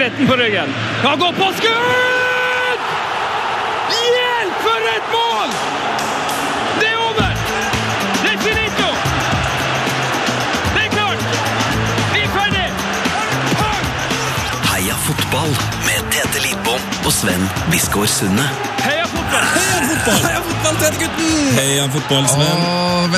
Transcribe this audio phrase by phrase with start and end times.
[0.00, 0.68] 13 på ryggen.
[1.04, 2.84] Han går på skudd!
[3.96, 5.50] Hjelp, for et mål!
[6.80, 7.32] Det er over!
[8.22, 8.86] Det er finito!
[10.74, 11.24] Det er klart!
[12.14, 12.66] Vi er ferdig!
[14.70, 15.52] Heia fotball
[15.88, 18.46] med Tete Lidbom og Sven Biskår Sunde.
[18.86, 19.50] Heia fotball!
[20.24, 21.34] Heia fotball, Tete-gutten!
[21.58, 22.64] Heia fotball, Sven.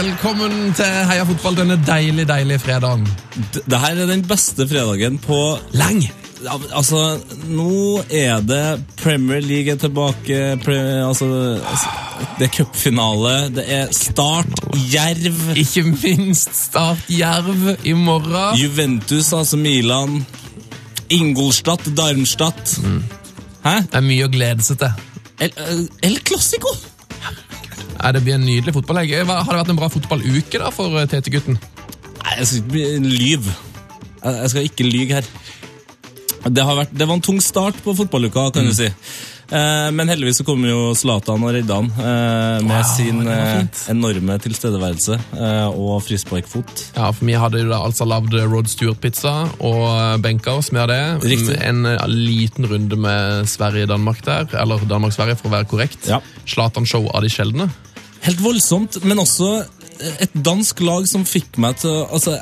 [0.00, 3.06] Velkommen til Heia fotball denne deilig, deilige fredagen.
[3.54, 5.38] D- Det her er den beste fredagen på
[5.78, 6.02] Lang!
[6.42, 6.98] Ja, Altså,
[7.46, 8.62] nå er det
[8.98, 10.38] Premier League er tilbake.
[10.64, 10.76] Pre,
[11.06, 11.28] altså,
[11.62, 11.92] altså,
[12.38, 13.34] det er cupfinale.
[13.54, 14.50] Det er Start,
[14.92, 18.58] Jerv, Ikke minst Start Jerv i morgen.
[18.58, 20.24] Juventus, altså Milan,
[21.10, 22.78] Ingolstadt, Darmstadt.
[23.62, 23.76] Hæ?
[23.86, 25.08] Det er mye å glede seg til.
[25.42, 26.72] El, El Clasico!
[28.02, 29.12] Ja, det blir en nydelig fotballhelg.
[29.28, 31.58] Hva- Har det vært en bra fotballuke da for eh, Tete-gutten?
[32.22, 33.54] Nei, jeg skal ikke lyve.
[34.24, 35.28] Jeg skal ikke lyge her.
[36.44, 38.88] Det, har vært, det var en tung start på fotballuka, kan du si.
[39.52, 43.82] Eh, men heldigvis så kom jo Zlatan og redda han eh, med Wow, sin eh,
[43.92, 45.18] enorme tilstedeværelse
[45.76, 46.86] og frisparkfot.
[46.96, 51.02] Ja, for Vi hadde jo da altså lagd Rod Stewart-pizza og benka oss med det.
[51.34, 51.58] Riktig.
[51.60, 56.08] En eh, liten runde med Sverige-Danmark der, eller Danmark-Sverige for å være korrekt.
[56.08, 56.22] Ja.
[56.48, 57.68] Zlatan-show av de sjeldne.
[58.22, 59.64] Helt voldsomt, men også
[60.24, 62.34] et dansk lag som fikk meg til altså,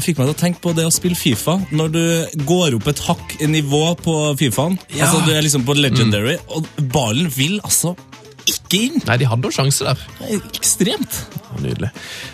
[0.00, 1.56] fikk meg til å tenke på det å spille Fifa.
[1.72, 2.02] Når du
[2.48, 5.06] går opp et hakk i nivå på Fifaen, Ja.
[5.06, 7.94] altså du er liksom på legendary, og ballen vil altså
[8.50, 9.02] ikke inn.
[9.06, 10.00] Nei, de hadde jo sjanse der.
[10.26, 11.18] Er ekstremt.
[11.60, 11.90] Nydelig.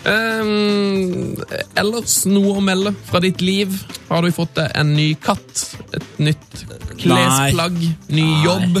[0.07, 1.35] Um,
[1.77, 3.73] ellers noe å melde fra ditt liv?
[4.09, 5.65] Har du fått deg en ny katt?
[5.97, 6.63] Et nytt
[7.01, 7.77] klesplagg?
[8.09, 8.43] Ny Nei.
[8.45, 8.79] jobb?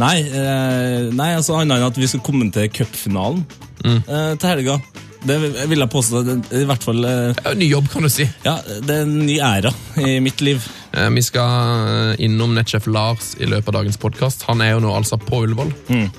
[0.00, 3.44] Nei, eh, nei altså annet enn at vi skal kommentere cupfinalen
[3.84, 4.80] eh, til helga.
[5.20, 5.36] Det
[5.68, 6.22] vil jeg påstå.
[6.56, 8.24] I hvert fall eh, Ja, ny jobb, kan du si.
[8.46, 10.64] Ja, det er en ny æra i mitt liv.
[10.96, 14.46] Eh, vi skal innom nettsjef Lars i løpet av dagens podkast.
[14.48, 15.74] Han er jo nå altså på Ullevål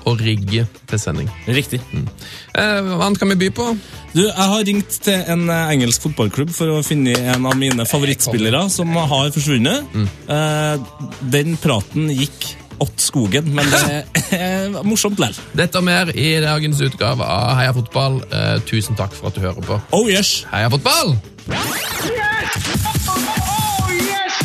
[0.06, 1.32] og rigger til sending.
[1.50, 1.82] Riktig.
[1.98, 3.68] Eh, hva annet kan vi by på?
[4.12, 8.68] Du, Jeg har ringt til en engelsk fotballklubb for å finne en av mine favorittspillere
[8.70, 9.98] som har forsvunnet.
[10.30, 10.90] Eh,
[11.34, 13.82] den praten gikk åt skogen, men det
[14.38, 15.38] er morsomt likevel.
[15.58, 18.20] Dette og mer i dagens utgave av Heia fotball.
[18.28, 19.78] Eh, tusen takk for at du hører på.
[19.94, 20.42] Oh yes!
[20.52, 21.14] Heia fotball!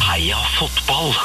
[0.08, 1.16] Heia fotball!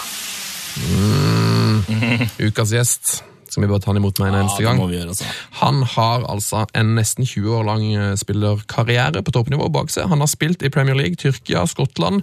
[2.42, 3.20] Ukas gjest.
[3.52, 4.78] Skal vi bare ta han imot med en eneste gang?
[4.80, 5.26] må gjøre, altså.
[5.60, 10.08] Han har altså en nesten 20 år lang eh, spillerkarriere på toppnivå bak seg.
[10.08, 12.22] Han har spilt i Premier League, Tyrkia, Skottland,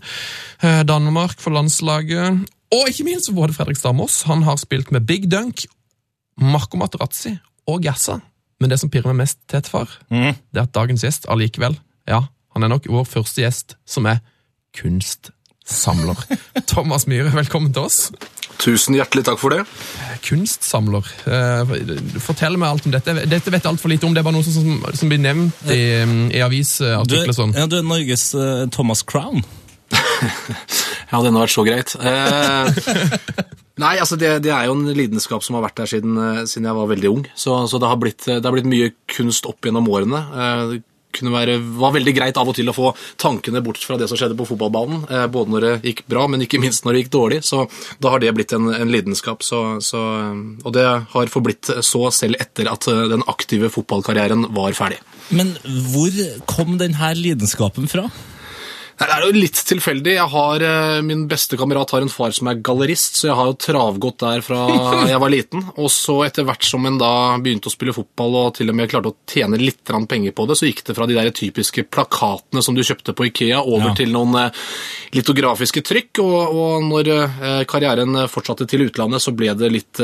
[0.65, 4.21] eh, Danmark for landslaget, og ikke minst både Fredrik Stamos.
[4.29, 5.65] Han har spilt med Big Dunk,
[6.37, 7.35] Marco Materazzi
[7.69, 8.19] og Gassa.
[8.59, 10.35] Men det som pirrer meg mest, til, far, mm.
[10.51, 11.77] det er at dagens gjest allikevel,
[12.09, 12.25] ja,
[12.55, 14.19] han er nok vår første gjest som er
[14.75, 16.19] kunstsamler.
[16.71, 18.01] Thomas Myhre, velkommen til oss.
[18.59, 19.61] Tusen hjertelig takk for det.
[20.25, 21.07] kunstsamler.
[21.31, 21.71] Eh,
[22.19, 23.15] Fortell meg alt om dette.
[23.23, 24.13] Dette vet jeg altfor lite om.
[24.13, 25.79] Det er bare noe som, som blir nevnt i,
[26.35, 27.31] i avisartikler.
[27.37, 27.55] Sånn.
[27.55, 29.45] ja, du er Norges uh, Thomas Crown.
[31.09, 31.95] Ja, det hadde vært så greit.
[32.05, 32.83] Eh,
[33.81, 36.67] nei, altså det, det er jo en lidenskap som har vært der siden, eh, siden
[36.69, 37.23] jeg var veldig ung.
[37.33, 40.21] Så, så det, har blitt, det har blitt mye kunst opp gjennom årene.
[40.29, 40.83] Eh, det
[41.17, 44.19] kunne være, var veldig greit av og til å få tankene bort fra det som
[44.19, 45.03] skjedde på fotballbanen.
[45.09, 47.39] Eh, både når det gikk bra, men ikke minst når det gikk dårlig.
[47.47, 47.65] Så
[47.97, 49.41] da har det blitt en, en lidenskap.
[49.45, 50.01] Så, så,
[50.61, 55.01] og det har forblitt så selv etter at eh, den aktive fotballkarrieren var ferdig.
[55.33, 55.55] Men
[55.89, 56.13] hvor
[56.49, 58.07] kom denne lidenskapen fra?
[58.99, 60.11] Det er jo litt tilfeldig.
[60.17, 63.45] Jeg har, eh, Min beste kamerat har en far som er gallerist, så jeg har
[63.47, 64.59] jo travgått der fra
[65.07, 65.63] jeg var liten.
[65.79, 68.91] Og så etter hvert som en da begynte å spille fotball og til og med
[68.91, 72.61] klarte å tjene litt penger på det, så gikk det fra de der typiske plakatene
[72.65, 73.95] som du kjøpte på Ikea, over Ja.
[73.95, 74.51] til noen eh,
[75.15, 76.19] litografiske trykk.
[76.19, 80.03] Og, og når eh, karrieren fortsatte til utlandet, så ble det litt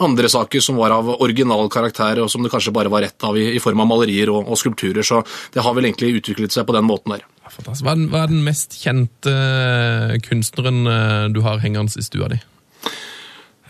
[0.00, 3.36] andre saker som var av original karakter, og som det kanskje bare var rett av
[3.36, 5.02] i, i form av malerier og, og skulpturer.
[5.02, 5.20] Så
[5.54, 7.26] det har vel egentlig utviklet seg på den måten der.
[7.50, 7.84] Fantastisk.
[7.86, 12.06] Hva er, den, hva er den mest kjente eh, kunstneren eh, du har hengende i
[12.06, 12.40] stua di?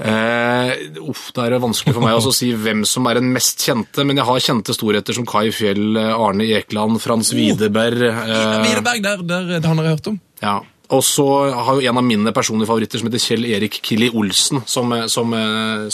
[0.01, 0.71] Uh,
[1.11, 4.17] uff, Det er vanskelig for meg å si hvem som er den mest kjente, men
[4.17, 8.07] jeg har kjente storheter som Kai Fjell, Arne Ekeland, Frans Widerberg.
[8.09, 10.21] Eh, Widerberg, der, der, det han har jeg hørt om.
[10.45, 10.61] ja.
[10.91, 11.25] Og så
[11.55, 15.37] har jo en av mine personlige favoritter som heter Kjell Erik Killi Olsen, som, som,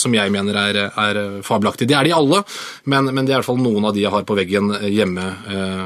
[0.01, 1.85] som jeg mener er, er fabelaktig.
[1.91, 2.39] De er de alle,
[2.89, 5.27] men, men det er i hvert fall noen av de jeg har på veggen hjemme
[5.53, 5.83] eh,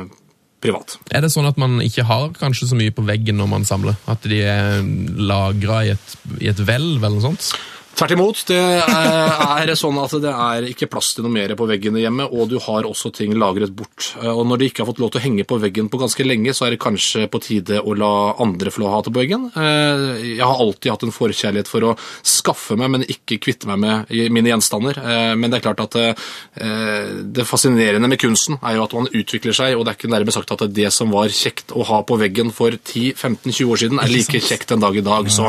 [0.61, 0.99] privat.
[1.11, 3.99] Er det sånn at man ikke har kanskje så mye på veggen når man samler?
[4.11, 4.81] At de er
[5.17, 7.53] lagra i et, hvelv eller noe sånt?
[8.01, 8.39] Tvert imot.
[8.49, 12.49] Det er sånn at det er ikke plass til noe mer på veggene hjemme, og
[12.49, 14.15] du har også ting lagret bort.
[14.23, 16.25] Eh, Og når de ikke har fått lov til å henge på veggen på ganske
[16.25, 19.45] lenge, så er det kanskje på tide å la andre få ha det på veggen.
[19.53, 23.79] Eh, Jeg har alltid hatt en forkjærlighet for å skaffe meg, men ikke kvitte meg
[23.85, 24.97] med mine gjenstander.
[24.97, 29.09] Eh, Men det er klart at eh, det fascinerende med kunsten er jo at man
[29.13, 32.01] utvikler seg, og det er ikke nærmest sagt at det som var kjekt å ha
[32.03, 35.29] på veggen for 10-15-20 år siden, er like kjekt en dag i dag.
[35.31, 35.45] Så,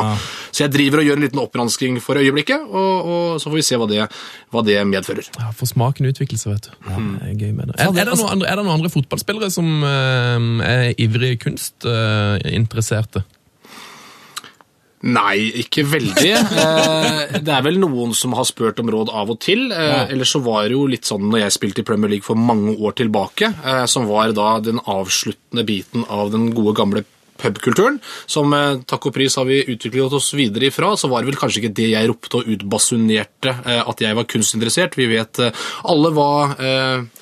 [0.52, 3.64] så jeg driver og gjør en liten oppgransking for øyeblikket, og, og så får vi
[3.66, 4.06] se hva det,
[4.52, 5.28] hva det medfører.
[5.38, 6.72] Ja, For smaken utvikler seg, vet du.
[6.88, 7.76] Ja, det er gøy med det.
[7.78, 13.24] Er, er, det noen andre, er det noen andre fotballspillere som eh, er ivrige kunstinteresserte?
[15.02, 16.32] Nei, ikke veldig.
[16.62, 19.64] Eh, det er vel noen som har spurt om råd av og til.
[19.74, 22.38] Eh, Eller så var det jo litt sånn når jeg spilte i Premier League for
[22.38, 27.02] mange år tilbake, eh, som var da den avsluttende biten av den gode gamle
[27.42, 27.98] pubkulturen,
[28.30, 31.38] som eh, takk og pris har vi utviklet oss videre ifra, så var det vel
[31.40, 34.96] kanskje ikke det jeg ropte og utbasunerte eh, at jeg var kunstinteressert.
[34.98, 36.30] Vi vet eh, alle hva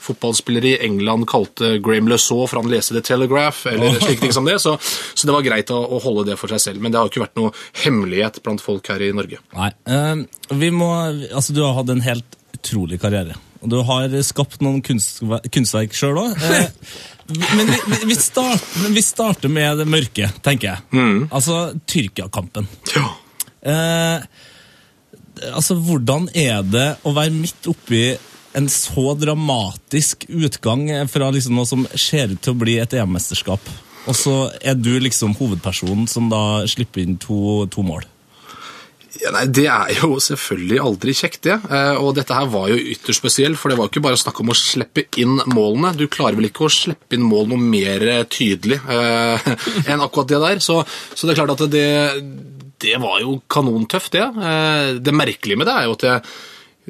[0.00, 4.49] fotballspillere i England kalte Graham Lesaw for han leste The Telegraph, eller slike ting som
[4.49, 6.82] det, så, så det var greit å, å holde det for seg selv.
[6.82, 7.52] Men det har ikke vært noe
[7.84, 9.40] hemmelighet blant folk her i Norge.
[9.56, 9.70] Nei.
[10.50, 10.90] vi må,
[11.31, 13.38] altså, du har hatt en helt utrolig karriere.
[13.60, 16.38] Og du har skapt noen kunstver kunstverk sjøl òg.
[17.56, 20.86] men vi, vi, starter, vi starter med det mørke, tenker jeg.
[21.28, 21.60] Altså
[21.90, 22.68] Tyrkia-kampen.
[22.94, 23.10] Ja.
[23.60, 24.24] Eh,
[25.52, 28.04] altså, hvordan er det å være midt oppi
[28.56, 33.68] en så dramatisk utgang fra liksom noe som ser ut til å bli et EM-mesterskap,
[34.08, 38.08] og så er du liksom hovedpersonen som da slipper inn to, to mål?
[39.18, 41.56] Ja, nei, Det er jo selvfølgelig aldri kjekt, det.
[41.66, 44.38] Eh, Og dette her var jo ytterst spesielt, for det var jo ikke bare snakk
[44.44, 45.90] om å slippe inn målene.
[45.98, 49.50] Du klarer vel ikke å slippe inn mål noe mer tydelig eh,
[49.90, 50.62] enn akkurat det der.
[50.62, 50.78] Så,
[51.14, 51.88] så det er klart at det,
[52.86, 54.28] det var jo kanontøft, det.
[54.30, 56.22] Eh, Det merkelige med det er jo at jeg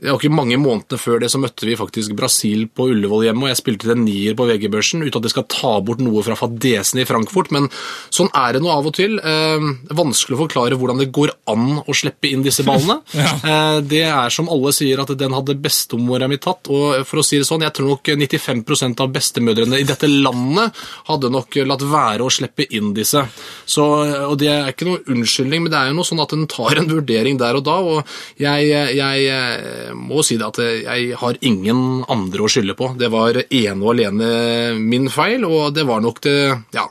[0.00, 3.44] det var ikke mange månedene før det så møtte vi faktisk Brasil på Ullevål hjemme,
[3.44, 6.22] og jeg spilte til en nier på VG-børsen, uten at jeg skal ta bort noe
[6.25, 7.66] fra fadesen i Frankfurt, men
[8.14, 9.19] sånn er det nå av og til.
[9.19, 9.66] Eh,
[9.98, 13.00] vanskelig å forklare hvordan det går an å slippe inn disse ballene.
[13.50, 17.26] eh, det er som alle sier at den hadde bestemora mi tatt, og for å
[17.26, 21.84] si det sånn, jeg tror nok 95% av bestemødrene i dette landet hadde nok latt
[21.90, 23.26] være å slippe inn disse.
[23.66, 23.84] Så,
[24.31, 26.78] og det er ikke noe unnskyldning, men det er jo noe sånn at en tar
[26.81, 32.04] en vurdering der og da, og jeg, jeg må si det at jeg har ingen
[32.10, 32.92] andre å skylde på.
[33.00, 34.31] Det var ene og alene
[34.81, 36.38] min feil, og det var nok det,
[36.76, 36.87] ja,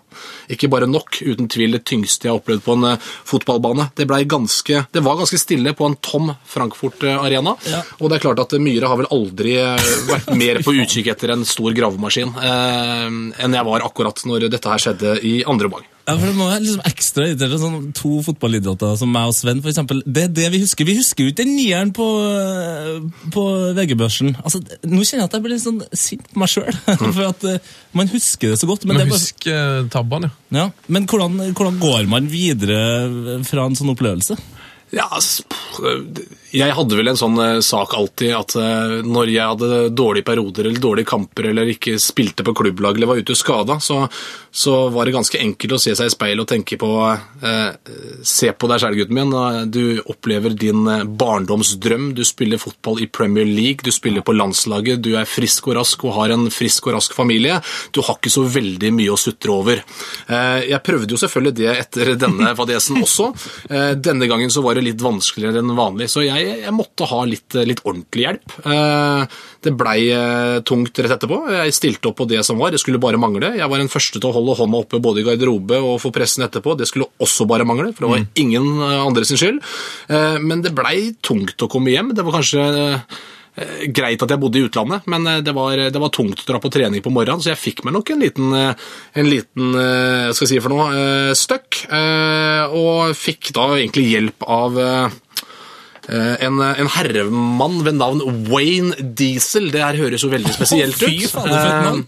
[0.50, 3.89] ikke bare nok, uten tvil det tyngste jeg har opplevd på en eh, fotballbane.
[3.98, 7.84] Det, ganske, det var ganske stille på en tom Frankfurt-arena, Ja.
[8.00, 11.36] og det er klart at Myhre har vel aldri eh, vært mer på utkikk etter
[11.36, 13.08] en stor gravemaskin eh,
[13.46, 15.88] enn jeg var akkurat når dette her skjedde i andre omgang.
[16.10, 17.60] Ja, for Det må være liksom ekstra irriterende.
[17.62, 20.00] Sånn, to fotballidioter som meg og Sven, for eksempel.
[20.10, 20.88] Det er det vi husker.
[20.88, 22.08] Vi husker jo ikke den nieren på,
[23.36, 23.44] på
[23.77, 24.34] VG-børsen.
[24.41, 26.72] Altså, nå kjenner jeg at jeg blir litt sånn sint på meg sjøl.
[27.13, 27.46] For at
[27.94, 28.88] man husker det så godt.
[28.89, 30.32] Men, Men det bare, husk eh, tabbene.
[30.55, 30.69] Ja.
[30.88, 34.38] men hvordan, hvordan går man videre fra en sånn opplevelse?
[34.91, 35.05] Ja,
[36.50, 40.65] jeg hadde vel en sånn eh, sak alltid at eh, når jeg hadde dårlige perioder
[40.65, 44.00] eller dårlige kamper eller ikke spilte på klubblag eller var ute skada, så,
[44.50, 47.69] så var det ganske enkelt å se seg i speilet og tenke på eh,
[48.25, 49.36] Se på deg sjæl, gutten min.
[49.38, 50.81] eh, Du opplever din
[51.22, 52.10] barndomsdrøm.
[52.17, 56.03] Du spiller fotball i Premier League, du spiller på landslaget, du er frisk og rask
[56.10, 57.60] og har en frisk og rask familie.
[57.93, 59.84] Du har ikke så veldig mye å sutre over.
[60.25, 63.29] Eh, Jeg prøvde jo selvfølgelig det etter denne fadesen også.
[63.69, 67.20] Eh, Denne gangen så var det litt vanskeligere enn vanlig, så jeg, jeg måtte ha
[67.28, 68.56] litt, litt ordentlig hjelp.
[68.66, 71.40] Eh, Det blei eh, tungt rett etterpå.
[71.52, 73.50] Jeg stilte opp på det som var, det skulle bare mangle.
[73.60, 76.46] Jeg var den første til å holde hånda oppe både i garderobe og for pressen
[76.48, 76.78] etterpå.
[76.80, 79.60] Det skulle også bare mangle, for det var ingen eh, andre sin skyld.
[80.40, 82.14] Men det blei tungt å komme hjem.
[82.16, 82.64] Det var kanskje
[83.96, 86.62] greit at jeg bodde i utlandet, men eh, det var, det var tungt å dra
[86.62, 90.30] på trening på morgenen, så jeg fikk meg nok en liten, eh, en liten eh,
[90.34, 94.89] skal jeg si for noe, eh, støkk, eh, og fikk da egentlig hjelp av eh,
[95.08, 95.18] eh,
[96.42, 99.68] en, en herremann ved navn Wayne Diesel.
[99.74, 101.36] Det her høres jo veldig spesielt ut.
[101.44, 102.00] Eh,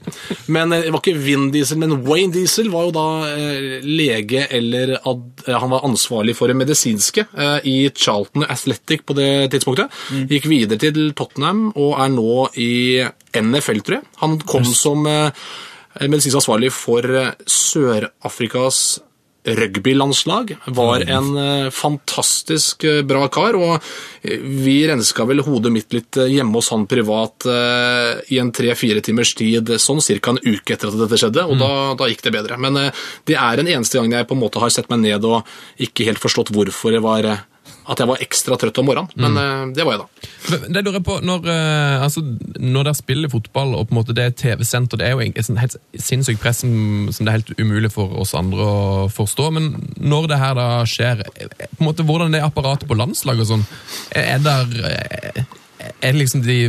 [0.52, 4.48] Men eh, det var ikke Vin Diesel, men Wayne Diesel var jo da eh, lege
[4.50, 9.30] eller ad, eh, Han var ansvarlig for det medisinske eh, i Charlton Athletic på det
[9.54, 9.92] tidspunktet.
[10.32, 12.72] Gikk videre til Tottenham og er nå i
[13.38, 14.10] NFL, tror jeg.
[14.24, 15.30] Han kom som eh,
[16.08, 19.00] medisinsk ansvarlig for eh, Sør-Afrikas
[19.44, 20.56] rugbylandslag.
[20.66, 23.82] Var en eh, fantastisk eh, bra kar, og
[24.22, 27.48] eh, vi renska vel hodet mitt litt hjemme hos han privat
[28.32, 30.34] i en tre-fire timers tid, sånn ca.
[30.34, 32.58] en uke etter at dette skjedde, og da, da gikk det bedre.
[32.62, 32.78] Men
[33.28, 35.48] det er den eneste gang jeg på en måte har sett meg ned og
[35.82, 37.28] ikke helt forstått hvorfor jeg var
[37.92, 39.72] at jeg var ekstra trøtt om morgenen, men mm.
[39.76, 40.30] det var jeg da.
[40.52, 42.24] Men Det lurer på, når, eh, altså,
[42.60, 45.26] når dere spiller fotball, og på en måte det er TV-sendt, og det er jo
[45.26, 46.74] en helt sinnssykt press som,
[47.10, 51.26] det er helt umulig for oss andre å forstå, men når det her da skjer,
[51.36, 53.68] eh, på en måte hvordan det er apparatet på landslaget og sånn,
[54.18, 55.44] er der eh,
[56.02, 56.60] er det liksom de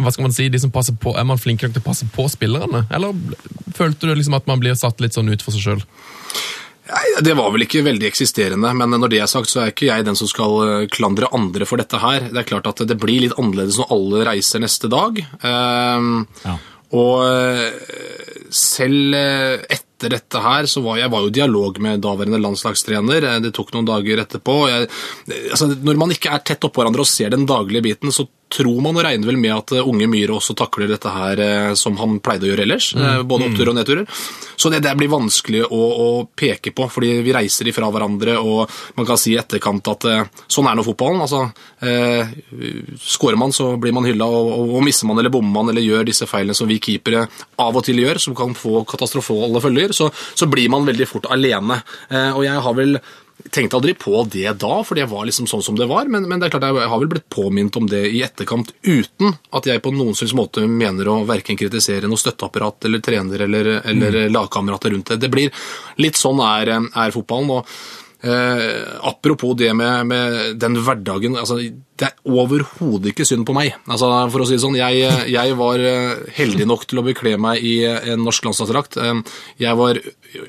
[0.00, 2.06] hva skal man si, de som passer på, er man flink nok til å passe
[2.14, 2.84] på spillerne?
[2.94, 3.16] Eller
[3.76, 5.84] følte du liksom at man blir satt litt sånn ut for seg selv?
[6.90, 9.88] Nei, Det var vel ikke veldig eksisterende, men når det er sagt, så er ikke
[9.90, 12.26] jeg den som skal eh, klandre andre for dette her.
[12.32, 15.22] Det er klart at det blir litt annerledes når alle reiser neste dag.
[15.46, 16.58] Ehm, Ja.
[16.90, 17.70] Og eh,
[18.50, 23.28] selv eh, etter dette her, så var jeg var jo i dialog med daværende landslagstrener.
[23.44, 24.56] Det tok noen dager etterpå.
[24.72, 24.88] Jeg,
[25.52, 28.80] altså, når man ikke er tett oppå hverandre og ser den daglige biten, så tror
[28.82, 31.98] man og regner vel med at eh, unge Myhre også takler dette her eh, som
[32.00, 32.90] han pleide å gjøre ellers.
[32.98, 33.26] Mm.
[33.30, 34.22] Både oppturer og nedturer.
[34.60, 38.70] Så det der blir vanskelig å, å peke på, fordi vi reiser ifra hverandre, og
[38.98, 41.22] man kan si i etterkant at eh, sånn er nå fotballen.
[41.24, 41.46] altså
[41.86, 42.34] eh,
[43.00, 45.86] Skårer man, så blir man hylla, og, og, og mister man eller bommer man eller
[45.86, 47.24] gjør disse feilene som vi keepere
[47.60, 51.30] av og til gjør, som kan få katastrofale følger, så, så blir man veldig fort
[51.32, 51.80] alene.
[52.10, 52.98] Eh, og jeg har vel
[53.52, 56.40] tenkte aldri på det da, for det var liksom sånn som det var, men, men
[56.40, 59.82] det er klart jeg har vel blitt påminnet om det i etterkant, uten at jeg
[59.84, 64.94] på noen slags måte mener å verken kritisere noe støtteapparat eller trener eller, eller lagkamerater
[64.94, 65.22] rundt det.
[65.24, 65.50] Det blir
[66.02, 67.58] litt sånn er, er fotballen.
[67.60, 71.56] og Eh, apropos det med, med den hverdagen altså,
[72.00, 73.74] Det er overhodet ikke synd på meg.
[73.84, 77.34] Altså, for å si det sånn, jeg, jeg var eh, heldig nok til å bekle
[77.36, 78.96] meg i en norsk landslagsdrakt.
[78.96, 79.20] Eh,
[79.60, 79.98] Jeg var,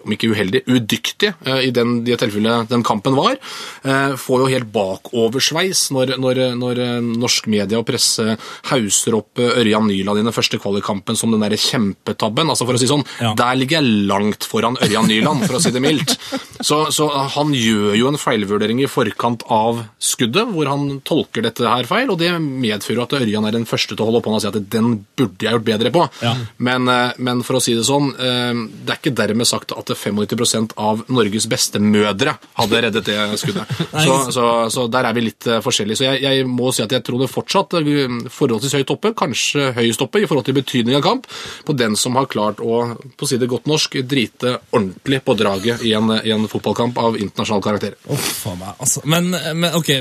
[0.06, 3.36] om ikke uheldig, udyktig eh, i den, det tilfellet den kampen var.
[3.84, 8.38] Eh, Får jo helt bakoversveis når, når, når eh, norsk media og presse
[8.72, 12.48] hauser opp eh, Ørjan Nyland i den første kvalikkampen som den der kjempetabben.
[12.54, 13.34] Altså for å si det sånn, Ja.
[13.38, 16.16] Der ligger jeg langt foran Ørjan Nyland, for å si det mildt.
[16.64, 21.68] Så, så han gjør jo en feilvurdering i forkant av skuddet, hvor han tolker dette
[21.68, 24.44] her feil, og det medfører at Ørjan er den første til å holde hånda og
[24.44, 26.06] si at den burde jeg gjort bedre på.
[26.24, 26.34] Ja.
[26.58, 28.54] Men, eh, men for å si det sånn, eh,
[28.86, 33.70] det er ikke dermed sagt at 95% av Norges beste mødre hadde reddet det skuddet.
[34.02, 36.00] Så, så, så der er vi litt eh, forskjellige.
[36.00, 37.76] Så jeg, jeg må si at jeg tror det fortsatt
[38.34, 41.28] forholdsvis høyt oppe, kanskje høyest oppe i forhold til betydning av kamp,
[41.68, 42.82] på den som har klart å,
[43.18, 46.98] på å si det godt norsk, drite ordentlig på draget i en, i en fotballkamp
[47.02, 47.98] av internasjonal karakter.
[48.08, 49.04] Oh, faen meg, altså.
[49.12, 49.92] Men, men ok,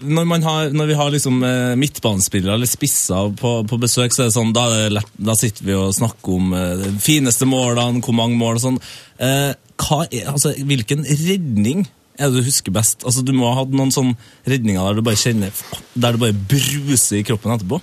[0.00, 4.24] når, man har, når vi har liksom eh, midtbanespillere eller spisser på, på besøk, så
[4.24, 8.16] er det sånn, da, da sitter vi og snakker om eh, de fineste målene, hvor
[8.16, 8.80] mange mål og sånn.
[9.22, 11.84] Eh, er, altså, hvilken redning
[12.16, 13.04] er det du husker best?
[13.04, 14.16] Altså, du må ha hatt noen sånne
[14.48, 17.80] redninger der du bare kjenner, der du bare bruser i kroppen etterpå.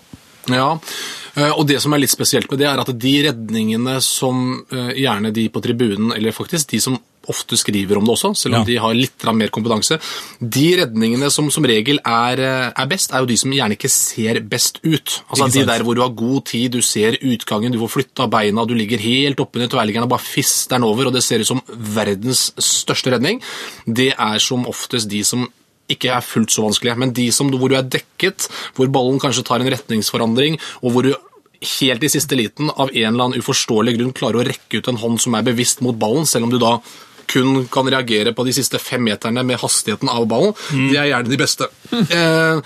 [0.52, 0.72] Ja,
[1.38, 5.32] eh, og det som er litt spesielt med det, er at de redningene som gjerne
[5.36, 7.00] de på tribunen, eller faktisk de som
[7.32, 8.66] ofte skriver om det også, selv om Ja.
[8.66, 10.00] de har litt mer kompetanse,
[10.42, 13.90] de redningene som som regel er, eh, er best, er jo de som gjerne ikke
[13.90, 15.22] ser best ut.
[15.30, 18.66] Altså De der hvor du har god tid, du ser utgangen, du får flytta beina,
[18.66, 21.62] du ligger helt oppunder tverrliggeren og bare fister den over, og det ser ut som
[21.70, 23.42] verdens største redning.
[23.88, 25.48] Det er som oftest de som
[25.90, 29.44] ikke er fullt så vanskelige, men de som, hvor du er dekket, hvor ballen kanskje
[29.46, 31.14] tar en retningsforandring, og hvor du
[31.80, 34.98] helt i siste liten av en eller annen uforståelig grunn klarer å rekke ut en
[34.98, 36.78] hånd som er bevisst mot ballen, selv om du da
[37.34, 40.54] kun kan reagere på de siste fem meterne med hastigheten av ballen.
[40.70, 41.70] De er gjerne de beste.
[42.14, 42.60] Eh,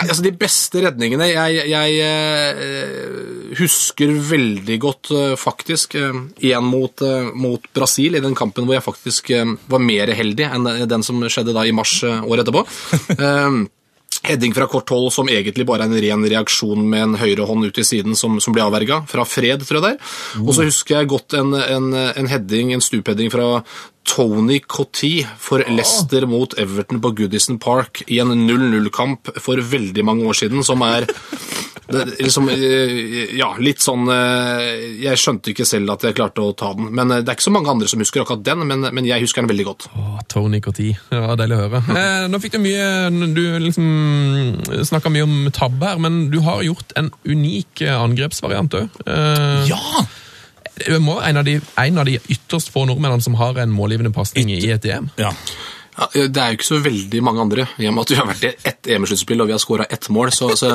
[0.00, 7.30] altså De beste redningene Jeg, jeg eh, husker veldig godt, eh, faktisk, én mot, eh,
[7.34, 11.22] mot Brasil i den kampen hvor jeg faktisk eh, var mer heldig enn den som
[11.26, 12.66] skjedde da i mars eh, året etterpå.
[13.24, 13.64] Eh,
[14.24, 17.80] Heading fra kort hold som egentlig bare er en ren reaksjon med en høyrehånd ut
[17.80, 19.02] i siden som, som blir avverga.
[19.10, 20.14] Fra Fred, tror jeg det er.
[20.40, 23.60] Og så husker jeg godt en, en, en heading, en stupheading fra
[24.04, 30.26] Tony Cotty for Leicester mot Everton på Goodison Park i en 0-0-kamp for veldig mange
[30.28, 31.06] år siden, som er
[32.18, 36.70] liksom, eh, ja, litt sånn eh, Jeg skjønte ikke selv at jeg klarte å ta
[36.76, 36.88] den.
[36.96, 39.24] Men eh, Det er ikke så mange andre som husker akkurat den, men, men jeg
[39.24, 39.86] husker den veldig godt.
[39.92, 40.90] Åh, Tony Cotti.
[41.10, 41.82] Det var deilig å høre.
[41.92, 42.88] Eh, nå fikk du mye
[43.36, 43.88] Du liksom
[44.88, 49.00] snakka mye om tabbe her, men du har gjort en unik angrepsvariant òg.
[49.06, 50.04] Eh, Ja!
[50.80, 54.12] Du må en av, de, en av de ytterst få nordmennene som har en målgivende
[54.14, 55.10] pasning i et EM.
[55.20, 55.30] Ja.
[55.94, 58.26] Ja, det er jo ikke så veldig mange andre, i og med at vi har
[58.26, 60.32] vært i ett EM-sluttspill og vi har skåra ett mål.
[60.34, 60.70] Så, så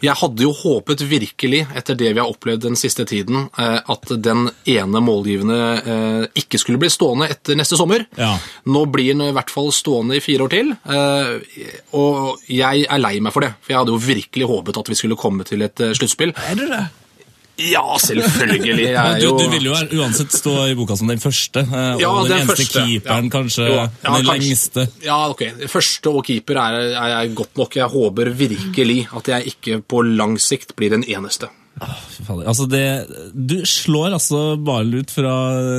[0.00, 4.14] jeg hadde jo håpet virkelig, etter det vi har opplevd den siste tiden, eh, at
[4.24, 8.06] den ene målgivende eh, ikke skulle bli stående etter neste sommer.
[8.16, 8.32] Ja.
[8.64, 11.70] Nå blir den i hvert fall stående i fire år til, eh,
[12.00, 13.54] og jeg er lei meg for det.
[13.60, 16.32] For jeg hadde jo virkelig håpet at vi skulle komme til et sluttspill.
[16.48, 16.84] Er det det?
[17.60, 18.82] Ja, selvfølgelig.
[18.82, 22.00] Jeg er Du, jo du vil jo uansett stå i boka som den første, og
[22.02, 22.80] Ja, den, den eneste første.
[22.82, 23.30] keeperen, Ja.
[23.30, 23.66] kanskje.
[23.70, 24.32] Ja, den kanskje.
[24.32, 24.86] lengste.
[25.04, 25.42] Ja, ok.
[25.70, 27.76] Første og keeper er, er jeg godt nok.
[27.76, 31.46] Jeg håper virkelig at jeg ikke på lang sikt blir den eneste.
[31.78, 32.46] Fy fader.
[32.46, 32.82] Altså det,
[33.34, 35.32] du slår altså ballen ut fra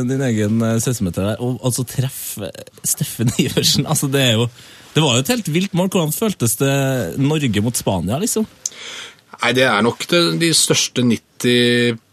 [0.03, 2.51] din egen sesometer 16-meter der, og altså treffer
[2.83, 3.85] Steffen Iversen.
[3.87, 4.49] Altså det er jo
[4.95, 5.89] Det var jo et helt vilt mål.
[5.91, 8.45] Hvordan føltes det Norge mot Spania, liksom?
[9.43, 11.34] Nei, det er nok det, de største 90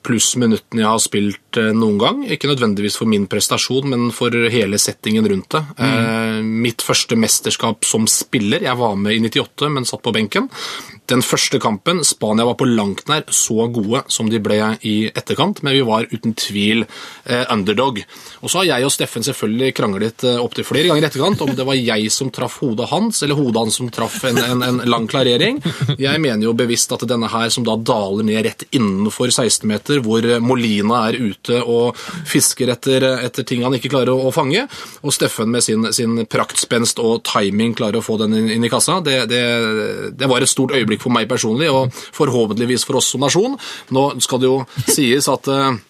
[0.03, 2.23] pluss minuttene jeg har spilt eh, noen gang.
[2.27, 5.63] Ikke nødvendigvis for min prestasjon, men for hele settingen rundt det.
[5.83, 6.49] Mm.
[6.63, 8.63] mitt første mesterskap som spiller.
[8.65, 10.49] Jeg var med i 98, men satt på benken.
[11.11, 14.59] Den første kampen, Spania var på langt nær så gode som de ble
[14.89, 18.01] i etterkant, men vi var uten tvil eh, underdog.
[18.41, 21.53] Og så har jeg og Steffen selvfølgelig kranglet eh, opptil flere ganger i etterkant om
[21.59, 24.83] det var jeg som traff hodet hans, eller hodet hans som traff en, en, en
[24.89, 25.61] lang klarering.
[25.99, 30.01] Jeg mener jo bevisst at denne her som da daler ned rett innenfor 16 meter,
[30.03, 31.99] hvor Molina er ute og
[32.29, 34.65] fisker etter, etter ting han ikke klarer å, fange,
[35.03, 38.73] og Steffen med sin, sin praktspenst og timing klarer å få den inn, inn i
[38.73, 39.45] kassa, det, det,
[40.19, 43.57] det var et stort øyeblikk for meg personlig, og forhåpentligvis for oss som nasjon.
[43.95, 45.81] Nå skal det jo sies at eh,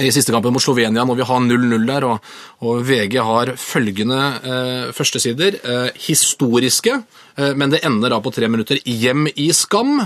[0.00, 2.30] i siste kampen mot Slovenia, når vi har 0-0 der, og,
[2.64, 5.58] og VG har følgende eh, førstesider.
[5.60, 6.96] Eh, historiske,
[7.36, 10.00] men det ender da på tre minutter hjem i skam.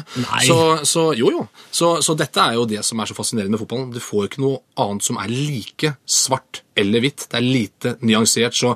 [0.47, 1.47] Så, så jo, jo.
[1.71, 3.91] Så, så dette er jo det som er så fascinerende med fotballen.
[3.95, 7.27] Du får ikke noe annet som er like svart eller hvitt.
[7.31, 8.57] Det er lite nyansert.
[8.57, 8.73] Så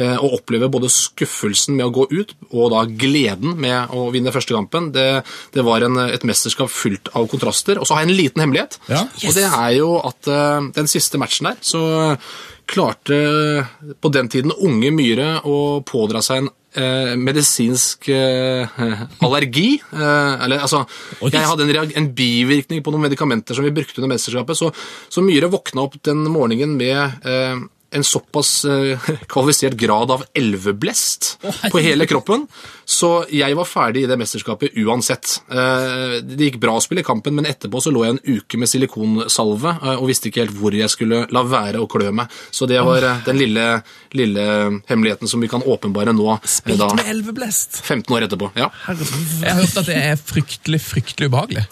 [0.00, 4.32] eh, å oppleve både skuffelsen med å gå ut, og da gleden med å vinne
[4.34, 5.08] første kampen, det,
[5.54, 7.80] det var en, et mesterskap fylt av kontraster.
[7.80, 8.80] Og så har jeg en liten hemmelighet.
[8.92, 9.04] Ja.
[9.04, 11.84] Og det er jo at eh, den siste matchen der, så
[12.72, 13.16] klarte
[14.00, 18.80] på den tiden unge Myhre å pådra seg en eh, medisinsk eh,
[19.26, 19.76] allergi.
[19.92, 20.84] Eh, eller altså
[21.28, 24.72] Jeg hadde en, en bivirkning på noen medikamenter som vi brukte under mesterskapet, så,
[25.08, 31.38] så Myhre våkna opp den morgenen med eh, en såpass eh, kvalifisert grad av elveblest
[31.72, 32.46] på hele kroppen,
[32.84, 35.38] så jeg var ferdig i det mesterskapet uansett.
[35.52, 38.70] Eh, det gikk bra å spille kampen, men etterpå så lå jeg en uke med
[38.70, 42.32] silikonsalve eh, og visste ikke helt hvor jeg skulle la være å klø meg.
[42.50, 43.68] Så det var den lille,
[44.16, 44.48] lille
[44.88, 47.82] hemmeligheten som vi kan åpenbare nå, Spilt da med elveblest.
[47.84, 48.52] 15 år etterpå.
[48.58, 48.70] Ja.
[48.88, 51.66] Jeg har hørt at det er fryktelig, fryktelig ubehagelig.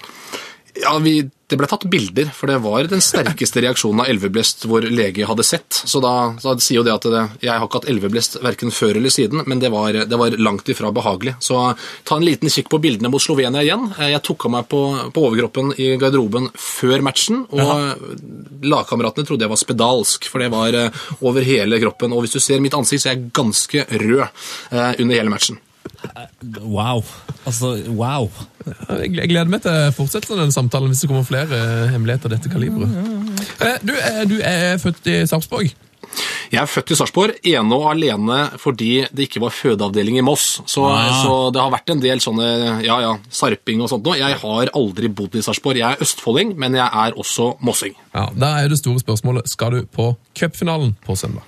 [0.81, 4.87] Ja, vi, Det ble tatt bilder, for det var den sterkeste reaksjonen av elveblest vår
[4.95, 5.75] lege hadde sett.
[5.75, 9.01] Så da, da sier jo det at det, jeg har ikke hatt elveblest verken før
[9.01, 11.35] eller siden, men det var, det var langt ifra behagelig.
[11.43, 11.59] Så
[12.07, 13.89] ta en liten kikk på bildene mot Slovenia igjen.
[13.99, 14.83] Jeg tok av meg på,
[15.15, 20.77] på overkroppen i garderoben før matchen, og lagkameratene trodde jeg var spedalsk, for det var
[20.77, 22.15] eh, over hele kroppen.
[22.15, 25.59] Og hvis du ser mitt ansikt, så er jeg ganske rød eh, under hele matchen.
[26.62, 27.03] Wow.
[27.47, 28.29] Altså, wow.
[28.88, 32.35] Jeg gleder meg til fortsettelsen av denne samtalen hvis det kommer flere eh, hemmeligheter av
[32.37, 32.90] dette kaliberet.
[33.61, 35.71] Eh, Du, er- du er født i Sarpsborg.
[36.51, 40.61] Jeg er født i Sarpsborg, ene og alene fordi det ikke var fødeavdeling i Moss.
[40.66, 41.23] Så, Ah.
[41.23, 44.19] så det har vært en del sånne ja, ja, sarping og sånt noe.
[44.19, 45.79] Jeg har aldri bodd i Sarpsborg.
[45.79, 47.95] Jeg er østfolding, men jeg er også mossing.
[48.14, 51.43] Ja, Da er det store spørsmålet skal du på cupfinalen på søndag.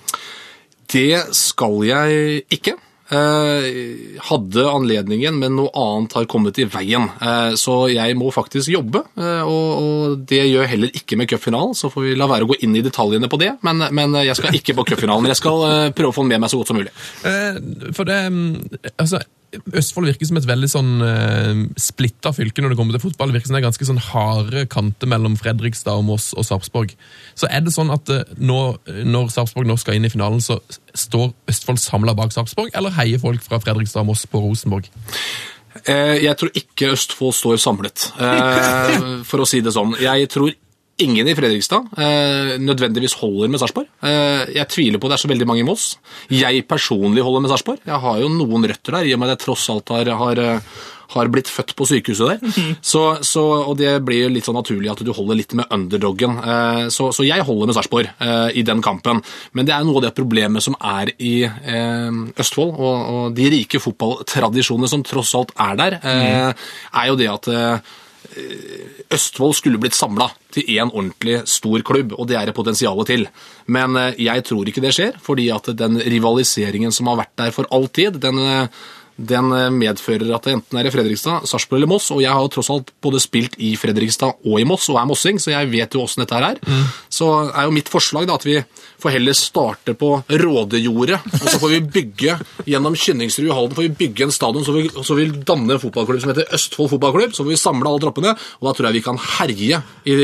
[0.92, 2.76] Det skal jeg ikke.
[3.12, 7.10] Eh, hadde anledningen, men noe annet har kommet i veien.
[7.20, 11.76] Eh, så jeg må faktisk jobbe, eh, og, det gjør jeg heller ikke med cupfinalen.
[11.76, 14.38] Så får vi la være å gå inn i detaljene på det, men, men jeg
[14.38, 15.28] skal ikke på cupfinalen.
[15.28, 16.92] Jeg skal prøve å få den med meg så godt som mulig.
[17.92, 18.50] For det mm,
[18.96, 19.20] Altså,
[19.52, 23.28] Østfold virker som et veldig sånn uh, splitta fylke når det kommer til fotball.
[23.30, 26.94] Det virker som det er ganske sånn harde kanter mellom Fredrikstad og Moss og Sarpsborg.
[27.36, 28.60] Så er det sånn at uh, nå,
[29.04, 30.60] når Sarpsborg nå skal inn i finalen, så
[30.96, 34.88] står Østfold samla bak Sarpsborg, eller heier folk fra Fredrikstad og Moss på Rosenborg?
[35.88, 39.96] Eh, Jeg tror ikke Østfold står samlet, eh, for å si det sånn.
[40.00, 40.52] Jeg tror
[41.00, 43.88] ingen i Fredrikstad eh, nødvendigvis holder med Sarpsborg.
[44.04, 45.92] Eh, jeg tviler på det er så veldig mange i Moss.
[46.32, 47.84] Jeg personlig holder med Sarpsborg.
[47.86, 50.42] Jeg har jo noen røtter der, i og med at jeg tross alt har, har,
[50.42, 50.82] eh,
[51.14, 52.76] har blitt født på sykehuset der.
[52.92, 56.36] Så, så, og det blir jo litt sånn naturlig at du holder litt med underdoggen.
[56.38, 58.12] Eh, så, så jeg holder med Sarpsborg
[58.52, 59.24] i den kampen.
[59.56, 63.80] Men det er noe av det problemet som er i Østfold, og, og de rike
[63.82, 66.70] fotballtradisjonene som tross alt er der, eh,
[67.02, 67.52] er jo det at
[69.12, 73.26] Østfold skulle blitt samla til én ordentlig stor klubb, og det er det potensialet til.
[73.66, 77.54] Men eh, jeg tror ikke det skjer, fordi at den rivaliseringen som har vært der
[77.54, 78.82] for all tid, den, eh,
[79.16, 82.42] den eh, medfører at det enten er i Fredrikstad, Sarpsborg eller Moss, og jeg har
[82.44, 85.70] jo tross alt både spilt i Fredrikstad og i Moss, og er mossing, så jeg
[85.72, 86.62] vet jo åssen dette her er.
[87.12, 88.58] så er jo mitt forslag da, at vi
[89.02, 92.36] får heller starte på Rådejordet, og så får vi bygge
[92.68, 95.82] gjennom Kynningsrud i Halden får vi bygge en stadion, så vil, så vi danne en
[95.82, 97.34] fotballklubb som heter Østfold fotballklubb.
[97.34, 100.16] Så får vi samle alle troppene, og da tror jeg vi kan herje i,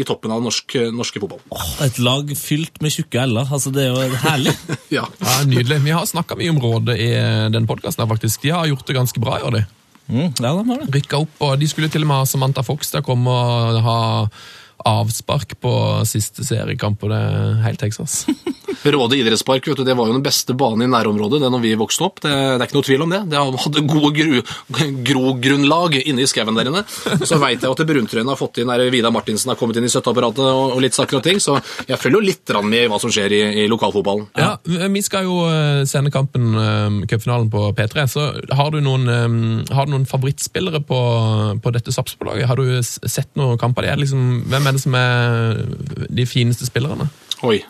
[0.00, 1.42] i toppen av norsk, norske fotball.
[1.86, 3.50] Et lag fylt med tjukke l-er.
[3.54, 4.56] Altså, det er jo herlig.
[4.94, 5.06] Ja.
[5.18, 5.80] Ja, Nydelig.
[5.82, 7.08] Vi har snakka mye om Rådet i
[7.50, 8.04] den podkasten.
[8.44, 9.64] De har gjort det ganske bra i år, de.
[10.12, 10.90] Mm, ja, de har det.
[10.92, 13.80] Rykka opp, og De skulle til og med ha Samantha Fox til å komme og
[13.86, 13.98] ha
[14.84, 15.72] avspark på
[16.08, 18.24] siste seriekamp, og det er helt Texas.
[18.84, 21.70] Råde idrettspark vet du, det var jo den beste banen i nærområdet det når vi
[21.78, 22.18] vokste opp.
[22.20, 23.20] Det, det er ikke noe tvil om det.
[23.32, 24.42] Det hadde gode gro,
[25.08, 26.82] grogrunnlag inne i skauen der inne.
[27.24, 29.92] Så veit jeg at Bruntrøyen har fått inn der Vidar Martinsen har kommet inn i
[29.92, 31.56] støtteapparatet og, og litt saker og ting, så
[31.88, 34.28] jeg følger jo litt med i hva som skjer i, i lokalfotballen.
[34.36, 38.04] Ja, Vi skal jo eh, sende kampen, um, cupfinalen, på P3.
[38.10, 39.40] så Har du noen, um,
[39.72, 41.00] har du noen favorittspillere på,
[41.64, 42.48] på dette Sarpsborg-laget?
[42.50, 43.84] Har du sett noen kamper?
[43.84, 43.94] der?
[43.94, 45.62] er liksom, hvem er det som er
[46.10, 47.08] de fineste spillerne?
[47.44, 47.60] Oi.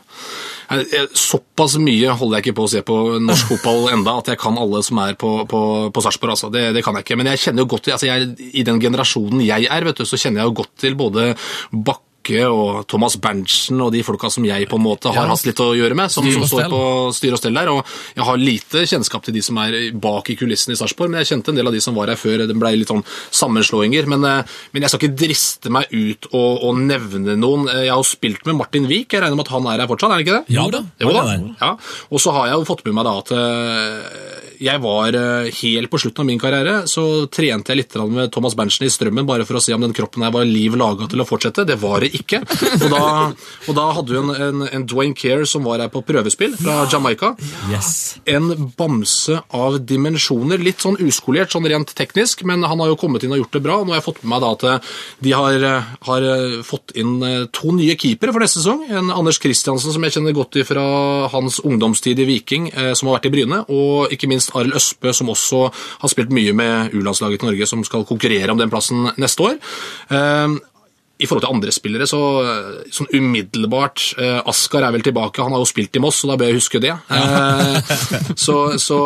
[1.15, 4.57] Såpass mye holder jeg ikke på å se på norsk fotball enda, at jeg kan
[4.61, 5.61] alle som er på, på,
[5.95, 6.35] på Sarpsborg.
[6.37, 6.51] Altså.
[6.55, 7.19] Det, det, kan jeg ikke.
[7.21, 10.07] Men jeg kjenner jo godt til, altså jeg, i den generasjonen jeg er, vet du,
[10.09, 11.31] så kjenner jeg jo godt til både
[11.75, 12.04] Bakke
[12.49, 15.75] og Thomas Berntsen og de folka som jeg på en måte har hatt litt å
[15.77, 16.81] gjøre med, som, som står på
[17.15, 17.69] styr og stell der.
[17.73, 17.85] Og
[18.17, 21.33] jeg har lite kjennskap til de som er bak i kulissene i Sarpsborg, men jeg
[21.35, 22.47] kjente en del av de som var her før.
[22.49, 24.07] Det ble litt sånn sammenslåinger.
[24.11, 27.69] Men, eh, men jeg skal ikke driste meg ut og, og nevne noen.
[27.69, 29.91] Eh, Jeg har jo spilt med Martin Wiik, jeg regner med at han er her
[29.91, 30.55] fortsatt, er han ikke det?
[30.57, 31.25] Ja da, Jo da.
[31.61, 31.73] Ja.
[32.11, 35.17] Og så har jeg jo fått med meg da at eh, jeg var
[35.59, 39.27] helt på slutten av min karriere, så trente jeg litt med Thomas Berntsen i Strømmen
[39.29, 41.67] bare for å se om den kroppen her var liv laga til å fortsette.
[41.69, 42.43] Det var det ikke.
[42.81, 43.03] Og da,
[43.69, 46.85] og da hadde hun en, en, en Dwayne Care som var her på prøvespill fra
[46.91, 47.35] Jamaica.
[47.73, 48.19] Yes.
[48.31, 50.63] En bamse av dimensjoner.
[50.63, 53.65] Litt sånn uskolert sånn rent teknisk, men han har jo kommet inn og gjort det
[53.65, 53.81] bra.
[53.83, 54.93] Nå har jeg fått med meg da at eh,
[55.25, 57.17] de har, eh, har eh, fått inn
[57.55, 58.85] to nye keepere for neste sesong.
[58.91, 60.85] En Anders Kristiansen, som jeg kjenner godt fra
[61.33, 65.33] hans ungdomstid i Viking, som har vært i Bryne, og ikke minst Arild Østbø, som
[65.33, 69.51] også har spilt mye med U-landslaget til Norge, som skal konkurrere om den plassen neste
[69.51, 69.59] år.
[71.15, 72.19] Eh, i forhold til andre spillere, så
[72.91, 76.37] sånn umiddelbart eh, Askar er vel tilbake, han har jo spilt i Moss, så da
[76.41, 76.91] bør jeg huske det.
[76.91, 77.77] Eh,
[78.45, 78.99] så, så,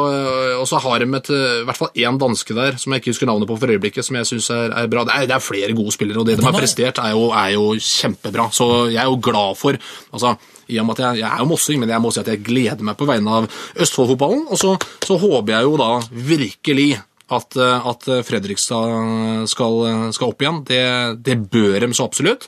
[0.57, 3.13] og så har de et, eh, i hvert fall én danske der, som jeg ikke
[3.13, 5.05] husker navnet på for øyeblikket, som jeg syns er, er bra.
[5.05, 7.53] Det er, det er flere gode spillere, og det de har prestert, er jo, er
[7.59, 8.49] jo kjempebra.
[8.57, 10.33] Så jeg er jo glad for altså,
[10.69, 12.45] i og med at jeg, jeg er jo mossing, men jeg må si at jeg
[12.47, 14.47] gleder meg på vegne av Østfold-fotballen.
[14.49, 15.93] Og så, så håper jeg jo da
[16.33, 16.91] virkelig
[17.35, 19.81] at, eh, at Fredrikstad skal,
[20.17, 20.63] skal opp igjen.
[20.69, 20.83] Det,
[21.27, 22.47] det bør de så absolutt.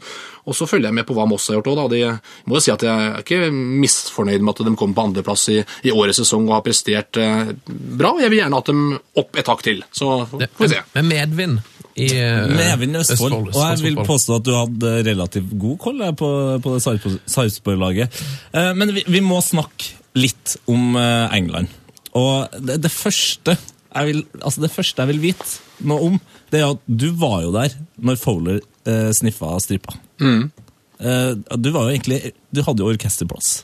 [0.49, 1.95] Og så følger jeg med på hva Moss har gjort òg.
[1.99, 2.17] Jeg
[2.49, 5.59] må jo si at jeg er ikke misfornøyd med at de kommer på andreplass i,
[5.87, 8.15] i årets sesong og har prestert eh, bra.
[8.23, 8.87] Jeg vil gjerne ha dem
[9.21, 9.85] opp et hakk til.
[9.93, 10.81] Så får vi se.
[10.97, 11.61] Med medvind
[12.01, 13.51] i eh, Medvind i Østfold.
[13.53, 16.31] Og jeg vil påstå at du hadde relativt god koll på,
[16.65, 18.21] på det Sarp- Sarpsborg-laget.
[18.55, 21.71] Eh, Men vi, vi må snakke litt om eh, England.
[22.19, 23.55] Og det, det, første
[23.91, 26.19] vil, altså det første jeg vil vite noe om,
[26.53, 29.97] det er at du var jo der når Fowler eh, sniffa stripa.
[30.21, 33.63] Eh, du var jo egentlig Du hadde jo orkesterplass.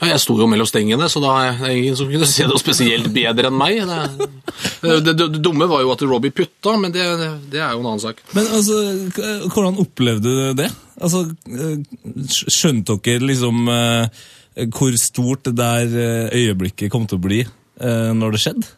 [0.00, 2.60] Ja, jeg sto jo mellom stengene, så da er det ingen som kunne se noe
[2.60, 3.80] spesielt bedre enn meg.
[3.86, 7.74] Det, det, det, det dumme var jo at Robbie putta, men det, det, det er
[7.74, 8.20] jo en annen sak.
[8.36, 8.76] Men altså,
[9.50, 10.68] hvordan opplevde du det?
[11.00, 11.80] Altså, eh,
[12.30, 14.22] Skjønte dere liksom eh,
[14.76, 18.68] hvor stort det der eh, øyeblikket kom til å bli eh, når det skjedde?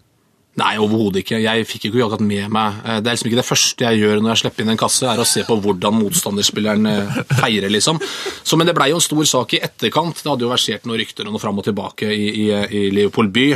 [0.61, 1.39] Nei, overhodet ikke.
[1.41, 4.19] Jeg fikk ikke akkurat med meg eh, Det er liksom ikke det første jeg gjør
[4.21, 8.01] når jeg slipper inn en kasse, er å se på hvordan motstanderspilleren eh, feirer, liksom.
[8.45, 10.21] Så, men det blei jo en stor sak i etterkant.
[10.21, 13.33] Det hadde jo versert noen rykter og noe fram og tilbake i, i, i Liverpool
[13.33, 13.47] by,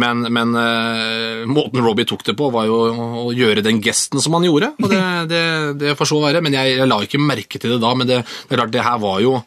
[0.00, 2.80] men, men uh, måten Robbie tok det på, var jo
[3.26, 4.72] å gjøre den gesten som han gjorde.
[4.80, 5.46] Og det, det,
[5.84, 7.92] det får så være, men jeg, jeg la ikke merke til det da.
[7.98, 9.40] Men det, det er klart, det her var jo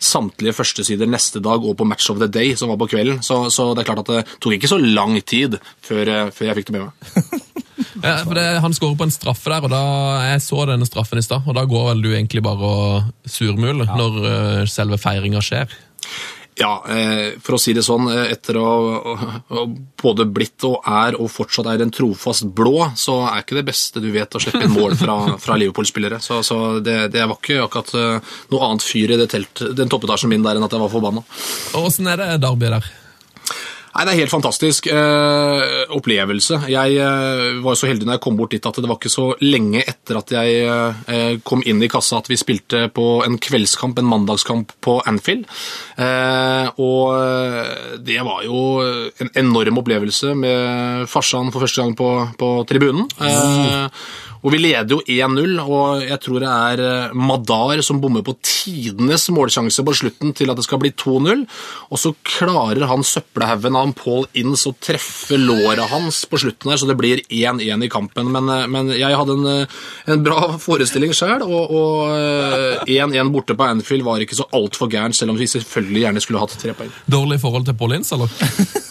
[0.00, 3.20] samtlige førstesider neste dag og på Match of the Day, som var på kvelden.
[3.24, 6.50] Så, så det er klart at det tok ikke så lang tid før, eh, før
[6.50, 7.46] jeg fikk det med meg.
[8.00, 9.80] Ja, for det, Han skårer på en straffe der, og da
[10.30, 11.46] jeg så denne straffen i stad.
[11.48, 15.72] Og da går vel du egentlig bare og surmuler når eh, selve feiringa skjer.
[16.60, 18.66] Ja, eh, for å si det sånn, eh, etter å
[19.16, 19.64] ha
[20.02, 24.02] både blitt og er og fortsatt er en trofast blå, så er ikke det beste
[24.02, 26.20] du vet å slippe inn mål fra, fra Liverpool-spillere.
[26.20, 29.92] Så, så det, det var ikke akkurat eh, noe annet fyr i det telt, den
[29.92, 31.24] toppetasjen min der enn at jeg var forbanna.
[31.80, 32.90] Åssen er det Derby der?
[33.90, 36.60] Nei, Det er helt fantastisk eh, opplevelse.
[36.70, 39.26] Jeg eh, var så heldig når jeg kom bort dit at det var ikke så
[39.42, 43.98] lenge etter at jeg eh, kom inn i kassa at vi spilte på en kveldskamp,
[43.98, 45.48] en mandagskamp på Anfield.
[45.98, 48.62] Eh, og eh, det var jo
[49.20, 53.10] en enorm opplevelse med farsan for første gang på, på tribunen.
[54.40, 58.36] Og vi leder jo 1-0, og jeg tror det er eh, Madar som bommer på
[58.40, 61.44] tidenes målsjanse på slutten til at det skal bli 2-0.
[61.90, 66.80] Og så klarer han søppelhaugen av Paul Inns å treffe låret hans på slutten her,
[66.80, 68.32] så det blir 1-1 i kampen.
[68.32, 69.80] Men, eh, men jeg hadde en, eh,
[70.14, 74.90] en bra forestilling sjøl, og og, eh, 1-1 borte på Anfield var ikke så altfor
[74.90, 76.90] gærent, selv om vi selvfølgelig gjerne skulle hatt tre poeng.
[77.08, 78.28] Dårlig forhold til Paul Inns, eller?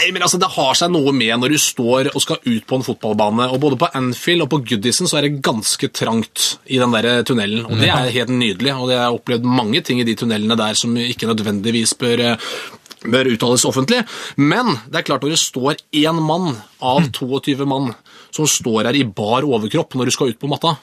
[0.00, 2.78] Nei, men altså, Det har seg noe med når du står og skal ut på
[2.78, 3.50] en fotballbane.
[3.52, 7.20] og Både på Anfield og på Goodison så er det ganske trangt i den der
[7.28, 7.66] tunnelen.
[7.66, 8.72] og Det er helt nydelig.
[8.72, 12.36] og Jeg har opplevd mange ting i de tunnelene der som ikke nødvendigvis bør, eh,
[13.04, 14.06] bør uttales offentlig.
[14.36, 17.94] Men det er klart når det står én mann av 22 mann
[18.34, 20.76] som står her i bar overkropp når du skal ut på matta,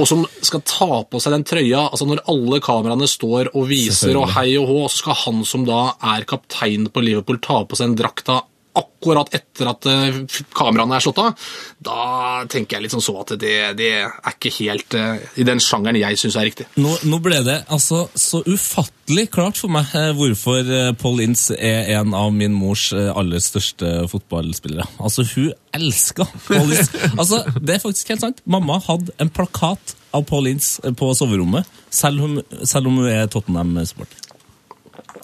[0.00, 4.16] og som skal ta på seg den trøya altså Når alle kameraene står og viser
[4.18, 5.82] og hei og hå, så skal han som da
[6.14, 8.40] er kaptein på Liverpool, ta på seg en drakta
[8.76, 10.18] akkurat etter at eh,
[10.54, 11.46] kameraene er slått av,
[11.82, 15.62] da tenker jeg litt sånn så at det, det er ikke helt uh, i den
[15.62, 16.66] sjangeren jeg syns er riktig.
[16.80, 21.90] Nå, nå ble det altså så ufattelig klart for meg eh, hvorfor Paul Ince er
[21.98, 24.86] en av min mors aller største fotballspillere.
[25.00, 26.90] Altså, hun elska Paul Ince.
[27.20, 28.40] Altså, det er faktisk helt sant.
[28.48, 33.28] Mamma hadde en plakat av Paul Ince på soverommet, selv om, selv om hun er
[33.30, 34.19] Tottenham-supporter.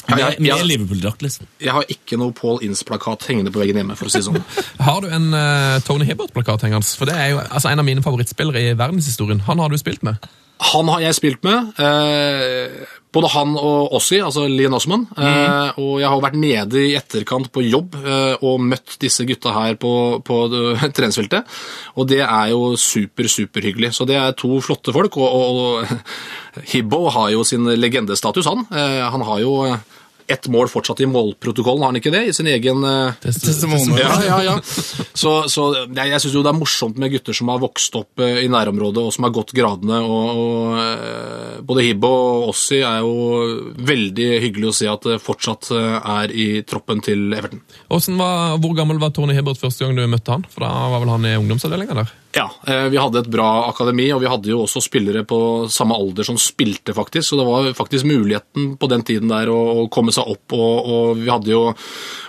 [0.09, 1.47] Med, jeg- med Liverpool-drakt, liksom.
[1.61, 3.97] Jeg har ikke noe Paul Ince-plakat hengende på veggen hjemme.
[3.99, 4.39] for å si sånn.
[4.87, 6.87] Har du en uh, Tony Hibbert-plakat hengende?
[6.99, 9.41] For det er jo altså, en av mine favorittspillere i verdenshistorien.
[9.49, 10.17] Han har du spilt med.
[10.73, 11.75] Han har jeg spilt med.
[11.83, 12.87] Eh,
[13.17, 15.07] både han og Ossi, altså Lian Osman.
[15.17, 19.55] Eh, og jeg har vært nede i etterkant på jobb eh, og møtt disse gutta
[19.57, 19.93] her på,
[20.27, 20.39] på
[20.97, 21.59] treningsfeltet.
[21.97, 23.95] Og det er jo super, superhyggelig.
[23.97, 25.19] Så det er to flotte folk.
[25.21, 28.67] Og, og, og Hibbo har jo sin legendestatus, han.
[28.73, 29.57] Eh, han har jo
[30.29, 32.23] ett mål fortsatt i målprotokollen, har han ikke det?
[32.31, 33.99] I sin egen eh, Testimonial.
[34.01, 34.57] ja, ja, ja.
[35.17, 38.21] Så, så jeg, jeg syns jo det er morsomt med gutter som har vokst opp
[38.21, 40.03] eh, i nærområdet og som har gått gradene.
[40.05, 43.47] Og, og eh, både Hibbo og Ossi er jo
[43.89, 47.63] veldig hyggelig å se at det fortsatt er i troppen til Everton.
[47.89, 50.47] Var, hvor gammel var Tony Hibbert første gang du møtte han?
[50.53, 52.15] For da var vel han i ungdomsavdelinga der?
[52.37, 55.39] Ja, eh, vi hadde et bra akademi, og vi hadde jo også spillere på
[55.73, 57.31] samme alder som spilte, faktisk.
[57.31, 60.53] Så det var faktisk muligheten på den tiden der å, komme seg opp.
[60.53, 61.63] Og, og vi hadde jo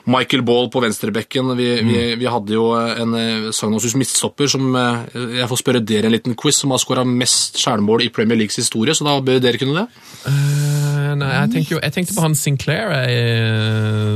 [0.08, 1.52] Michael Ball på venstrebekken.
[1.60, 6.08] Vi, vi, vi hadde jo en eh, Sagnasus midtstopper som eh, Jeg får spørre dere
[6.08, 9.44] en liten quiz, som har skåra mest skjærmål i Premier Leagues historie, så da bør
[9.44, 10.06] dere kunne det.
[10.32, 13.20] Eh, nei, jeg, tenker jo, jeg tenkte på han Sinclair i,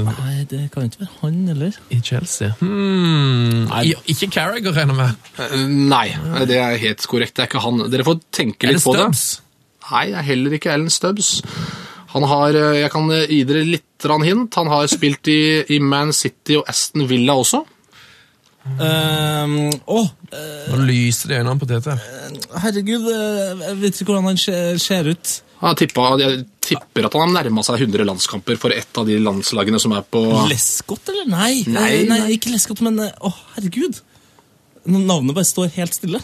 [0.08, 1.78] Nei, det kan ikke være han, eller?
[1.94, 2.52] i Chelsea.
[2.60, 3.70] Hmm.
[3.82, 5.32] I, ikke Carragher, regner jeg med.
[5.46, 6.08] Eh, Nei,
[6.50, 7.38] det er helt korrekt.
[7.38, 7.86] Det er ikke han.
[7.94, 9.08] Dere får tenke litt det på det.
[9.08, 9.26] Stubbs?
[9.92, 11.36] Nei, det er heller ikke Ellen Stubbs.
[12.12, 14.56] Han har, eh, Jeg kan gi dere litt hint.
[14.56, 15.42] Han har spilt i,
[15.76, 17.64] i Man City og Aston Villa også.
[18.62, 21.96] Um, oh, uh, Nå lyser det i øynene på TT.
[22.62, 24.38] herregud, eh, jeg vet ikke hvordan han
[24.78, 25.32] ser ut.
[25.62, 29.20] Han tipper, jeg tipper at han har nærma seg 100 landskamper for ett av de
[29.22, 31.28] landslagene som er på Lescott, eller?
[31.30, 32.32] Nei, Nei, Eh, nei, nei.
[32.38, 34.00] ikke Lescott, men eh, Å, herregud.
[34.90, 36.22] Navnet bare står helt stille.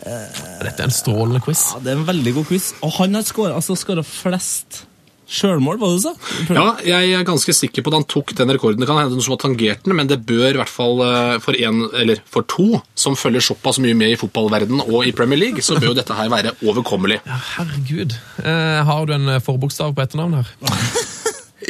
[0.00, 1.64] Dette er en strålende quiz.
[1.74, 2.70] Ja, Det er en veldig god quiz.
[2.86, 3.76] Og han har skåra altså,
[4.06, 4.84] flest
[5.30, 6.12] sjølmål, det du sa
[6.56, 8.82] Ja, jeg er ganske sikker på at han tok den rekorden.
[8.82, 11.36] Det kan hende noen som har tangert den, men det bør i hvert fall eh,
[11.42, 15.40] for en, eller for to som følger såpass mye med i fotballverden og i Premier
[15.40, 17.20] League, så bør jo dette her være overkommelig.
[17.26, 18.16] Ja, herregud.
[18.42, 20.54] Eh, har du en eh, forbokstav på etternavn her?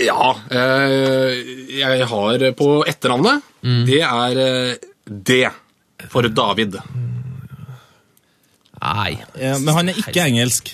[0.01, 1.41] Ja, eh,
[1.77, 3.43] jeg har på etternavnet.
[3.89, 5.43] Det er eh, D
[6.09, 6.79] for David.
[8.81, 9.11] Nei.
[9.37, 10.71] Ja, men han er ikke engelsk.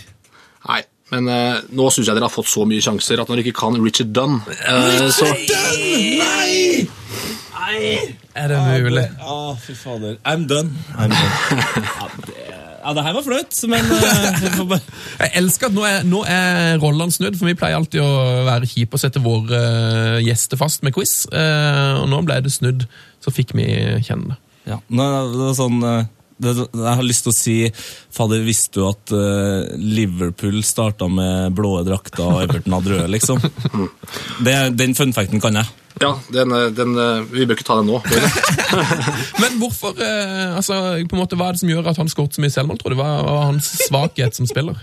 [0.68, 0.82] Nei,
[1.14, 3.60] men uh, nå syns jeg dere har fått så mye sjanser at når dere ikke
[3.60, 5.28] kan Richard Dunn, eh, så
[8.36, 9.04] Er det mulig?
[9.22, 10.18] Å, fy fader.
[10.26, 10.74] I'm done.
[10.98, 11.86] I'm done.
[11.96, 12.34] Ja, det,
[12.86, 14.80] ja, det her var flaut, men bare...
[15.22, 18.10] Jeg elsker at nå er, nå er rollene snudd, for vi pleier alltid å
[18.46, 19.62] være kjipe og sette våre
[20.22, 21.24] gjester fast med quiz.
[21.34, 22.86] Eh, og nå ble det snudd,
[23.22, 23.66] så fikk vi
[24.06, 24.38] kjenne det.
[24.70, 25.82] Ja, nå, det var sånn
[26.36, 27.54] Jeg har lyst til å si
[28.12, 33.40] Fader, visste du at eh, Liverpool starta med blå drakter og Everton hadde røde, liksom?
[34.44, 35.70] Det, den funfacten kan jeg.
[36.04, 38.02] ja, den, eh, den, eh, vi bør ikke ta den nå.
[39.42, 42.44] Men hvorfor, altså, på en måte, hva er det som gjør at han skåret så
[42.44, 43.00] mye selvmål, tror du?
[43.00, 44.76] Hva var hans svakhet som spiller?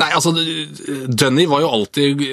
[0.00, 0.32] Nei, altså,
[1.12, 2.24] Dunny var jo alltid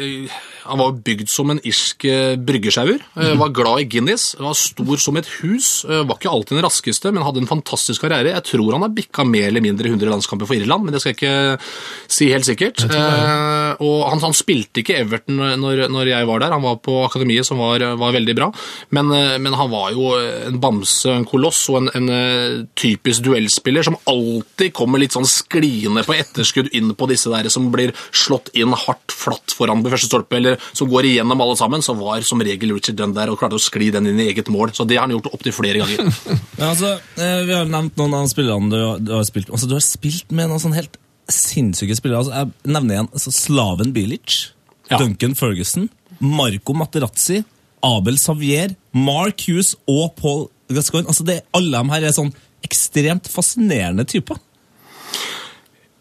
[0.70, 3.00] Han var bygd som en irsk eh, bryggesjauer.
[3.18, 4.36] eh, Var glad i Guinness.
[4.40, 5.84] Var stor som et hus.
[5.90, 8.34] eh, Var ikke alltid den raskeste, men hadde en fantastisk karriere.
[8.36, 11.14] Jeg tror han har bikka mer eller mindre 100 landskamper for Irland, men det skal
[11.14, 11.70] jeg ikke
[12.10, 12.86] si helt sikkert.
[13.80, 16.54] Og han, han spilte ikke Everton når, når jeg var der.
[16.56, 18.50] Han var på akademiet, som var, var veldig bra.
[18.96, 19.10] Men,
[19.42, 24.74] men han var jo en bamse, en koloss og en, en typisk duellspiller som alltid
[24.78, 29.16] kommer litt sånn skliende på etterskudd inn på disse der som blir slått inn hardt
[29.16, 32.74] flatt foran på første stolpe, eller som går igjennom alle sammen, så var som regel
[32.76, 34.74] Richard Dunn der og klarte å skli den inn i eget mål.
[34.76, 36.10] Så det har han gjort opptil flere ganger.
[36.60, 36.90] Ja, altså,
[37.22, 40.34] eh, vi har nevnt noen av spillerne du, du har spilt Altså, du har spilt
[40.36, 40.98] med noen sånn helt
[41.32, 42.24] sinnssyke spillere.
[42.24, 44.40] Altså, jeg nevner igjen altså, Slaven Bilic,
[44.90, 44.98] Ja.
[44.98, 45.88] Duncan Ferguson,
[46.20, 47.44] Marco Materazzi,
[47.86, 51.08] Abel Savier, Mark Hughes og Paul Gascoigne.
[51.12, 52.34] Altså, det, alle de her er sånn
[52.66, 54.42] ekstremt fascinerende typer.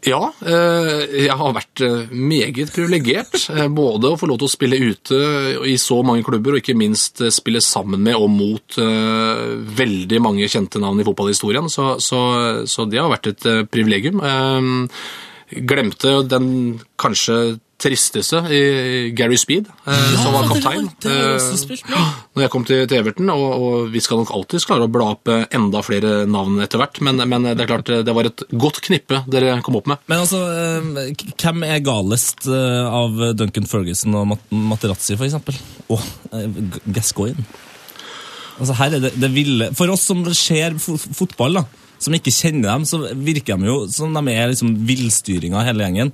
[0.06, 3.34] Ja, eh, jeg har vært eh, meget privilegert.
[3.50, 5.18] eh, Både å få lov til å spille ute
[5.66, 10.78] i så mange klubber, og ikke minst spille sammen med og mot veldig mange kjente
[10.82, 11.66] navn i fotballhistorien.
[11.72, 12.20] Så, så,
[12.68, 14.22] så det har vært et privilegium.
[15.48, 16.50] Glemte den
[17.00, 18.62] kanskje tristeste i
[19.14, 20.88] Gary Speed, eh, som var kaptein.
[20.98, 24.02] Det var, det også Eh, spilt når jeg kom til, til Everton, og, og vi
[24.02, 27.46] skal nok alltid klare å bla opp eh, enda flere navn etter hvert, men, men
[27.48, 30.02] det er klart eh, det var et godt knippe dere kom opp med.
[30.10, 35.58] Men altså, eh, hvem er galest eh, av Duncan Ferguson og Mat Materazzi, for eksempel?
[35.88, 36.08] Og oh,
[36.94, 37.46] Gascoigne.
[38.58, 42.72] Altså, her er det, det ville For oss som ser fotball, da, som ikke kjenner
[42.72, 46.12] dem, så virker de jo som de er liksom villstyringa, hele gjengen.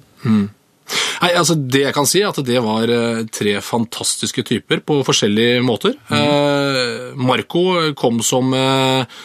[1.23, 5.01] Nei, altså Det jeg kan si, er at det var eh, tre fantastiske typer på
[5.07, 5.97] forskjellige måter.
[6.13, 7.65] Eh, Marco
[7.97, 9.19] kom som eh,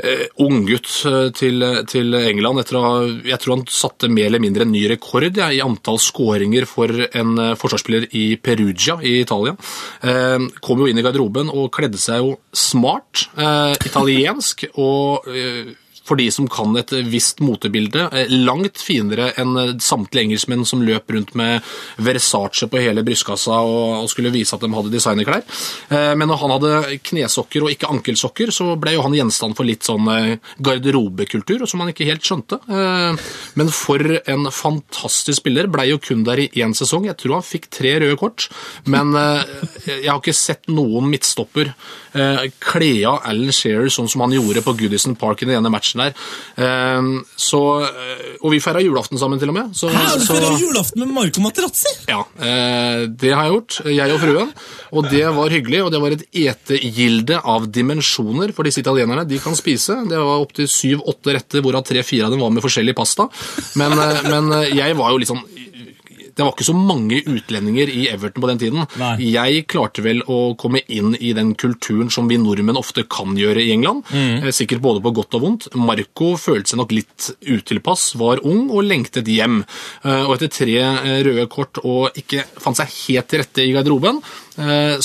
[0.00, 0.88] eh, unggutt
[1.36, 2.94] til, til England etter å ha
[3.28, 6.92] Jeg tror han satte mer eller mindre en ny rekord ja, i antall skåringer for
[7.06, 9.56] en forsvarsspiller i Perugia i Italia.
[10.02, 15.74] Eh, kom jo inn i garderoben og kledde seg jo smart, eh, italiensk og eh,
[16.06, 18.06] for de som kan et visst motebilde.
[18.12, 21.64] eh, Langt finere enn eh, samtlige engelskmenn som løp rundt med
[22.02, 25.42] Versace på hele brystkassa og, skulle vise at de hadde designerklær.
[25.90, 29.66] Eh, Men når han hadde knesokker og ikke ankelsokker, så ble jo han gjenstand for
[29.66, 30.06] litt sånn
[30.62, 32.58] garderobekultur, som han ikke helt skjønte.
[33.58, 35.68] Men for en fantastisk spiller.
[35.70, 37.06] Blei jo kun der i én sesong.
[37.08, 38.48] Jeg tror han fikk tre røde kort,
[38.86, 41.72] men jeg har ikke sett noen midtstopper
[42.62, 45.95] kle av Alan Shearer sånn som han gjorde på Goodison Park i den ene matchen
[45.96, 46.14] der.
[46.56, 47.02] Eh,
[47.36, 49.74] Så, eh, og vi feira julaften sammen, til og med.
[49.76, 51.92] Så, Hæ, du feira julaften med Marco Materazzi!
[52.08, 54.52] ja, eh, det har jeg gjort, jeg og fruen.
[54.92, 59.26] Og det var hyggelig, og det var et etegilde av dimensjoner for disse italienerne.
[59.28, 59.96] De kan spise.
[60.08, 63.28] Det var opptil syv-åtte retter, hvorav tre-fire av dem var med forskjellig pasta.
[63.76, 65.44] Men, eh, men jeg var jo litt sånn
[66.36, 68.82] det var ikke så mange utlendinger i Everton på den tiden.
[69.00, 69.14] Nei.
[69.32, 73.62] Jeg klarte vel å komme inn i den kulturen som vi nordmenn ofte kan gjøre
[73.64, 74.04] i England.
[74.12, 74.44] Mm.
[74.52, 75.68] Sikkert både på godt og vondt.
[75.80, 79.62] Marco følte seg nok litt utilpass, var ung og lengtet hjem.
[80.04, 83.72] Eh, Og etter tre eh, røde kort og ikke fant seg helt til rette i
[83.72, 84.45] garderoben, eh,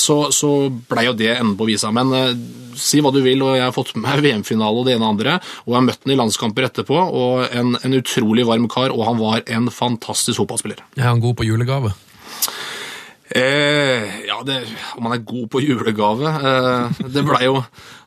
[0.00, 0.50] så, så
[0.88, 1.90] blei jo det enden på visa.
[1.94, 2.30] Men eh,
[2.78, 5.36] si hva du vil, og jeg har fått med VM-finale og det ene og andre,
[5.64, 9.04] og jeg har møtt ham i landskamper etterpå, og en, en utrolig varm kar, og
[9.10, 10.82] han var en fantastisk fotballspiller.
[10.98, 11.92] Er han god på julegave?
[13.32, 14.58] Eh, ja, det,
[14.98, 17.54] om han er god på julegave eh, Det blei jo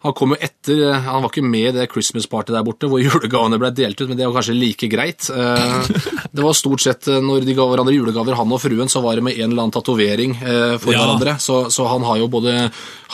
[0.05, 2.85] Han kom jo etter eh, Han var ikke med i det Christmas party der borte
[2.91, 5.25] hvor julegavene ble delt ut, men det var kanskje like greit.
[5.33, 5.87] Eh,
[6.29, 9.17] det var stort sett eh, når de ga hverandre julegaver, han og fruen, så var
[9.17, 11.01] det med en eller annen tatovering eh, for Ja.
[11.01, 11.37] hverandre.
[11.41, 12.53] Så, så han har jo både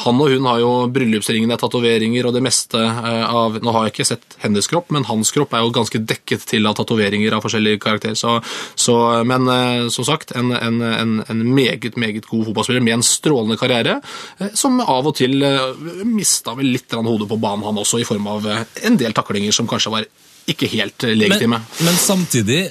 [0.03, 4.09] Han og hun har jo bryllupsringene, tatoveringer og det meste av Nå har jeg ikke
[4.11, 7.77] sett hennes kropp, men hans kropp er jo ganske dekket til av tatoveringer av forskjellig
[7.83, 8.15] karakter.
[8.19, 8.35] Så,
[8.75, 8.97] så,
[9.27, 9.47] men
[9.93, 13.99] som sagt, en, en, en, en meget, meget god fotballspiller med en strålende karriere,
[14.39, 18.07] eh, som av og til eh, mista vel litt hodet på banen, han også, i
[18.07, 20.09] form av eh, en del taklinger som kanskje var
[20.49, 21.59] ikke helt legitime.
[21.61, 22.61] Men, men samtidig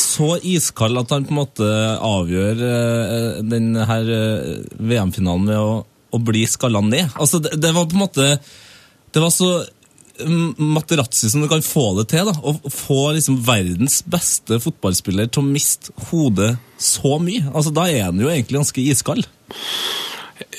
[0.00, 1.68] så iskald at han på en måte
[2.02, 2.62] avgjør
[3.44, 7.12] den her eh, VM-finalen ved å, å bli skalla ned.
[7.20, 8.28] Altså, det, det var på en måte
[9.12, 9.52] Det var så
[10.58, 12.28] Materazzi som du kan få det til.
[12.28, 17.46] da, Å få liksom verdens beste fotballspiller til å miste hodet så mye.
[17.54, 19.26] Altså, Da er han jo egentlig ganske iskald.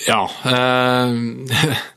[0.08, 1.14] Ja eh,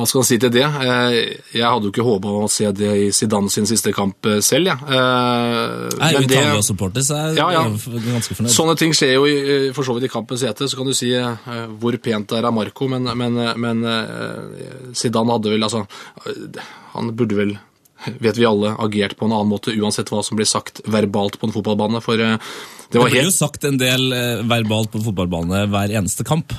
[0.00, 0.62] Hva skal han si til det?
[0.64, 1.14] Eh,
[1.58, 4.70] jeg hadde jo ikke håpa å se det i Zidane sin siste kamp eh, selv,
[4.70, 4.86] jeg.
[4.88, 7.64] Eh, jo men det- Italia-supporter, så jeg Ja, ja.
[7.66, 8.54] er ganske fornøyd.
[8.54, 9.34] Sånne ting skjer jo i,
[9.76, 10.68] for så vidt i kampens hete.
[10.72, 11.50] Så kan du si eh,
[11.82, 15.82] hvor pent det er av Marco, men, men, men eh, Zidane hadde vel altså
[16.24, 16.62] eh,
[16.94, 17.58] Han burde vel
[18.20, 21.48] vet vi alle, agert på en annen måte, uansett hva som blir sagt verbalt på
[21.48, 22.00] en fotballbane.
[22.04, 22.38] For eh,
[22.90, 26.54] det Det blir jo sagt en del eh, verbalt på en fotballbane hver eneste kamp.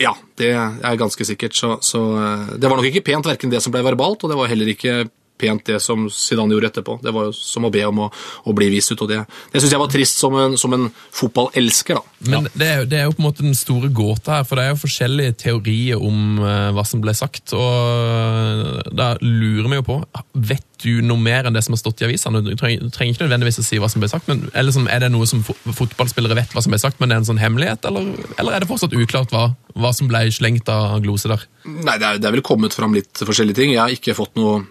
[0.00, 1.56] Ja, det er ganske sikkert.
[1.56, 4.40] Så, så eh, det var nok ikke pent, verken det som ble verbalt, og det
[4.40, 5.06] var heller ikke
[5.38, 6.98] pent det som Zidane gjorde etterpå.
[7.04, 8.10] Det var jo som å be om å,
[8.46, 9.22] å bli vist ut, og det,
[9.52, 12.14] det syns jeg var trist som en, som en fotballelsker, da.
[12.32, 14.64] Men det, er, det er jo på en måte den store gåta her, for det
[14.66, 17.52] er jo forskjellige teorier om eh, hva som ble sagt.
[17.56, 17.66] og
[18.06, 19.98] eh, Da lurer vi jo på
[20.46, 22.42] Vet du noe mer enn det som har stått i avisene?
[22.44, 24.88] Du trenger, du trenger ikke nødvendigvis å si hva som ble sagt, men eller sånn,
[24.92, 27.28] Er det noe som fo- fotballspillere vet hva som ble sagt, men det er en
[27.30, 27.86] sånn hemmelighet?
[27.88, 31.46] Eller, eller er det fortsatt uklart hva, hva som ble slengt av glose der?
[31.66, 33.72] Nei, det er, det er vel kommet fram litt forskjellige ting.
[33.76, 34.64] Jeg har ikke fått noe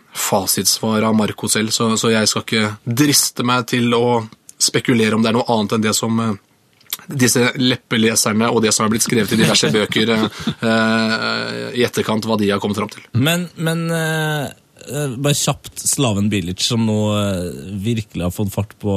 [0.55, 4.25] fasitsvar av Marco selv, så, så jeg skal ikke driste meg til å
[4.55, 6.35] spekulere om det er noe annet enn det som eh,
[7.11, 12.25] disse leppeleserne og det som er blitt skrevet i diverse bøker eh, eh, i etterkant,
[12.25, 13.03] hva de har kommet fram til.
[13.19, 14.47] Men, men eh,
[14.87, 16.97] eh, bare kjapt Slaven Bilic, som nå
[17.83, 18.95] virkelig har fått fart på,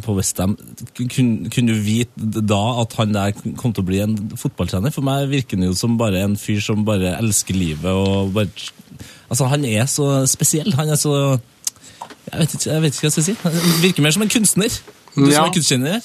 [0.00, 0.56] på Westham.
[0.96, 4.96] Kunne kunne du vite da at han der kom til å bli en fotballtrener?
[4.96, 8.70] For meg virker han jo som bare en fyr som bare elsker livet og bare
[9.30, 10.72] Altså, han er så spesiell.
[10.78, 11.14] Han er så
[12.30, 13.36] Jeg vet ikke, jeg vet ikke hva jeg skal si.
[13.42, 14.80] Han virker mer som en kunstner.
[15.10, 15.44] Du som Ja.
[15.46, 16.02] er kunstkjenner.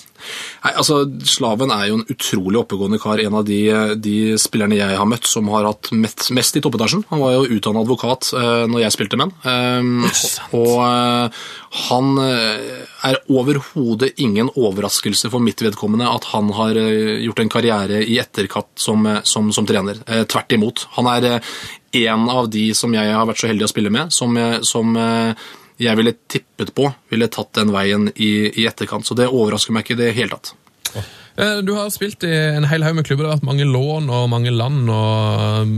[0.64, 3.20] Nei, altså, Slaven er jo en utrolig oppegående kar.
[3.22, 3.60] En av de,
[4.02, 7.04] de spillerne jeg har møtt som har hatt mest, mest i toppetasjen.
[7.12, 9.78] Han var jo utdannet advokat uh, når jeg spilte med han.
[9.86, 10.10] Um,
[10.58, 11.46] og uh,
[11.86, 17.52] han eh, er overhodet ingen overraskelse for mitt vedkommende at han har uh, gjort en
[17.52, 20.02] karriere i etterkant som, som, som trener.
[20.10, 20.88] Uh, tvert imot.
[20.98, 21.44] Han er
[21.96, 24.96] en av de som jeg har vært så heldig å spille med, som, eh, som
[25.00, 25.48] eh,
[25.82, 28.32] jeg ville tippet på ville tatt den veien i,
[28.62, 29.08] i etterkant.
[29.08, 30.54] Så det overrasker meg ikke i det hele tatt.
[31.36, 33.26] Eh, Du har spilt i en hel haug med klubber.
[33.26, 35.74] Det har vært mange lån og mange land, og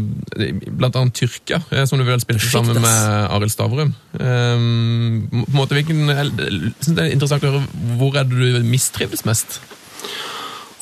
[0.78, 3.96] blant annet Tyrkia, som du vel spilte sammen med Arild Stavrum.
[4.20, 8.38] Um, på en måte, hvilken, jeg synes det er interessant å høre hvor er det
[8.38, 9.60] du mistrives mest?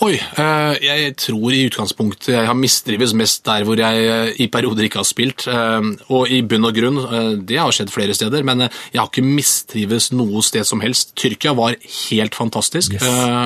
[0.04, 4.48] Oi, eh, jeg tror i utgangspunktet jeg har misdrives mest der hvor jeg eh, i
[4.52, 5.46] perioder ikke har spilt.
[5.48, 7.00] eh, Og i bunn og grunn,
[7.48, 11.14] det har skjedd flere steder, men jeg har ikke mistrives noe sted som helst.
[11.16, 13.06] Tyrkia var helt fantastisk, yes.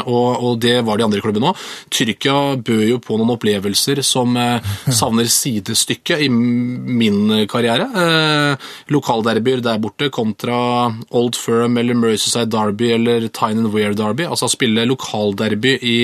[0.10, 1.62] og, det var de andre klubbene òg.
[1.94, 4.34] Tyrkia bød jo på noen opplevelser som
[4.90, 7.86] savner sidestykke i min karriere.
[8.90, 14.26] Lokalderbyer der borte kontra Old Firm eller Merseyside Derby eller Tyne and Wear Derby.
[14.28, 15.98] Altså spille lokalderby i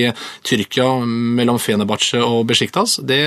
[0.46, 3.22] Tyrkia mellom Fenebache og Besiktas, det,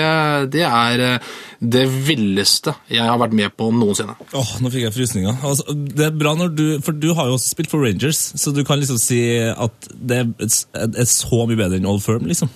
[0.54, 4.14] det er eh, det villeste jeg har vært med på noensinne.
[4.30, 5.40] Åh, nå fikk jeg frysninger.
[5.42, 8.52] Altså, det er bra når du, for du har jo også spilt for Rangers, så
[8.54, 12.50] du kan liksom si at det er, så mye bedre enn Old Firm, liksom.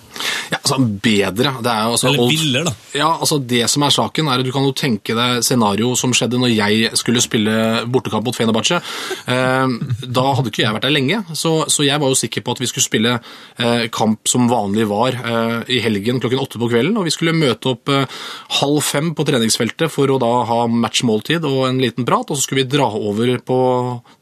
[0.51, 1.51] Ja, altså Bedre.
[1.63, 2.73] Det er jo altså Eller villere, da.
[2.95, 6.13] Ja, altså Det som er saken, er at du kan jo tenke deg scenario som
[6.15, 8.79] skjedde når jeg skulle spille bortekamp mot Fenerbahçe.
[9.27, 12.55] Eh, da hadde ikke jeg vært der lenge, så, så jeg var jo sikker på
[12.55, 16.69] at vi skulle spille eh, kamp som vanlig var eh, i helgen klokken åtte på
[16.71, 16.95] kvelden.
[16.99, 18.21] Og vi skulle møte opp eh,
[18.59, 22.45] halv fem på treningsfeltet for å da ha matchmåltid og en liten prat, og så
[22.45, 23.59] skulle vi dra over på,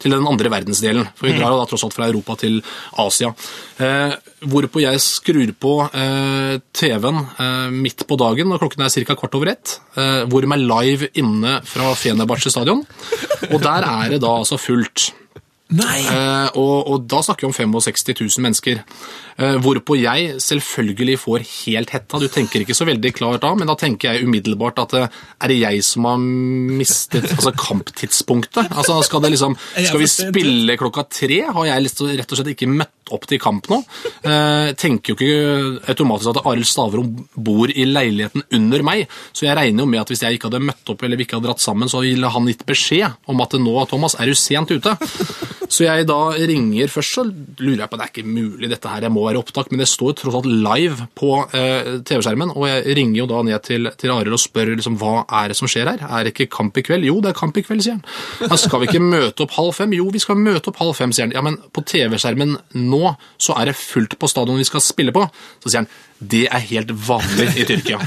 [0.02, 1.12] til den andre verdensdelen.
[1.18, 2.60] For vi drar jo da tross alt fra Europa til
[3.04, 3.34] Asia.
[3.82, 4.18] Eh,
[4.52, 5.72] hvorpå jeg skrur på
[6.74, 7.20] TV-en
[7.76, 9.16] midt på dagen, og klokken er ca.
[9.20, 12.82] kvart over ett, hvor de er live inne fra Fenerbahçe stadion.
[13.52, 15.12] Og der er det da altså fullt.
[15.72, 16.02] Nei!
[16.04, 18.82] Eh, og, og da snakker vi om 65 000 mennesker.
[19.40, 22.20] Eh, hvorpå jeg selvfølgelig får helt hetta.
[22.22, 25.54] Du tenker ikke så veldig klart da, men da tenker jeg umiddelbart at eh, er
[25.54, 28.72] det jeg som har mistet altså kamptidspunktet?
[28.72, 31.44] Altså Skal, det liksom, skal vi spille klokka tre?
[31.48, 33.82] Har jeg rett og slett ikke møtt opp til kamp nå?
[34.24, 39.06] Eh, tenker jo ikke automatisk at Arild Stavrum bor i leiligheten under meg,
[39.36, 41.40] så jeg regner jo med at hvis jeg ikke hadde møtt opp eller vi ikke
[41.40, 44.72] hadde dratt sammen, så ville han gitt beskjed om at nå, Thomas, er du sent
[44.72, 44.96] ute.
[45.72, 49.08] Så jeg da ringer først, så lurer jeg på det er ikke mulig, dette her
[49.08, 52.96] jeg må være opptak, men det står tross alt live på eh, TV-skjermen, og jeg
[52.98, 55.90] ringer jo da ned til, til Arild og spør liksom, hva er det som skjer
[55.92, 56.06] her?
[56.08, 57.08] Er det ikke kamp i kveld?
[57.08, 58.60] Jo, det er kamp i kveld, sier han.
[58.62, 59.96] Skal vi ikke møte opp halv fem?
[59.98, 61.36] Jo, vi skal møte opp halv fem, sier han.
[61.36, 65.26] Ja, men på TV-skjermen nå så er det fullt på stadion vi skal spille på.
[65.64, 65.92] Så sier han
[66.22, 67.98] det er helt vanlig i Tyrkia.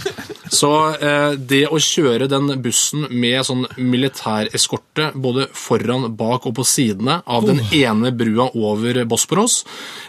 [0.54, 0.68] Så
[1.02, 7.18] eh, det å kjøre den bussen med sånn militæreskorte både foran, bak og på sidene
[7.26, 9.62] av den ene brua over Bosporos,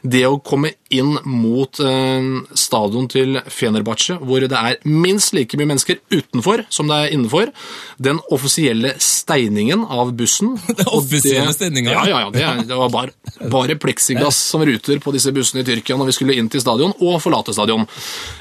[0.05, 2.27] det å komme inn mot eh,
[2.57, 7.49] stadion til Fenerbahçe, hvor det er minst like mye mennesker utenfor som det er innenfor,
[7.97, 11.95] den offisielle steiningen av bussen Den offisielle steininga?
[11.95, 12.29] Ja, ja, ja.
[12.35, 13.15] Det, er- det var bare,
[13.51, 16.93] bare pleksiglass som ruter på disse bussene i Tyrkia når vi skulle inn til stadion
[17.01, 17.87] og forlate stadion.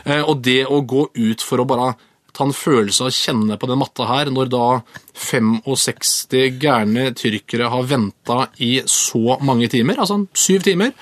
[0.05, 1.95] Eh, og det å gå ut for å bare
[2.35, 4.65] ta en følelse av å kjenne på den matta her, når da
[5.15, 10.95] 65 gærne tyrkere har venta i så mange timer, altså syv timer,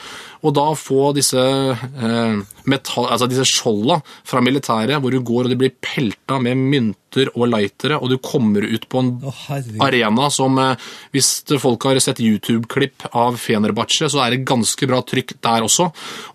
[0.43, 5.53] og da få disse, eh, metall, altså disse skjolda fra militæret, hvor du går og
[5.53, 9.43] de blir pelta med mynter og lightere, og du kommer ut på en oh,
[9.84, 15.03] arena som eh, Hvis folk har sett YouTube-klipp av Fenerbahçe, så er det ganske bra
[15.07, 15.90] trykk der også.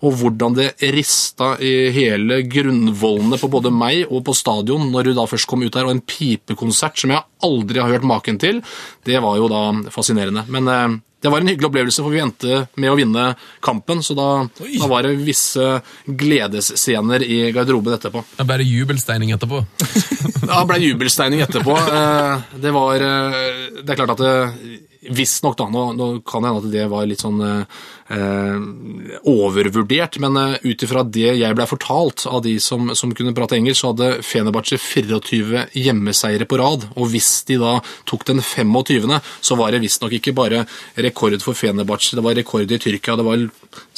[0.06, 5.12] Og hvordan det rista i hele grunnvollene på både meg og på stadion når du
[5.18, 8.62] da først kom ut der, og en pipekonsert som jeg aldri har hørt maken til,
[9.04, 10.46] det var jo da fascinerende.
[10.48, 13.24] Men eh, det var en hyggelig opplevelse, for vi endte med å vinne
[13.64, 14.26] kampen, så da,
[14.60, 15.64] da var det visse
[16.06, 18.22] gledesscener i garderoben etterpå.
[18.38, 19.64] Da ble det jubelsteining etterpå.
[20.48, 21.74] Det ble jubelsteining etterpå.
[21.76, 23.34] Eh, Det var eh,
[23.82, 24.78] Det er klart at det
[25.14, 25.66] Visstnok, da.
[25.72, 30.82] Nå, nå kan det hende at det var litt sånn eh, overvurdert, men eh, ut
[30.84, 34.78] ifra det jeg ble fortalt av de som, som kunne prate engelsk, så hadde Fenebache
[34.80, 36.86] 24 hjemmeseiere på rad.
[36.96, 37.78] Og hvis de da
[38.08, 40.64] tok den 25., så var det visstnok ikke bare
[40.96, 43.18] rekord for Fenebache, det var rekord i Tyrkia.
[43.18, 43.44] Det var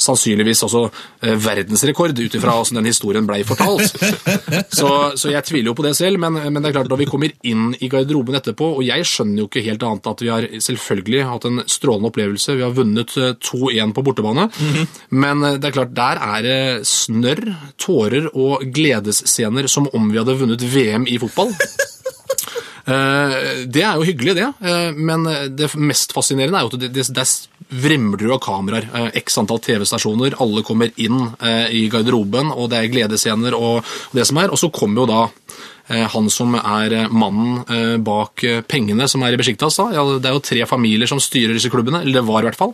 [0.01, 3.95] sannsynligvis også eh, verdensrekord, ut ifra hvordan den historien blei fortalt.
[4.71, 4.87] Så,
[5.19, 7.31] så jeg tviler jo på det selv, men, men det er klart når vi kommer
[7.47, 11.25] inn i garderoben etterpå, og jeg skjønner jo ikke helt annet at vi har selvfølgelig
[11.27, 12.55] hatt en strålende opplevelse.
[12.57, 14.47] Vi har vunnet eh, 2-1 på bortebane,
[15.09, 17.43] men eh, det er klart der er det snørr,
[17.81, 21.53] tårer og gledesscener som om vi hadde vunnet VM i fotball.
[22.81, 23.33] Eh,
[23.69, 25.21] Det er jo hyggelig, det, eh, men
[25.55, 27.29] det mest fascinerende er jo at det, der
[27.83, 28.87] vrimler av kameraer.
[29.21, 31.19] X antall TV-stasjoner, alle kommer inn
[31.69, 33.85] i garderoben, og det er gledesscener og
[34.17, 34.49] det som er.
[34.49, 35.21] Og så kommer jo da
[36.13, 39.79] han som er eh, mannen eh, bak eh, pengene som er i Besjiktas.
[39.91, 42.59] Ja, det er jo tre familier som styrer disse klubbene, eller det var i hvert
[42.59, 42.73] fall.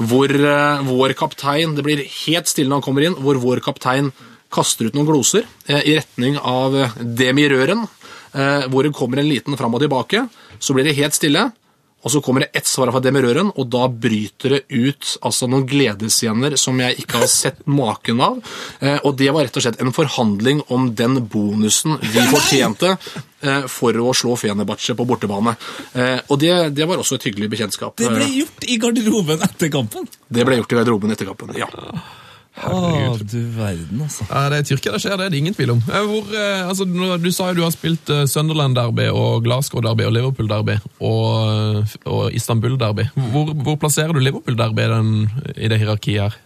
[0.00, 4.12] Hvor eh, vår kaptein Det blir helt stille når han kommer inn, hvor vår kaptein
[4.52, 7.84] kaster ut noen gloser eh, i retning av eh, Demirøren,
[8.32, 10.24] eh, hvor det kommer en liten fram og tilbake.
[10.58, 11.50] Så blir det helt stille.
[12.02, 15.66] Og så kommer det ett svar fra Demirøren, og da bryter det ut altså noen
[15.68, 18.38] gledesscener som jeg ikke har sett maken av.
[18.78, 23.66] Eh, og det var rett og slett en forhandling om den bonusen vi fortjente eh,
[23.66, 25.56] for å slå Fenebache på bortebane.
[25.92, 27.98] Eh, og det, det var også et hyggelig bekjentskap.
[27.98, 30.06] Det ble gjort i garderoben etter kampen.
[30.28, 31.54] det ble gjort i garderoben etter kampen.
[31.58, 31.68] ja.
[32.66, 34.26] Å, du verden, altså.
[34.30, 35.82] Ja, det er Tyrkia det skjer, det er det ingen tvil om.
[35.86, 40.14] Eh, Hvor, eh, altså, du sa jo du har spilt eh, Sunderland-derby og Glasgow-derby og
[40.16, 43.08] Liverpool-derby og, og Istanbul-derby.
[43.32, 44.88] Hvor, hvor plasserer du Liverpool-derby
[45.56, 46.38] i det hierarkiet her?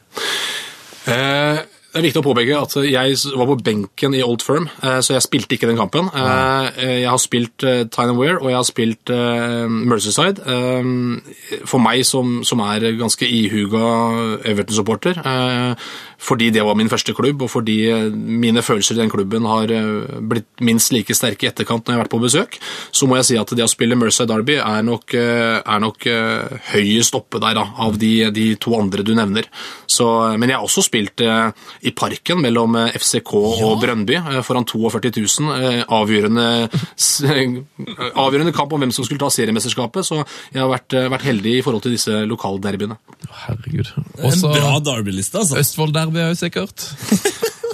[1.12, 1.62] Eh,
[1.92, 5.12] Det er viktig å påpeke at jeg var på benken i Old Firm, eh, så
[5.12, 6.06] jeg spilte ikke den kampen.
[6.16, 7.58] Eh, Jeg har spilt
[7.92, 9.90] Time and Wear, og jeg har spilt Mercyside.
[9.92, 10.40] Merseyside.
[10.46, 15.74] Eh, For meg som, som er ganske ihuga Everton-supporter, eh,
[16.22, 19.68] fordi det var min første klubb, og fordi eh, mine følelser i den klubben har
[19.68, 22.56] eh, blitt minst like sterke i etterkant når jeg har vært på besøk,
[22.94, 26.06] så må jeg si at det å spille Merseyside Derby er nok, eh, er nok
[26.08, 29.44] eh, høyest oppe der da, av de, de to andre du nevner.
[29.92, 30.08] Så,
[30.40, 31.50] men jeg har også spilt eh,
[31.82, 35.10] i parken mellom FCK FCK og Brøndby eh, foran 42
[35.40, 35.52] 000.
[35.58, 37.56] eh, Avgjørende, eh,
[38.14, 40.20] avgjørende kamp om hvem som skulle ta seriemesterskapet, så
[40.52, 42.98] jeg har vært, eh, vært heldig i forhold til disse lokalderbyene.
[43.46, 43.92] Herregud.
[44.22, 45.58] Også, En bra Derby-liste, altså.
[45.62, 46.88] Østfold-derby er jo sikkert.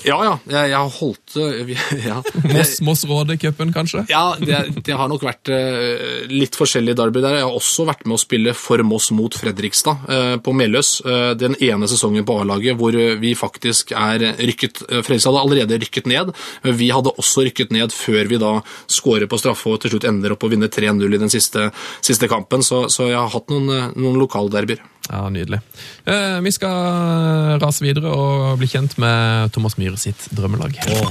[0.06, 1.72] Ja, ja, jeg, jeg har holdt eh,
[2.10, 2.18] ja.
[2.52, 4.04] Moss, Moss Råde-cupen, kanskje?
[4.10, 7.38] Ja, det, det har nok vært eh, litt forskjellig derby der.
[7.40, 10.98] Jeg har også vært med å spille for Moss mot Fredrikstad eh, på Meløs.
[11.38, 16.32] Den ene sesongen på A-laget hvor vi faktisk er rykket Fredrikstad hadde allerede rykket ned.
[16.64, 18.52] men Vi hadde også rykket ned før vi da
[18.90, 21.70] skårer på straffe og til slutt ender opp å vinne 3-0 i den siste,
[22.04, 22.64] siste kampen.
[22.66, 24.82] Så, så jeg har hatt noen, noen lokalderbyer.
[25.08, 25.60] Ja, Nydelig.
[26.04, 30.76] Eh, vi skal rase videre og bli kjent med Thomas Myhre sitt drømmelag.
[30.84, 31.02] This.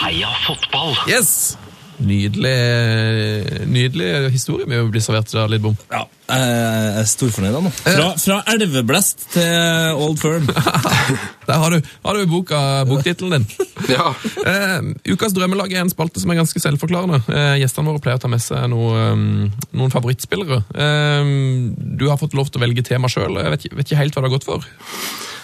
[0.00, 0.94] Heia fotball!
[1.08, 1.56] Yes!
[2.00, 5.76] Nydelig, nydelig historie med å bli servert der, Lidbom.
[5.92, 7.72] Ja, jeg er storfornøyd nå.
[7.76, 10.48] Fra, fra elveblest til Old Firm.
[11.50, 13.68] Der har du, har du boka, boktittelen din.
[13.90, 14.12] Ja.
[14.44, 17.18] Uh, ukas drømmelag er en spalte som er ganske selvforklarende.
[17.26, 20.60] Uh, gjestene våre pleier å ta med seg noe, um, noen favorittspillere.
[20.70, 23.40] Uh, du har fått lov til å velge tema sjøl.
[23.40, 24.70] Jeg vet, vet ikke helt hva det har gått for.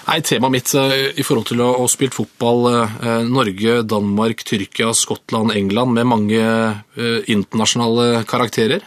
[0.07, 4.93] Nei, Temaet mitt eh, i forhold til å ha spilt fotball eh, Norge, Danmark, Tyrkia,
[4.95, 8.85] Skottland, England med mange eh, internasjonale karakterer,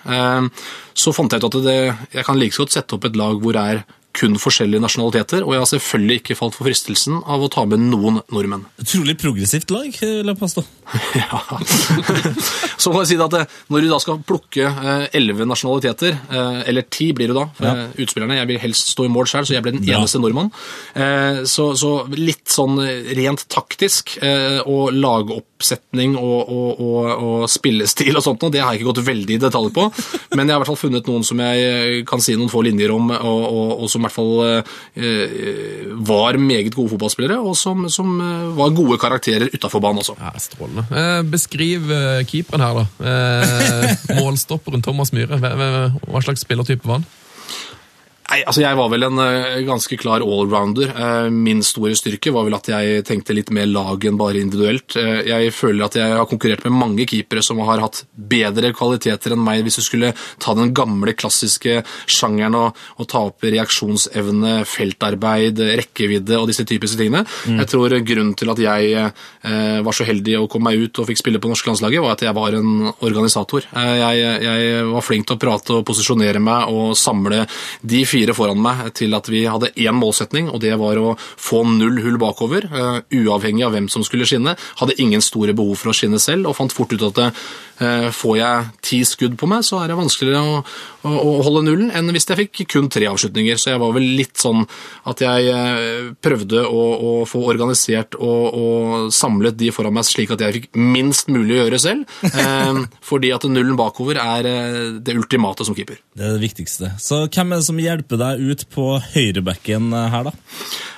[1.00, 1.78] så fant jeg ut at det,
[2.16, 3.84] jeg kan like godt sette opp et lag hvor det er
[4.20, 7.84] kun forskjellige nasjonaliteter, og jeg har selvfølgelig ikke falt for fristelsen av å ta med
[7.88, 8.66] noen nordmenn.
[8.84, 10.66] Utrolig progressivt lag, la vil påstå.
[11.20, 11.40] Ja.
[12.80, 16.16] Så må jeg si det at eh, når du da skal plukke eh, elleve nasjonaliteter,
[16.32, 17.74] eh, eller ti blir det da, Ja.
[17.86, 20.50] eh, utspillerne, jeg vil helst stå i mål selv, så jeg ble den eneste nordmann,
[20.96, 22.80] eh, så, så litt sånn
[23.20, 28.74] rent taktisk, eh, og lagoppsetning og, og, og, og spillestil og sånt, noe, det har
[28.74, 29.88] jeg ikke gått veldig i detalj på,
[30.36, 32.64] men jeg har i hvert fall funnet noen som jeg eh, kan si noen få
[32.66, 33.46] linjer om, og,
[33.76, 38.76] og, som i hvert fall eh, var meget gode fotballspillere, og som, som eh, var
[38.78, 40.18] gode karakterer utenfor banen også.
[40.20, 40.86] Ja, Strålende.
[40.92, 42.86] Eh, beskriv eh, keeperen her, da.
[43.14, 45.40] Eh, målstopperen Thomas Myhre.
[45.40, 47.10] Hva slags spillertype var han?
[48.30, 50.92] Nei, altså Jeg var vel en eh, ganske klar allrounder.
[50.94, 54.94] Eh, min store styrke var vel at jeg tenkte litt mer lag enn bare individuelt.
[55.02, 59.34] Eh, jeg føler at jeg har konkurrert med mange keepere som har hatt bedre kvaliteter
[59.34, 60.12] enn meg, hvis du skulle
[60.42, 67.02] ta den gamle, klassiske sjangeren og, og ta opp reaksjonsevne, feltarbeid, rekkevidde og disse typiske
[67.02, 67.26] tingene.
[67.50, 71.10] Jeg tror grunnen til at jeg eh, var så heldig å komme meg ut og
[71.10, 73.66] fikk spille på norske landslaget, var at jeg var en organisator.
[73.74, 77.46] Jeg, jeg var flink til å prate og posisjonere meg og samle
[77.82, 81.64] de fire foran meg til at vi hadde én målsetning, og det var å få
[81.68, 84.56] null hull bakover, eh, uavhengig av hvem som skulle skinne.
[84.82, 88.38] Hadde ingen store behov for å skinne selv, og fant fort ut at eh, får
[88.40, 90.62] jeg ti skudd på meg, så er det vanskeligere å,
[91.08, 93.60] å, å holde nullen enn hvis jeg fikk kun tre avslutninger.
[93.60, 94.66] Så jeg var vel litt sånn
[95.10, 100.34] at jeg eh, prøvde å, å få organisert og, og samlet de foran meg slik
[100.36, 102.20] at jeg fikk minst mulig å gjøre selv,
[103.06, 104.48] fordi at nullen bakover er
[105.04, 106.00] det ultimate som keeper.
[106.16, 106.92] Det er det viktigste.
[107.02, 110.32] Så hvem er det som hjelper deg ut på høyrebacken eh, her, da?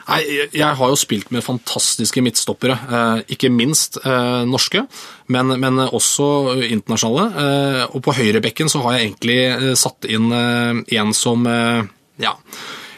[0.07, 0.22] Nei,
[0.53, 4.86] jeg- har jo spilt med fantastiske midtstoppere, eh, ikke minst eh, norske,
[5.28, 7.88] men, men også internasjonale.
[7.93, 11.45] Og på høyrebekken så har jeg egentlig satt inn en som
[12.20, 12.34] ja,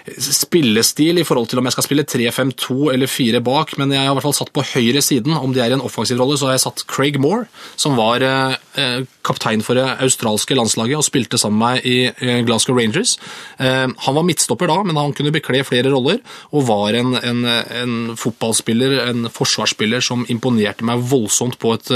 [0.04, 4.12] spillestil i forhold til om jeg skal spille 3-5-2 eller 4 bak, men jeg har
[4.12, 5.36] i hvert fall satt på høyre siden.
[5.38, 7.48] Om det er i en offensiv rolle, så har jeg satt Craig Moore,
[7.80, 11.96] som var eh, eh, kaptein for det australske landslaget og spilte sammen med meg i
[12.12, 13.16] eh, Glasgow Rangers.
[13.60, 16.20] Han var midtstopper da, men han kunne bekle flere roller,
[16.52, 21.92] og var en, en, en fotballspiller, en forsvarsspiller, som imponerte meg voldsomt på et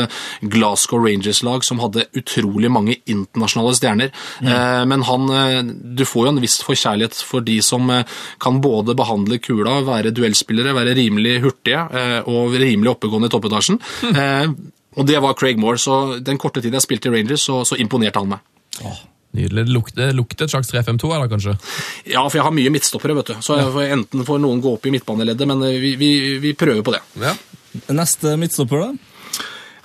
[0.54, 4.14] Glasgow Rangers-lag som hadde utrolig mange internasjonale stjerner.
[4.38, 4.90] Mm.
[4.92, 7.90] men han, du får jo en viss forkjærlighet for de som
[8.44, 13.82] kan både behandle kula, være duellspillere, være rimelig hurtige eh, og rimelig oppegående i toppetasjen.
[14.08, 14.56] Mm.
[14.98, 17.80] og det var Craig Moore, så den korte tiden jeg spilte i Rangers, så, så
[17.80, 18.44] imponerte han meg.
[19.38, 19.66] Nydelig.
[19.68, 21.58] Det lukter, lukter et slags 3-5-2 her, da, kanskje?
[22.10, 23.36] Ja, for jeg har mye midtstoppere, vet du.
[23.46, 26.12] Så jeg får, enten får noen gå opp i midtbaneleddet, men eh, vi, vi,
[26.44, 27.04] vi prøver på det.
[27.22, 27.36] Ja.
[27.94, 29.17] Neste midtstopper, da?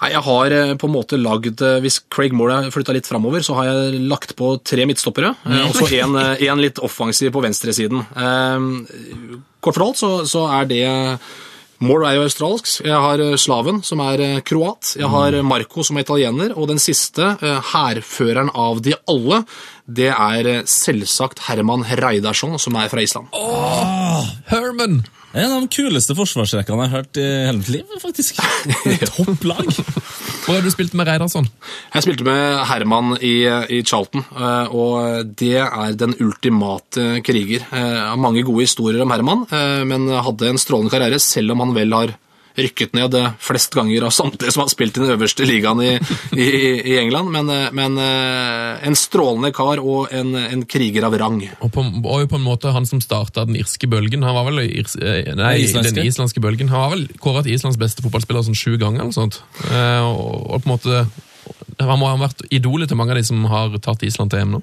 [0.02, 3.06] Nei, Jeg har eh, på en måte lagd eh, Hvis Craig Moore har flytta litt
[3.06, 5.32] framover, så har jeg lagt på tre midtstoppere.
[5.46, 5.60] Mm.
[5.68, 8.02] Og så en, eh, litt offensiv på venstresiden.
[8.12, 10.84] Eh, Kort fortalt så, så er det
[11.82, 12.68] Moore er jo australsk.
[12.86, 14.94] Jeg har eh, Slaven, som er eh, kroat.
[14.98, 16.54] Jeg har eh, Marco, som er italiener.
[16.54, 19.42] Og den siste, eh, hærføreren av de alle,
[19.86, 23.34] det er eh, selvsagt Herman Reidarsson, som er fra Island.
[24.52, 25.02] Herman!
[25.32, 28.40] En av de kuleste forsvarsrekkene jeg har hørt i hele mitt liv, faktisk.
[29.14, 29.70] Topp lag.
[30.44, 31.48] Hvor har du spilt med Reidarsson?
[31.94, 33.36] Jeg spilte med Herman i,
[33.72, 37.64] i Charlton, eh, og det er den ultimate kriger.
[37.64, 41.64] Jeg har mange gode historier om Herman, eh, men hadde en strålende karriere, selv om
[41.64, 42.14] han vel har
[42.58, 45.92] rykket ned flest ganger av samtlige som har spilt i den øverste ligaen i,
[46.36, 46.48] i,
[46.92, 47.32] i England.
[47.32, 51.40] Men, eh, men eh, en strålende kar og en, en kriger av rang.
[51.60, 54.26] Og, på, og på en måte han som starta den irske bølgen.
[54.26, 55.96] Han var vel irs, eh, nei, Islandske.
[56.00, 56.72] den islandske bølgen.
[56.72, 59.06] Han var vel kåret til Islands beste fotballspiller sånn sju ganger.
[59.06, 59.42] eller sånt.
[59.70, 61.04] Eh, og, og på en måte
[61.82, 64.56] Han må ha vært idolet til mange av de som har tatt Island til EM
[64.56, 64.60] nå.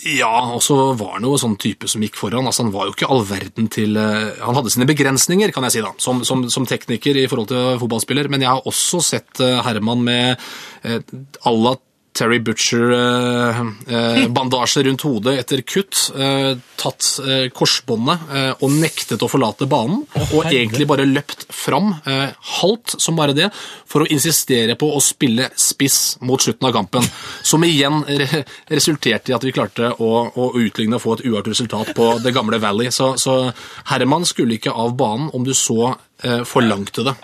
[0.00, 2.46] Ja, og så var han jo sånn type som gikk foran.
[2.48, 5.76] altså Han var jo ikke all verden til eh, Han hadde sine begrensninger, kan jeg
[5.76, 8.30] si, da, som, som, som tekniker i forhold til fotballspiller.
[8.32, 10.40] Men jeg har også sett eh, Herman med
[10.88, 11.04] eh,
[11.44, 11.76] à la
[12.20, 15.94] Terry Butcher-bandasje rundt hodet etter kutt.
[16.14, 20.02] eh, tatt eh, korsbåndet eh, og nektet å forlate banen.
[20.30, 23.48] og egentlig bare løpt fram, eh, halvt som bare det,
[23.88, 27.04] for å insistere på å spille spiss mot slutten av kampen.
[27.42, 31.50] Som igjen re resulterte i at vi klarte å, å utligne og få et uart
[31.50, 32.88] resultat på det gamle Valley.
[32.94, 33.52] Så, så
[33.90, 35.92] Herman skulle ikke av banen om du så
[36.24, 37.14] eh, forlangte det.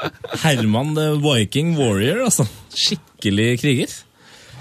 [0.44, 2.44] Herman the Viking Warrior, altså.
[2.76, 3.88] Skikkelig kriger.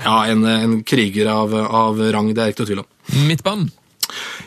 [0.03, 2.89] Ja, en, en kriger av, av rang, det er ikke noe tvil om.
[3.29, 3.71] Midtbanen.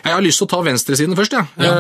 [0.05, 1.43] Jeg har lyst til å ta venstresiden først, ja.
[1.59, 1.73] Ja.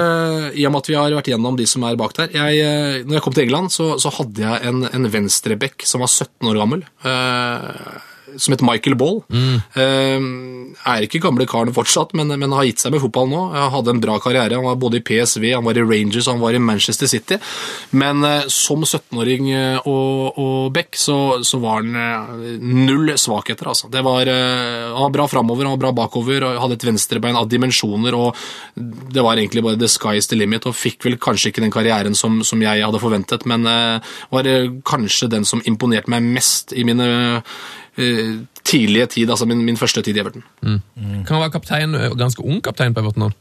[0.50, 2.32] I og med at vi har vært gjennom de som er bak der.
[2.34, 6.02] Jeg, eh, når jeg kom til England, så, så hadde jeg en, en venstrebekk som
[6.02, 6.82] var 17 år gammel.
[7.06, 9.22] Eh, som het Michael Ball.
[9.33, 10.18] Eh,
[10.89, 13.43] er ikke gamle karen fortsatt, men, men har gitt seg med fotball nå.
[13.55, 14.59] Han hadde en bra karriere.
[14.59, 17.39] Han var både i PSV, han var i Rangers, han var i Manchester City.
[17.91, 23.70] Men eh, som 17-åring eh, og, og Beck så, så var han eh, null svakheter,
[23.72, 23.91] altså.
[23.93, 28.16] Det var, han var bra framover, han var bra bakover, hadde et venstrebein av dimensjoner,
[28.16, 28.37] og
[28.74, 32.16] det var egentlig bare the sky's the limit, og fikk vel kanskje ikke den karrieren
[32.18, 34.49] som, som jeg hadde forventet, men var
[34.89, 37.09] kanskje den som imponerte meg mest i mine
[38.68, 40.44] tidlige tid, altså min, min første tid i Everton.
[40.62, 43.32] Kan han være kaptein, ganske ung kaptein på Everton nå?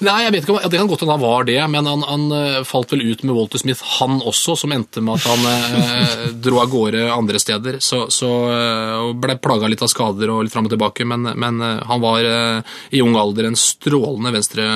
[0.00, 2.04] Nei, jeg vet ikke om, ja, Det kan godt hende han var det, men han,
[2.08, 5.48] han eh, falt vel ut med Walter Smith, han også, som endte med at han
[5.50, 7.80] eh, dro av gårde andre steder.
[7.84, 11.28] Så, så eh, og ble plaga litt av skader og litt fram og tilbake, men,
[11.36, 14.70] men eh, han var eh, i ung alder en strålende venstre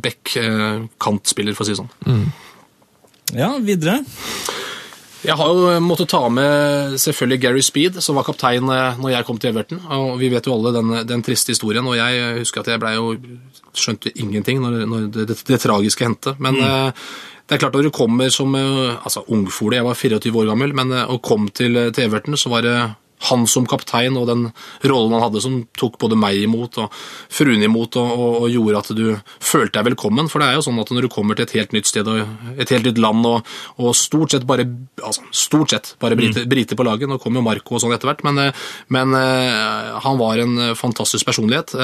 [0.00, 2.24] back, eh, kantspiller, for å si det sånn.
[3.36, 4.00] Ja, videre.
[5.20, 9.26] Jeg har jo måttet ta med selvfølgelig Gary Speed, som var kaptein eh, når jeg
[9.28, 9.82] kom til Everton.
[9.84, 13.16] og Vi vet jo alle den, den triste historien, og jeg husker at jeg jo
[13.76, 16.34] skjønte ingenting når, når det, det, det tragiske hendte.
[16.38, 17.04] Men eh,
[17.50, 20.74] det er klart når du kommer som eh, altså ungfole, jeg var 24 år gammel,
[20.76, 22.76] men eh, og kom til, til Everton, så var det
[23.28, 24.46] han som kaptein og den
[24.88, 26.94] rollen han hadde som tok både meg imot og
[27.32, 29.04] fruen imot og, og, og gjorde at du
[29.44, 30.30] følte deg velkommen.
[30.32, 32.56] For det er jo sånn at når du kommer til et helt nytt sted og
[32.56, 34.66] et helt nytt land og, og stort sett bare
[35.02, 38.08] altså, stort sett bare briter, brite, på laget, nå kom jo Marco og sånn etter
[38.08, 41.74] hvert, men, eh, men eh, han var en eh, fantastisk personlighet.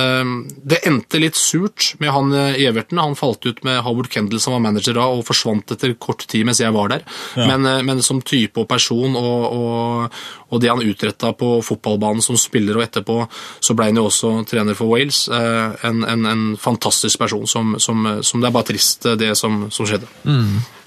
[0.66, 3.00] Det endte litt surt med han Everton.
[3.02, 6.46] Han falt ut med Howard Kendall som var manager da, og forsvant etter kort tid
[6.46, 7.04] mens jeg var der.
[7.36, 10.20] Men, eh, men som type og person og, og,
[10.50, 13.16] og det han utretta på fotballbanen som spiller, og etterpå
[13.60, 15.28] så ble han jo også trener for Wales.
[15.28, 19.34] eh, En, en, en fantastisk person som, som, som det er bare trist, eh, det
[19.36, 20.06] som, som skjedde.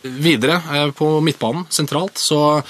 [0.04, 2.62] Videre eh, på midtbanen, sentralt, så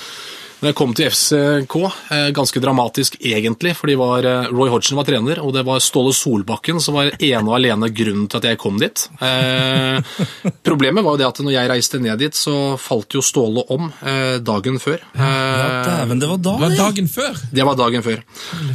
[0.60, 1.76] når jeg kom til FCK,
[2.12, 6.12] eh, ganske dramatisk egentlig, fordi var, eh, Roy Hodgson var trener, og det var Ståle
[6.12, 9.08] Solbakken som var ene og alene grunnen til at jeg kom dit.
[9.22, 10.02] Eh,
[10.68, 13.88] problemet var jo det at når jeg reiste ned dit, så falt jo Ståle om
[14.04, 15.00] eh, dagen før.
[15.16, 17.42] Ja, dæven, det var da, Det var dagen før!
[17.56, 18.24] det var dagen før.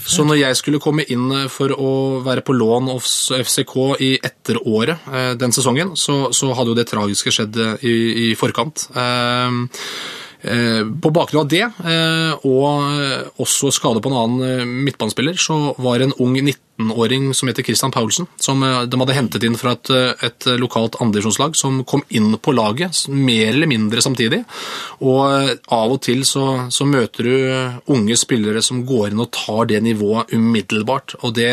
[0.07, 1.93] Så når jeg skulle komme inn for å
[2.25, 7.33] være på lån hos FCK i etteråret den sesongen, så, så hadde jo det tragiske
[7.35, 7.97] skjedd i,
[8.31, 8.89] i forkant.
[8.97, 12.67] Eh, på bakgrunn av det, eh, og
[13.01, 16.37] eh, også skade på en annen eh, midtbanespiller, så var en ung
[16.79, 20.49] 19-åring som heter Christian Paulsen, som eh, de hadde hentet inn fra et, eh, et
[20.61, 24.45] lokalt andredivisjonslag, som kom inn på laget, mer eller mindre samtidig.
[25.01, 29.23] Og eh, av og til så, så møter du eh, unge spillere som går inn
[29.23, 31.53] og tar det nivået umiddelbart, og det,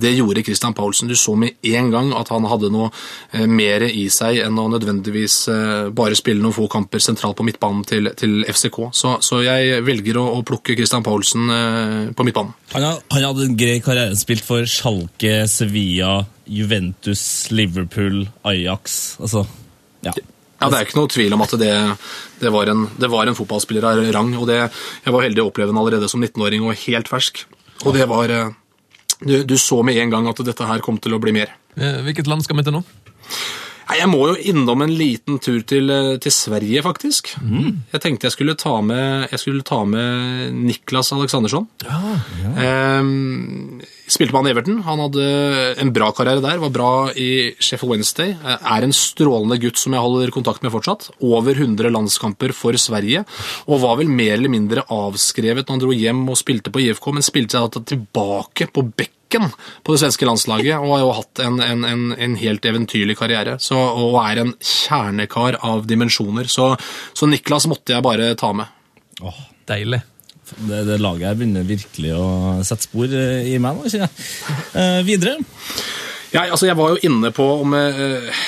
[0.00, 1.08] det gjorde Christian Paulsen.
[1.08, 2.90] Du så med en gang at han hadde noe
[3.32, 7.46] eh, mer i seg enn å nødvendigvis eh, bare spille noen få kamper sentralt på
[7.46, 8.80] midtbanen til, til FCK.
[8.96, 12.54] Så, så jeg velger å, å plukke Christian Paulsen eh, på midtbanen.
[12.74, 14.16] Han hadde en grei karriere.
[14.18, 17.22] Spilt for Schalke, Sevilla, Juventus,
[17.54, 19.16] Liverpool, Ajax.
[19.22, 19.46] Altså,
[20.06, 20.14] ja.
[20.60, 21.70] Ja, Det er ikke noe tvil om at det,
[22.42, 24.34] det, var, en, det var en fotballspiller av rang.
[24.36, 24.58] og det,
[25.06, 27.46] Jeg var heldig å oppleve den allerede som 19-åring og helt fersk.
[27.86, 28.50] Og det var eh,
[29.24, 31.54] du, du så med en gang at dette her kom til å bli mer.
[31.80, 32.82] Eh, Hvilket land skal vi til nå?
[33.90, 37.32] Nei, Jeg må jo innom en liten tur til, eh, til Sverige, faktisk.
[37.92, 41.66] Jeg tenkte jeg skulle ta med, jeg skulle ta med Niklas Aleksandersson.
[42.54, 43.02] Eh,
[44.06, 44.82] spilte med han Everton.
[44.86, 45.26] Han hadde
[45.82, 48.30] en bra karriere der, var bra i Sheffield Wednesday.
[48.44, 51.10] Eh, Er en strålende gutt som jeg holder kontakt med fortsatt.
[51.20, 53.24] Over 100 landskamper for Sverige.
[53.66, 57.10] Og var vel mer eller mindre avskrevet når han dro hjem og spilte på IFK,
[57.12, 58.86] men spilte seg tilbake på
[59.30, 59.50] bekken
[59.84, 63.58] på det svenske landslaget, og har jo hatt en, en, en, en helt eventyrlig karriere.
[63.62, 66.48] Så, og er en kjernekar av dimensjoner.
[66.50, 66.76] Så,
[67.14, 68.66] så Niklas måtte jeg bare ta med.
[69.22, 70.00] Åh, Deilig.
[70.66, 72.26] det, det laget her begynner virkelig å
[72.66, 74.30] sette spor i meg nå, kjenner jeg.
[74.74, 75.36] Eh, videre.
[76.30, 78.42] Ja, altså jeg var jo inne på om eh,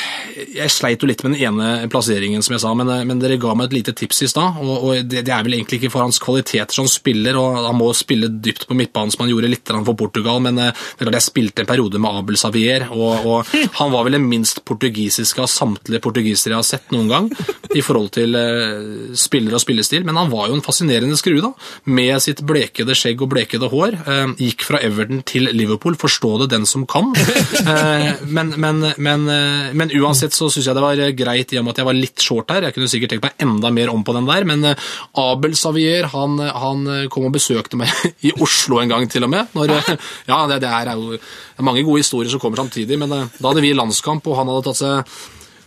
[0.54, 3.40] Jeg sleit jo litt med den ene plasseringen, som jeg sa, men, eh, men dere
[3.42, 4.60] ga meg et lite tips i stad.
[4.62, 7.78] Og, og det, det er vel egentlig ikke for hans kvaliteter som spiller, og han
[7.78, 11.64] må spille dypt på midtbanen, som han gjorde litt for Portugal, men eh, jeg spilte
[11.64, 16.02] en periode med Abel Savier, og, og han var vel den minst portugisiske av samtlige
[16.04, 17.28] portugisere jeg har sett noen gang,
[17.72, 18.36] i forhold til
[19.16, 21.52] spiller og spillestil, men han var jo en fascinerende skrue, da,
[21.90, 23.96] med sitt blekede skjegg og blekede hår.
[24.36, 27.10] Gikk fra Everton til Liverpool, forstå det den som kan.
[27.72, 31.66] Eh, men, men, men, eh, men uansett så syns jeg det var greit i og
[31.66, 32.68] med at jeg var litt short her.
[32.68, 34.86] Jeg kunne sikkert tenkt meg enda mer om på den der, men eh,
[35.22, 37.92] Abel Savier han, han kom og besøkte meg
[38.28, 39.52] i Oslo en gang til og med.
[39.56, 39.74] Når,
[40.30, 41.18] ja, det, det er jo
[41.64, 44.82] mange gode historier som kommer samtidig, men da hadde vi landskamp, og han hadde tatt
[44.82, 45.18] seg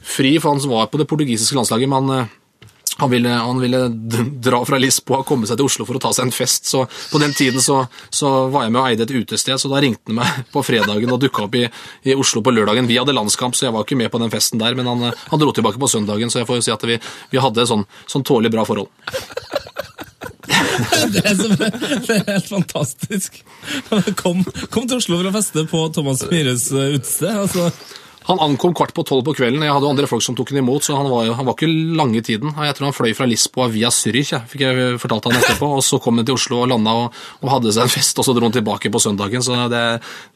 [0.05, 2.27] fri, for han var på det portugisiske landslaget, men
[2.97, 3.87] han ville, han ville
[4.39, 6.69] dra fra Lisboa og komme seg til Oslo for å ta seg en fest.
[6.69, 9.81] Så på den tiden så, så var jeg med og eide et utested, så da
[9.83, 11.65] ringte han meg på fredagen og dukka opp i,
[12.07, 12.87] i Oslo på lørdagen.
[12.87, 15.41] Vi hadde landskamp, så jeg var ikke med på den festen der, men han, han
[15.41, 16.99] dro tilbake på søndagen, så jeg får jo si at vi,
[17.33, 18.91] vi hadde sånn, sånn tålelig bra forhold.
[20.45, 23.37] Det er, som, det er helt fantastisk.
[24.19, 24.41] Kom,
[24.73, 27.31] kom til Oslo for å feste på Thomas Myhres eh, utested.
[27.31, 27.69] Altså,
[28.29, 29.63] Han ankom kvart på tolv på kvelden.
[29.65, 31.57] Jeg hadde jo andre folk som tok han imot, så han var, jo, han var
[31.57, 32.53] ikke lange tiden.
[32.57, 35.69] Jeg tror han fløy fra Lisboa via Zürich, fikk jeg fortalt han etterpå.
[35.77, 38.27] Og så kom han til Oslo og landa og, og hadde seg en fest, og
[38.27, 39.45] så dro han tilbake på søndagen.
[39.45, 39.83] Så det,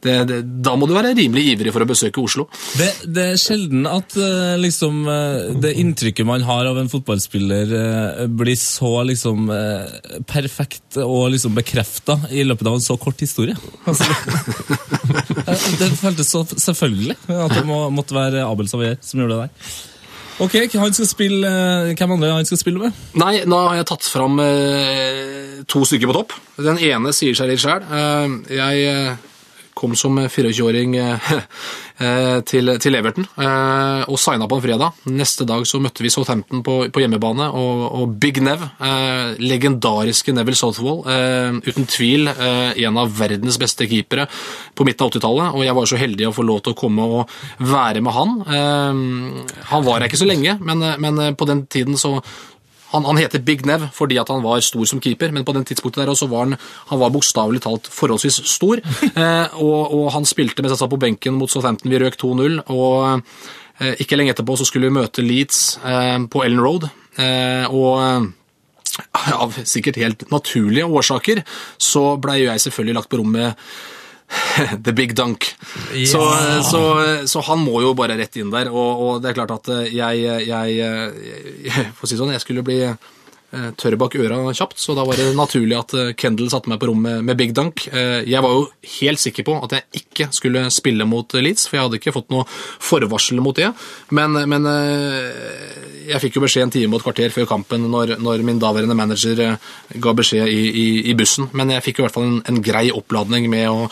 [0.05, 2.47] det, det, da må du være rimelig ivrig for å besøke Oslo.
[2.77, 8.23] det, er sjelden at eh, liksom, eh, det inntrykket man har av en fotballspiller, eh,
[8.29, 9.49] blir så liksom,
[10.29, 13.55] perfekt og liksom bekrefta i løpet av en så kort historie.
[13.89, 14.05] Altså,
[15.79, 19.71] det føltes så selvfølgelig at det må, måtte være Abel Savier som gjorde det der.
[20.39, 22.99] Ok, han skal spille, eh, Hvem andre han skal spille med?
[23.19, 26.35] Nei, nå har jeg tatt fram eh, to stykker på topp.
[26.63, 27.83] Den ene sier seg litt sjæl.
[27.83, 29.28] Eh, jeg eh,
[29.79, 31.29] kom som 24-åring eh,
[32.03, 34.99] eh, til, til Everton eh, og signa på en fredag.
[35.11, 38.65] Neste dag så møtte vi Southampton på, på hjemmebane, og, og Big Nev,
[39.39, 41.01] legendariske Neville Southwall,
[41.65, 44.25] uten tvil en av verdens beste keepere
[44.75, 47.05] på midten av 80-tallet, og jeg var så heldig å få lov til å komme
[47.05, 47.33] og
[47.69, 48.35] være med han.
[49.71, 52.17] Han var her ikke så lenge, men, men på den tiden så
[52.91, 55.65] han, han heter Big Nev fordi at han var stor som keeper, men på den
[55.67, 56.57] tidspunktet der også var han,
[56.89, 58.81] han var bokstavelig talt forholdsvis stor.
[59.19, 61.89] Eh, og, og han spilte mens han satt på benken mot Southampton.
[61.91, 62.59] Vi røk 2-0.
[62.71, 63.23] Og
[63.81, 66.85] eh, ikke lenge etterpå så skulle vi møte Leeds eh, på Ellen Road.
[67.19, 68.27] Eh, og eh,
[69.33, 71.43] av sikkert helt naturlige årsaker
[71.81, 73.65] så blei jeg selvfølgelig lagt på rom med
[74.85, 75.47] The Big Dunk.
[76.09, 76.23] Så,
[76.69, 76.81] så,
[77.29, 80.25] så han må jo bare rett inn der, og, og det er klart at jeg,
[80.45, 84.93] jeg, jeg For å si sånn, jeg skulle bli eh, tørr bak øra kjapt, så
[84.97, 87.87] da var det naturlig at eh, Kendal satte meg på rommet med, Big Dunk.
[87.89, 88.67] Eh, Jeg var jo
[88.99, 92.29] helt sikker på at jeg ikke skulle spille mot Leeds, for jeg hadde ikke fått
[92.33, 93.71] noe forvarsel mot det.
[94.15, 95.73] Men, men eh,
[96.11, 98.97] jeg fikk jo beskjed en time og et kvarter før kampen når, når min daværende
[98.97, 101.49] manager eh, ga beskjed i, i, i bussen.
[101.57, 103.89] Men jeg fikk jo i hvert fall en, en grei oppladning med å,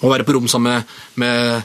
[0.00, 0.84] å være på rom sammen med,
[1.20, 1.62] med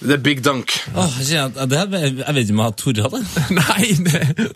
[0.00, 0.72] The Big Dunk.
[0.96, 3.22] Åh, jeg, vet ikke om jeg har tort det.
[3.60, 4.50] Nei, det,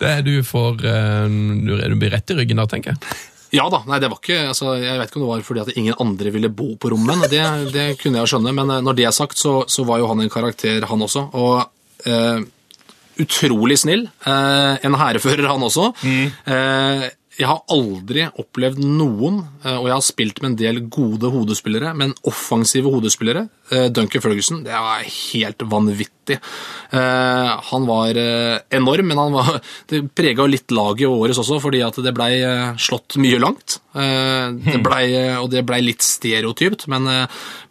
[0.00, 1.26] det er du får eh,
[1.66, 3.16] Du du blir rett i ryggen da, tenker jeg.
[3.54, 5.76] Ja da, nei det var ikke, altså, jeg vet ikke om det var fordi at
[5.78, 9.06] ingen andre ville bo på rommet, det, det kunne jeg skjønne, men eh, når det
[9.06, 12.42] er sagt, så, så var jo han en karakter, han også, og eh,
[13.22, 14.08] utrolig snill.
[14.26, 15.92] Eh, en hærfører, han også.
[16.04, 17.06] Eh,
[17.36, 21.92] jeg har aldri opplevd noen, eh, og jeg har spilt med en del gode hodespillere,
[21.96, 23.46] men offensive hodespillere.
[23.70, 26.38] Eh, Duncan Ferguson, det var helt vanvittig.
[26.90, 29.60] Eh, Han var eh, enorm, men han var,
[29.90, 32.32] det prega litt laget og årets også, fordi at det blei
[32.78, 33.80] slått mye langt.
[33.96, 35.04] Det ble,
[35.40, 37.06] og det blei litt stereotypt, men,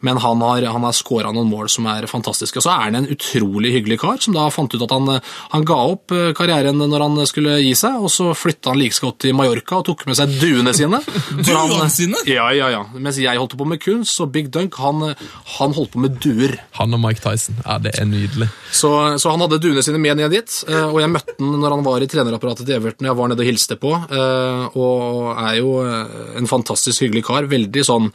[0.02, 2.58] men han har, han har scora noen mål som er fantastiske.
[2.58, 5.12] Og så er han en utrolig hyggelig kar, som da fant ut at han,
[5.54, 9.20] han ga opp karrieren når han skulle gi seg, og så flytta han like godt
[9.22, 11.04] til Mallorca og tok med seg duene sine.
[11.46, 12.26] Duene sine?
[12.26, 12.82] Ja, ja, ja.
[12.98, 15.12] Mens jeg holdt på med kunst, så Big Dunk, han,
[15.60, 16.56] han holdt på med duer.
[16.80, 17.58] Han og Mike Tyson.
[17.64, 18.50] Ja, det er nydelig.
[18.72, 21.78] Så, så han hadde duene sine med ned dit, eh, og jeg møtte han når
[21.78, 23.10] han var i trenerapparatet til Everton.
[23.10, 27.50] Jeg var nede og hilste på, eh, og er jo eh, en fantastisk hyggelig kar.
[27.52, 28.12] Veldig sånn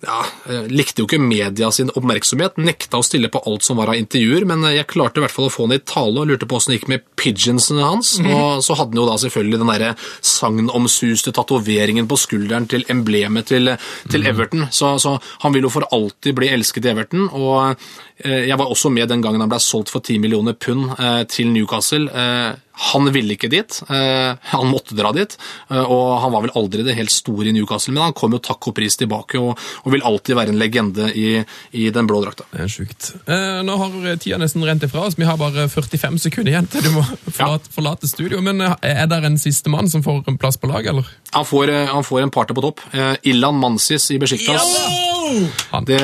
[0.00, 3.92] ja, eh, Likte jo ikke media sin oppmerksomhet, nekta å stille på alt som var
[3.92, 6.30] av intervjuer, men eh, jeg klarte i hvert fall å få han i tale og
[6.30, 8.14] lurte på åssen det gikk med pigeonsene hans.
[8.24, 9.90] Og så hadde han jo da selvfølgelig den derre
[10.24, 13.74] sagnomsuste tatoveringen på skulderen til emblemet til,
[14.08, 14.70] til Everton.
[14.72, 17.28] Så, så han vil jo for alltid bli elsket i Everton.
[17.28, 17.76] og
[18.24, 20.96] eh, jeg var også med den gangen han ble solgt for 10 millioner pund
[21.28, 22.08] til Newcastle.
[22.80, 23.80] Han ville ikke dit.
[23.92, 25.36] Eh, han måtte dra dit.
[25.70, 28.42] Eh, og han var vel aldri det helt store i Newcastle, men han kom jo
[28.42, 31.28] takk og pris tilbake og, og vil alltid være en legende i,
[31.76, 32.48] i den blå drakta.
[32.54, 33.12] Det er sjukt.
[33.26, 35.18] Eh, nå har tida nesten rent ifra oss.
[35.20, 38.40] Vi har bare 45 sekunder igjen til du må forlate, forlate studio.
[38.44, 41.12] Men er det en siste mann som får en plass på laget, eller?
[41.30, 42.80] Han får, eh, han får en partner på topp.
[42.92, 44.66] Eh, Illan Mansis i Besjiktas.
[45.86, 46.00] Det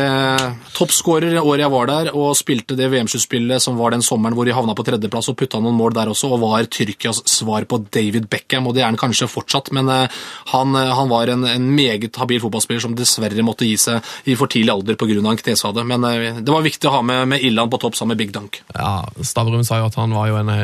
[0.77, 4.55] Toppskårer året jeg var der, og spilte det VM-sluttspillet som var den sommeren hvor de
[4.55, 8.29] havna på tredjeplass og putta noen mål der også, og var Tyrkias svar på David
[8.31, 10.21] Beckham, og det er han kanskje fortsatt, men eh,
[10.53, 14.53] han, han var en, en meget habil fotballspiller som dessverre måtte gi seg i for
[14.53, 15.19] tidlig alder pga.
[15.19, 15.83] en kneskade.
[15.87, 16.07] Men
[16.45, 18.61] det var viktig å ha med, med Illan på topp sammen med Big Dunk.
[18.77, 20.55] Ja, Stavrum sa jo at han var jo en,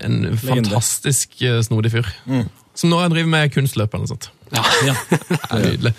[0.00, 1.36] en fantastisk
[1.66, 2.08] snodig fyr.
[2.74, 4.30] Som nå driver med kunstløp eller noe sånt.
[4.54, 4.64] Ja.
[4.88, 4.94] Ja.
[5.58, 5.92] Nydelig.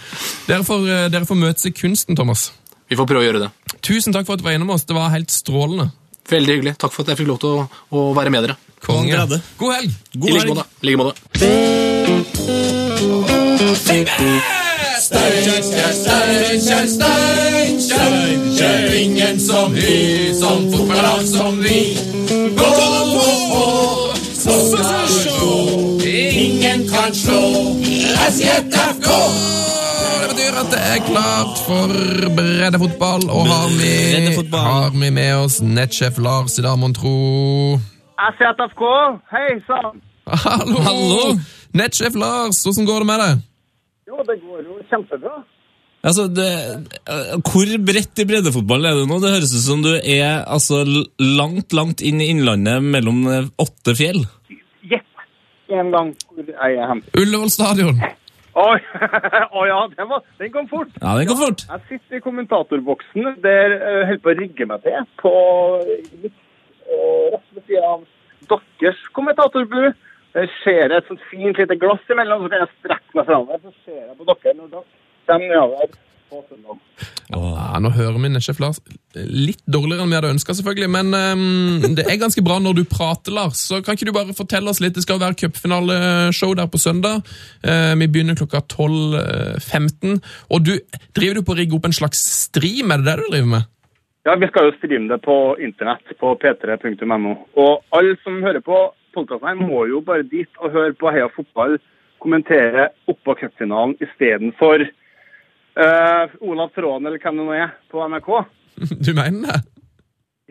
[0.47, 2.49] Dere får, eh, dere får møtes i kunsten, Thomas.
[2.91, 3.49] Vi får prøve å gjøre det.
[3.85, 4.83] Tusen takk for at du var innom oss.
[4.87, 5.91] Det var helt strålende.
[6.31, 6.73] Veldig hyggelig.
[6.81, 8.57] Takk for at jeg fikk lov til å, å være med dere.
[8.81, 9.39] Konge.
[9.61, 9.91] God helg!
[10.11, 10.47] I God like
[10.81, 10.97] helg.
[10.97, 11.15] måte.
[15.01, 15.61] Steinkjer,
[15.93, 16.87] Steinkjer,
[17.77, 18.95] Steinkjer.
[18.95, 21.97] Ingen som vi, som fotballag som vi.
[22.57, 25.90] Gå på, så skal du slå.
[27.01, 27.41] Kan slå
[28.29, 29.07] SJFK.
[30.21, 31.93] Det betyr at det er klart for
[32.37, 34.67] breddefotball, og har vi, Breddefotball.
[34.67, 37.13] har vi med oss nettsjef Lars i dag, mon tro.
[38.27, 38.83] SJFK,
[39.33, 39.97] hei sann!
[40.43, 40.83] Hallo!
[40.85, 41.23] Hallo.
[41.73, 43.41] Nettsjef Lars, hvordan går det med deg?
[44.11, 45.33] Jo, det går jo kjempebra.
[46.05, 46.51] Altså, det,
[47.49, 49.17] hvor bredt i breddefotball er du nå?
[49.25, 50.83] Det høres ut som du er altså,
[51.17, 53.25] langt, langt inn i innlandet mellom
[53.57, 54.21] åtte fjell.
[55.71, 57.13] En gang jeg er hjemme.
[57.15, 58.01] Ullevål stadion.
[58.51, 58.65] Å
[59.71, 60.91] ja, den, var, den kom fort.
[60.99, 61.63] Ja, den kom fort.
[61.69, 65.33] Jeg sitter i kommentatorboksen der jeg holder på å rigge meg til på
[65.87, 66.27] eh,
[67.31, 68.03] rett ved siden av
[68.83, 69.93] deres kommentatorbu.
[70.35, 73.63] Jeg ser et sånt fint lite glass imellom, så kan jeg strekke meg framover.
[73.63, 74.85] Så ser jeg på dere når dere
[75.31, 75.97] kommer nedover
[76.31, 76.83] på søndag.
[77.31, 78.81] Ja, nå hører vi sjef Lars
[79.15, 80.89] litt dårligere enn vi hadde ønska, selvfølgelig.
[80.91, 83.61] Men um, det er ganske bra når du prater, Lars.
[83.69, 84.95] Så kan ikke du bare fortelle oss litt?
[84.97, 87.27] Det skal være cupfinaleshow der på søndag.
[87.63, 90.19] Uh, vi begynner klokka 12.15.
[90.51, 90.73] Og du
[91.15, 92.91] driver du på å rigge opp en slags stream?
[92.91, 93.69] Er det det du driver med?
[94.27, 97.35] Ja, vi skal jo streame det på internett på p3.no.
[97.57, 98.83] Og alle som hører på
[99.15, 101.79] podkasten her, må jo bare dit og høre på Heia fotball
[102.21, 104.85] kommentere oppå cupfinalen istedenfor
[105.79, 108.31] uh, Olav Tråden eller hvem det nå er på NRK.
[109.05, 109.61] Du mener det?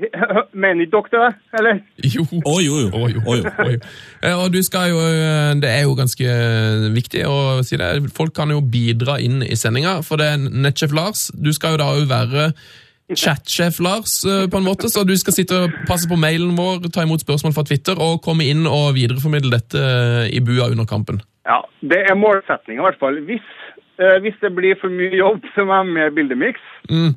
[0.57, 1.81] Mener ikke dere det, eller?
[2.09, 2.23] Jo.
[2.25, 2.91] Å, jo, jo.
[2.97, 3.21] Oh, jo.
[3.27, 3.51] Oh, jo.
[3.53, 3.81] Oh, jo.
[4.25, 6.37] Eh, Og du skal jo, eh, Det er jo ganske
[6.95, 7.91] viktig å si det.
[8.17, 9.99] Folk kan jo bidra inn i sendinga.
[10.07, 11.27] For det er nettsjef Lars.
[11.37, 12.47] Du skal jo da jo være
[13.17, 16.91] chatsjef Lars, eh, på en måte, så du skal sitte og passe på mailen vår,
[16.95, 20.87] ta imot spørsmål fra Twitter og komme inn og videreformidle dette eh, i bua under
[20.87, 21.19] kampen.
[21.49, 23.19] Ja, det er målsettinga i hvert fall.
[23.27, 23.60] Hvis, eh,
[24.25, 26.63] hvis det blir for mye jobb, så må jeg med bildemiks.
[26.91, 27.13] Mm.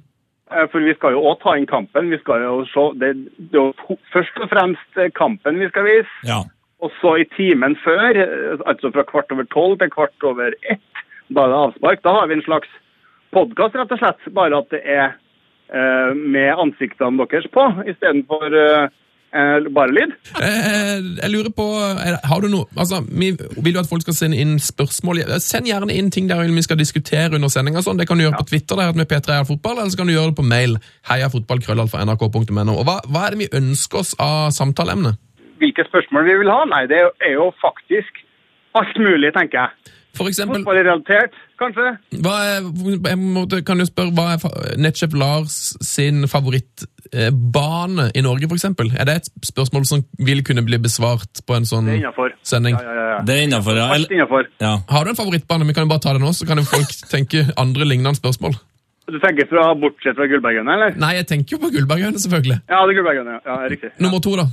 [0.51, 2.11] Eh, For vi skal jo òg ta inn kampen.
[2.11, 5.87] Vi skal jo se, det, det er jo først og fremst eh, kampen vi skal
[5.87, 6.13] vise.
[6.27, 6.43] Ja.
[6.83, 11.03] Og så i timen før, eh, altså fra kvart over tolv til kvart over ett,
[11.29, 12.03] da er det avspark.
[12.03, 12.71] Da har vi en slags
[13.33, 14.33] podkast, rett og slett.
[14.35, 15.15] Bare at det er
[15.71, 18.91] eh, med ansiktene deres på, istedenfor uh,
[19.33, 20.13] uh, bare lyd.
[20.39, 21.65] Eh, jeg lurer på,
[22.29, 25.23] har du noe, altså, Vi vil jo at folk skal sende inn spørsmål.
[25.43, 27.83] Send gjerne inn ting der vi skal diskutere under sendinga.
[27.85, 27.99] Sånn.
[27.99, 30.15] Det kan du gjøre på Twitter der med P3 er fotball, eller så kan du
[30.15, 30.77] gjøre det på mail.
[31.09, 32.77] heiafotballkrøllalfa.nrk.no.
[32.77, 35.15] Og hva, hva er det vi ønsker oss av samtaleemne?
[35.61, 36.63] Hvilke spørsmål vi vil ha?
[36.69, 38.23] Nei, det er jo faktisk
[38.77, 39.92] alt mulig, tenker jeg.
[40.13, 41.85] For eksempel, Fotballrelatert, kanskje?
[42.21, 42.65] hva er,
[43.09, 48.91] jeg måtte, kan du spørre, hva er nettsjef Lars sin favorittbane i Norge, for eksempel?
[48.93, 52.35] Er det et spørsmål som vil kunne bli besvart på en sånn Det er innafor.
[52.45, 52.77] sending?
[52.77, 53.07] Ja, ja, ja.
[53.15, 53.23] ja.
[53.25, 53.87] Det er innafor, ja.
[53.95, 54.75] Eller- ja.
[54.89, 55.65] Har du en favorittbane?
[55.67, 58.53] Vi kan jo bare ta det nå, så kan jo folk tenke andre lignende spørsmål.
[59.09, 60.93] Du tenker fra bortsett fra Gullbergøyene, eller?
[60.95, 62.61] Nei, jeg tenker jo på Gullbergøyene, selvfølgelig.
[62.69, 63.39] Ja, det er Gullbergøyene.
[63.45, 63.89] Ja, ja, riktig.
[63.97, 64.03] Ja.
[64.05, 64.45] Nummer to, da.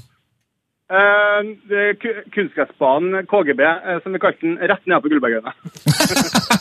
[2.35, 5.53] Kunstgressbanen KGB, eh, som vi kalte den, rett ned på Gullbergøyene.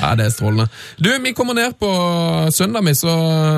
[0.00, 0.66] Ja, det er strålende.
[0.98, 1.90] Du, vi kommer ned på
[2.50, 3.12] søndag, vi, så,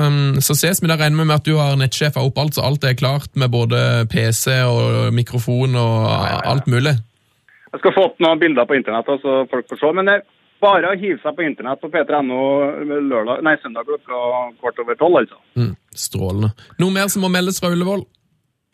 [0.07, 2.65] um, så ses vi Da Regner vi med at du har nettsjefa opp alt, så
[2.67, 3.79] alt er klart med både
[4.11, 6.07] PC og mikrofon og
[6.51, 6.97] alt mulig.
[7.73, 9.93] Jeg skal få opp noen bilder på internett, så folk får se.
[9.97, 10.25] Men det er
[10.63, 12.41] bare å hive seg på internett på p3.no
[13.09, 14.19] lørdag, søndag klokka
[14.59, 15.39] kvart over tolv, altså.
[15.57, 15.73] Mm,
[16.05, 16.51] strålende.
[16.83, 18.05] Noe mer som må meldes fra Ullevål?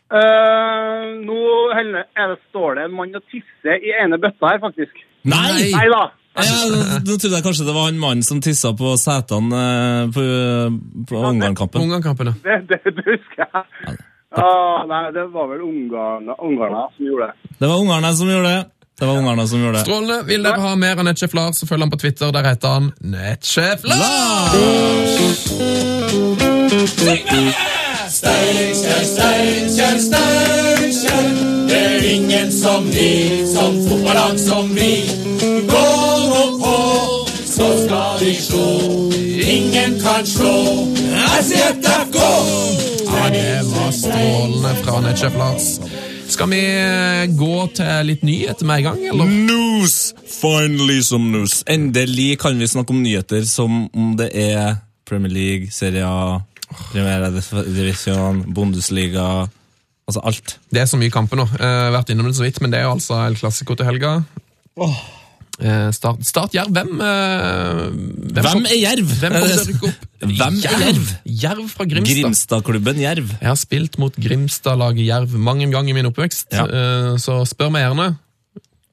[0.09, 1.39] Eh, nå
[1.77, 5.03] Helene, er det, står det en mann og tisser i ene bøtta her, faktisk.
[5.29, 5.69] Nei!
[5.75, 6.03] Nei da!
[6.39, 6.43] Ja,
[7.03, 9.63] nå- trodde jeg kanskje det var han mannen som tissa på setene
[10.15, 10.23] på,
[11.09, 11.83] på, ja, Ungarn-kampen.
[11.83, 12.33] Ungarn-kampene.
[12.45, 13.97] Det, det, det husker jeg.
[14.39, 17.55] Ah, nei, det var vel ungarna, ungarna som gjorde det.
[17.59, 18.65] Det var Ungarna som gjorde det.
[18.99, 19.81] Det var ungerne som gjorde det.
[19.87, 20.17] Strålende.
[20.27, 22.33] Vil dere ha mer av nettsjef Lars, så følg han på Twitter.
[22.35, 24.59] Der heter han Nettsjef Lars!
[43.09, 45.69] Ja, det var strålende fra nettsjef Lars.
[46.29, 46.61] Skal vi
[47.39, 49.25] gå til litt nyheter med en gang, eller?
[49.47, 50.13] News!
[50.41, 51.63] Finally some news.
[51.67, 54.77] Endelig kan vi snakke om nyheter som om det er
[55.09, 56.41] Premier League, Serie A,
[56.91, 59.47] Primera Divisjon, Bundesliga
[60.09, 60.55] Altså alt.
[60.73, 61.43] Det er så mye kamper nå.
[61.53, 63.85] Jeg har vært innom det så vidt, men det er jo altså El Clásico til
[63.85, 64.15] helga.
[65.59, 66.71] Eh, Start, start Jerv.
[66.73, 67.81] Hvem, eh,
[68.39, 69.11] Hvem er Jerv?
[69.19, 69.35] Hvem?
[70.39, 71.11] Hvem er Jerv?
[71.43, 72.15] Jerv fra Grimstad.
[72.23, 73.29] Grimstadklubben Jerv.
[73.37, 76.65] Jeg har spilt mot Grimstad-laget Jerv mange ganger i min oppvekst, Ja.
[76.65, 78.09] eh, så spør meg gjerne.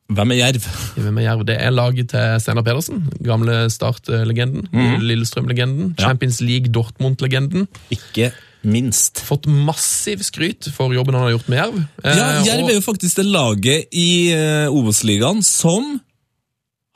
[0.07, 0.67] Hvem er Jerv?
[0.95, 1.41] Hvem er Jerv?
[1.49, 4.69] Det er laget til Steinar Pedersen, gamle Start-legenden.
[5.03, 5.95] Lillestrøm-legenden.
[5.99, 6.05] Ja.
[6.09, 7.67] Champions League Dortmund-legenden.
[7.91, 8.31] Ikke
[8.67, 9.19] minst.
[9.27, 11.77] Fått massiv skryt for jobben han har gjort med Jerv.
[12.05, 16.01] Eh, Ja, Jerv og- er jo faktisk det laget i uh, Obos-ligaen som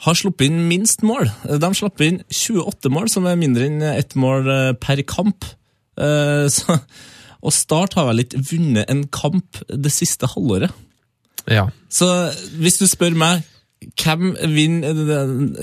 [0.01, 1.27] har sluppet inn minst mål.
[1.61, 5.45] De slapp inn 28 mål, som er mindre enn ett mål eh, per kamp.
[6.01, 6.79] Eh, så,
[7.43, 10.71] og Start har vel ikke vunnet en kamp det siste halvåret.
[11.49, 11.69] Ja.
[11.91, 12.07] Så
[12.61, 13.47] hvis du spør meg
[14.03, 14.93] hvem vinner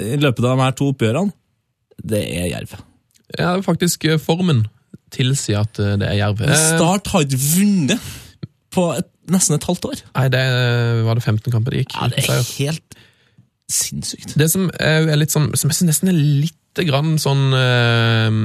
[0.01, 1.31] i løpet av de her to oppgjørene,
[2.07, 2.73] det er Jerv.
[3.37, 4.65] ja, faktisk eh, formen
[5.13, 6.41] tilsier at eh, det er Jerv.
[6.41, 8.11] Eh, Start har ikke vunnet
[8.73, 10.01] på et, nesten et halvt år.
[10.15, 10.43] Nei, det
[11.07, 11.97] var det 15 kamper det gikk.
[11.97, 12.97] Ja, det er helt
[13.71, 14.35] sinnssykt.
[14.39, 18.35] Det som er litt sånn, som jeg synes nesten er litt grann sånn øh,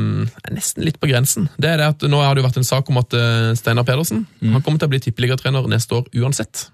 [0.57, 1.51] Nesten litt på grensen.
[1.61, 3.85] Det er det at Nå har det jo vært en sak om at øh, Steinar
[3.85, 6.71] Pedersen han kommer til å bli tippeligatrener neste år uansett.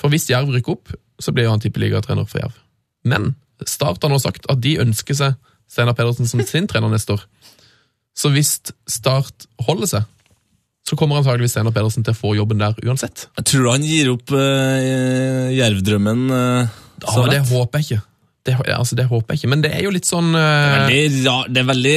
[0.00, 2.56] For hvis Jerv rykker opp, så blir jo han tippeligatrener for Jerv.
[3.04, 3.34] Men
[3.68, 5.34] Start har nå sagt at de ønsker seg
[5.70, 7.26] Steinar Pedersen som sin trener neste år.
[8.16, 8.54] Så hvis
[8.90, 10.08] Start holder seg,
[10.88, 13.28] så kommer antageligvis Steinar Pedersen til å få jobben der uansett.
[13.38, 16.24] Jeg tror han gir opp uh, jervdrømmen.
[16.32, 18.00] Uh, Ja, det håper jeg ikke.
[18.40, 19.50] Det, altså, det håper jeg ikke.
[19.52, 20.86] Men det er jo litt sånn uh...
[20.88, 21.96] det, er ra, det er veldig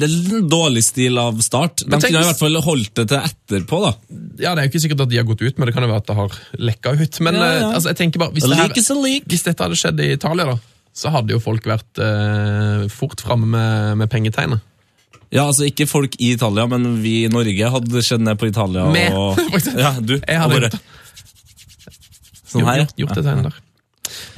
[0.00, 1.84] Det er en dårlig stil av start.
[1.84, 3.92] De kunne i hvert fall holdt det til etterpå, da.
[4.40, 5.90] Ja, Det er jo ikke sikkert at de har gått ut, men det kan jo
[5.92, 6.38] være at det har
[6.70, 7.20] lekka ut.
[7.28, 7.56] Men Ja, ja.
[7.58, 9.28] eh, altså, jeg tenker bare, hvis, like det her, like.
[9.34, 10.56] hvis dette hadde skjedd i Italia, da,
[10.96, 14.64] så hadde jo folk vært uh, fort framme med, med pengetegnet.
[15.32, 18.84] Ja, altså Ikke folk i Italia, men vi i Norge hadde skjedd ned på Italia.
[18.92, 19.36] Med, og,
[19.84, 20.18] ja, du.
[20.20, 20.80] Jeg hadde og bare-.
[22.52, 23.60] Sånn her, gjort, gjort det tegnet der.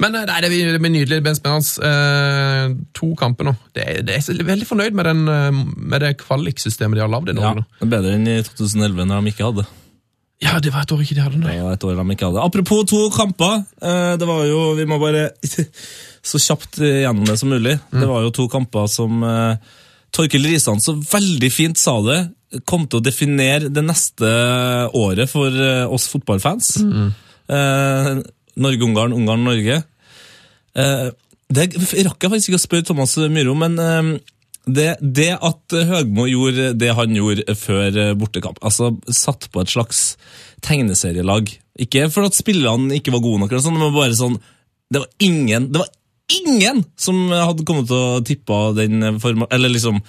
[0.03, 1.21] Men eh, nei, det blir nydelig.
[1.25, 1.87] Ben spennende.
[1.89, 3.53] Eh, to kamper nå.
[3.75, 5.63] Det er, det er så veldig fornøyd med, den, eh,
[5.93, 7.65] med det kvaliksystemet de har lagd i Ja, Norge.
[7.81, 9.65] er Bedre enn i 2011, når de ikke hadde.
[10.43, 12.43] Ja, det var et år ikke de hadde Det var et år de ikke hadde.
[12.43, 13.63] Apropos to kamper.
[13.81, 15.29] eh, Det var jo, Vi må bare
[16.31, 17.79] så kjapt gjennom det som mulig.
[17.91, 19.23] Det var jo to kamper som
[20.15, 22.19] Torkel Risan så veldig fint sa det,
[22.65, 24.29] kom til å definere det neste
[24.95, 25.51] året for
[25.91, 26.69] oss fotballfans.
[27.51, 28.11] Eh,
[28.61, 29.81] Norge-Ungarn, Ungarn-Norge.
[30.75, 31.09] Eh,
[31.55, 34.07] det rakk jeg faktisk ikke å spørre Thomas Myhre om, men eh,
[34.65, 39.75] det, det at Høgmo gjorde det han gjorde før eh, bortekamp, altså satt på et
[39.75, 40.15] slags
[40.65, 41.51] tegneserielag
[41.85, 44.39] Ikke for at spillerne ikke var gode nok, eller sånn, men bare sånn
[44.89, 45.93] Det var ingen det var
[46.33, 49.99] ingen som hadde kommet til å tippe den forma, eller liksom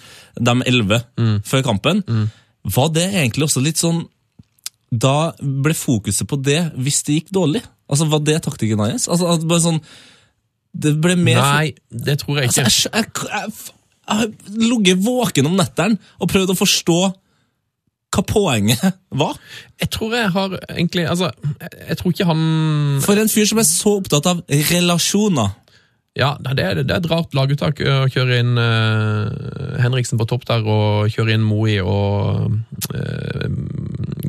[0.41, 1.03] de elleve
[1.45, 2.01] før kampen.
[2.65, 3.99] Var det egentlig også litt sånn
[4.89, 7.61] Da ble fokuset på det hvis det gikk dårlig?
[7.87, 9.09] Altså Var det taktikken hans?
[9.09, 9.81] Altså, at bare sånn
[10.77, 12.91] Det ble mer Nei, det tror jeg Altså, ikke.
[12.93, 13.77] jeg, jeg, jeg,
[14.07, 16.99] jeg har ligget våken om netteren og prøvd å forstå
[18.17, 18.81] hva poenget
[19.21, 19.35] var.
[19.83, 21.31] Jeg tror jeg har egentlig Altså,
[21.61, 22.43] jeg, jeg tror ikke han
[23.05, 25.51] For en fyr som er så opptatt av relasjoner.
[26.17, 30.47] Ja, det er, det er et rart laguttak å kjøre inn uh, Henriksen på topp
[30.49, 32.55] der, og kjøre inn Moi og
[32.95, 33.45] uh,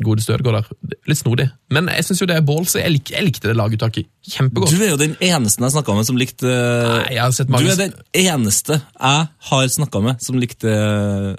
[0.04, 0.68] godeste Ødegaard der.
[0.88, 1.46] Er Litt snodig.
[1.72, 2.78] Men jeg syns jo det er ballsy.
[2.82, 4.74] Jeg, lik, jeg likte det laguttaket kjempegodt.
[4.74, 7.56] Du er jo den eneste jeg snakka med som likte Nei, jeg har sett Du
[7.58, 10.72] er den eneste jeg har snakka med som likte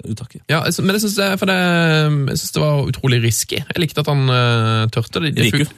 [0.04, 0.42] uttaket.
[0.50, 1.58] Ja, men jeg syns det, det,
[2.36, 3.60] synes det var utrolig risky.
[3.62, 5.36] Jeg likte at han uh, tørte det.
[5.38, 5.68] Det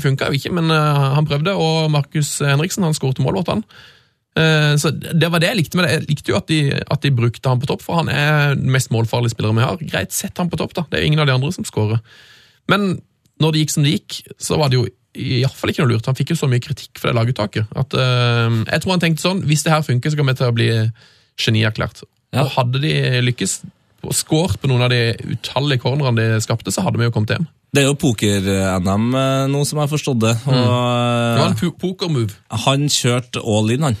[0.00, 3.64] funka jo ikke, men uh, han prøvde, og Markus Henriksen han skåret mål, vårt, han.
[4.36, 5.92] Eh, så det var det jeg likte med det.
[5.96, 8.70] Jeg likte jo at de, at de brukte han på topp, for han er den
[8.74, 9.80] mest målfarlige spilleren vi har.
[9.80, 10.84] Greit, sett han på topp, da.
[10.90, 12.02] Det er jo ingen av de andre som skårer.
[12.68, 12.96] Men
[13.40, 16.08] når det gikk som det gikk, så var det jo iallfall ikke noe lurt.
[16.10, 17.70] Han fikk jo så mye kritikk for det laguttaket.
[17.72, 20.50] At, uh, jeg tror han tenkte sånn Hvis det her funker, så kommer jeg til
[20.50, 20.68] å bli
[21.40, 22.02] genierklært.
[22.36, 22.44] Ja.
[22.44, 22.92] Og hadde de
[23.24, 23.60] lykkes
[24.14, 27.46] skåret på noen av de utallige cornerne de skapte, så hadde vi jo kommet hjem.
[27.74, 30.34] Det er jo poker-NM eh, nå, som jeg har forstått det.
[30.46, 32.36] Og Det var en po- poker-move.
[32.66, 33.96] han kjørte all in, han.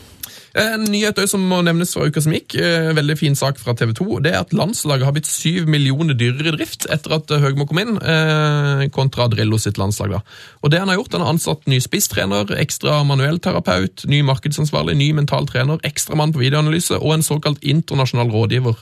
[0.56, 3.92] En nyhet som må nevnes fra uka som gikk, eh, veldig fin sak fra TV
[3.98, 7.66] 2, det er at landslaget har blitt syv millioner dyrere i drift etter at Høgmo
[7.68, 10.10] kom inn, eh, kontra Drillo sitt landslag.
[10.10, 10.20] da.
[10.64, 15.12] Og det Han har gjort, han har ansatt ny spisstrener, ekstra manuellterapeut, ny markedsansvarlig, ny
[15.12, 18.76] mental trener, ekstramann på videoanalyse og en såkalt internasjonal rådgiver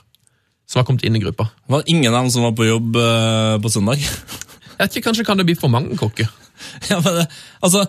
[0.67, 1.49] som har kommet inn i gruppa.
[1.67, 3.99] Det var ingen av dem som var på jobb eh, på søndag.
[3.99, 6.27] Jeg vet ikke, Kanskje kan det bli for mange kokker?
[6.89, 7.27] Ja, men det,
[7.61, 7.85] altså,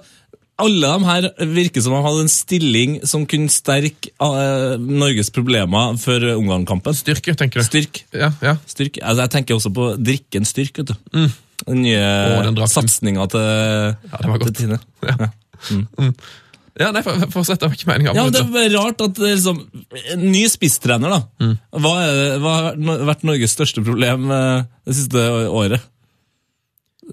[0.58, 5.98] alle de her virker som de hadde en stilling som kunne sterke uh, Norges problemer
[6.00, 6.96] før Ungarn-kampen.
[6.96, 7.66] Styrke, tenker du?
[7.66, 8.04] Styrk.
[8.16, 8.54] Ja, ja.
[8.66, 8.96] Styrk.
[9.02, 10.80] Altså, jeg tenker også på drikken Styrk.
[10.80, 11.28] vet du.
[11.66, 14.56] Den nye satsinga til, Ja, det var godt.
[14.56, 14.80] til Tine.
[15.04, 16.10] Ja.
[16.76, 18.12] Ja, nei, for- Fortsett, det var ikke meninga.
[18.14, 19.62] Ja, Det er rart at er liksom,
[20.20, 21.20] ny spisstrener, da.
[21.40, 21.54] Mm.
[21.80, 21.92] Hva,
[22.42, 25.80] hva har vært Norges største problem eh, det siste året?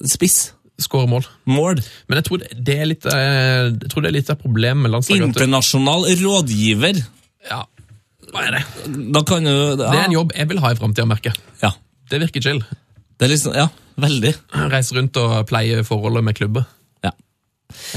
[0.10, 0.52] Spiss.
[0.84, 1.28] Skåre mål.
[1.50, 1.82] Mål.
[2.08, 4.94] Men jeg tror det, er litt eh, Jeg tror det er litt av problemet med
[4.96, 5.32] landslaget.
[5.32, 7.02] Internasjonal rådgiver.
[7.50, 7.64] Ja,
[8.34, 8.64] hva er det?
[9.14, 11.36] Da kan jo Det er en jobb jeg vil ha i framtida, merker.
[11.62, 11.74] Ja.
[12.10, 12.62] Det virker chill.
[13.18, 13.68] Det er liksom, ja,
[14.02, 14.34] veldig.
[14.74, 16.66] Reise rundt og pleie forholdet med klubber.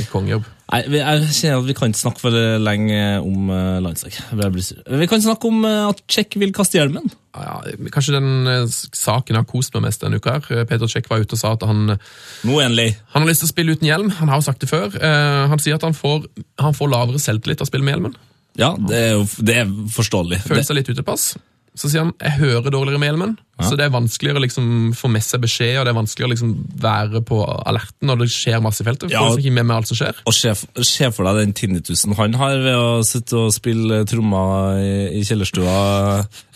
[0.00, 0.46] En kongejobb.
[0.66, 4.16] Nei, jeg kjenner at vi kan ikke snakke for lenge om uh, landslag.
[4.34, 7.06] Vi kan snakke om eh, at Tsjekk vil kaste hjelmen.
[7.36, 7.60] Ja,
[7.94, 8.64] kanskje den eh,
[8.96, 10.38] saken jeg har kost meg mest denne uka.
[10.38, 10.48] her.
[10.62, 11.96] Eh, Peter Tsjekk var ute og sa at han,
[12.48, 12.96] Nå endelig.
[13.14, 14.10] han har lyst til å spille uten hjelm.
[14.18, 14.90] Han har jo sagt det før.
[14.96, 16.26] Eh, han sier at han får,
[16.62, 18.16] han får lavere selvtillit av å spille med hjelmen.
[18.56, 20.40] Ja, det er jo det er forståelig.
[20.48, 21.34] Føler seg litt utepass.
[21.76, 25.08] Så sier han jeg hører dårligere med hjelmen, så det er vanskeligere å liksom få
[25.12, 27.38] med seg beskjed, og det er vanskeligere å liksom være på
[27.68, 29.12] alerten når det skjer masse i feltet.
[29.12, 29.22] Ja.
[29.32, 30.22] Ikke med meg alt som skjer.
[30.24, 35.20] og se, for deg den tinnitusen han har ved å sitte og spille trommer i,
[35.20, 35.76] i kjellerstua.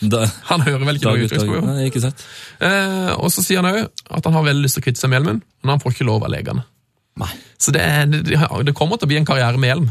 [0.01, 1.65] Da, Han hører vel ikke dag noe uttrykk.
[1.69, 2.25] Nei, Ikke sant?
[2.61, 5.13] Eh, og så sier han òg at han har veldig lyst til å kvitte seg
[5.13, 6.65] med hjelmen, men han får ikke lov av legene.
[7.21, 7.29] Nei.
[7.61, 7.83] Så det,
[8.25, 9.89] det, det kommer til å bli en karriere med hjelm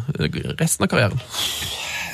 [0.58, 1.22] resten av karrieren.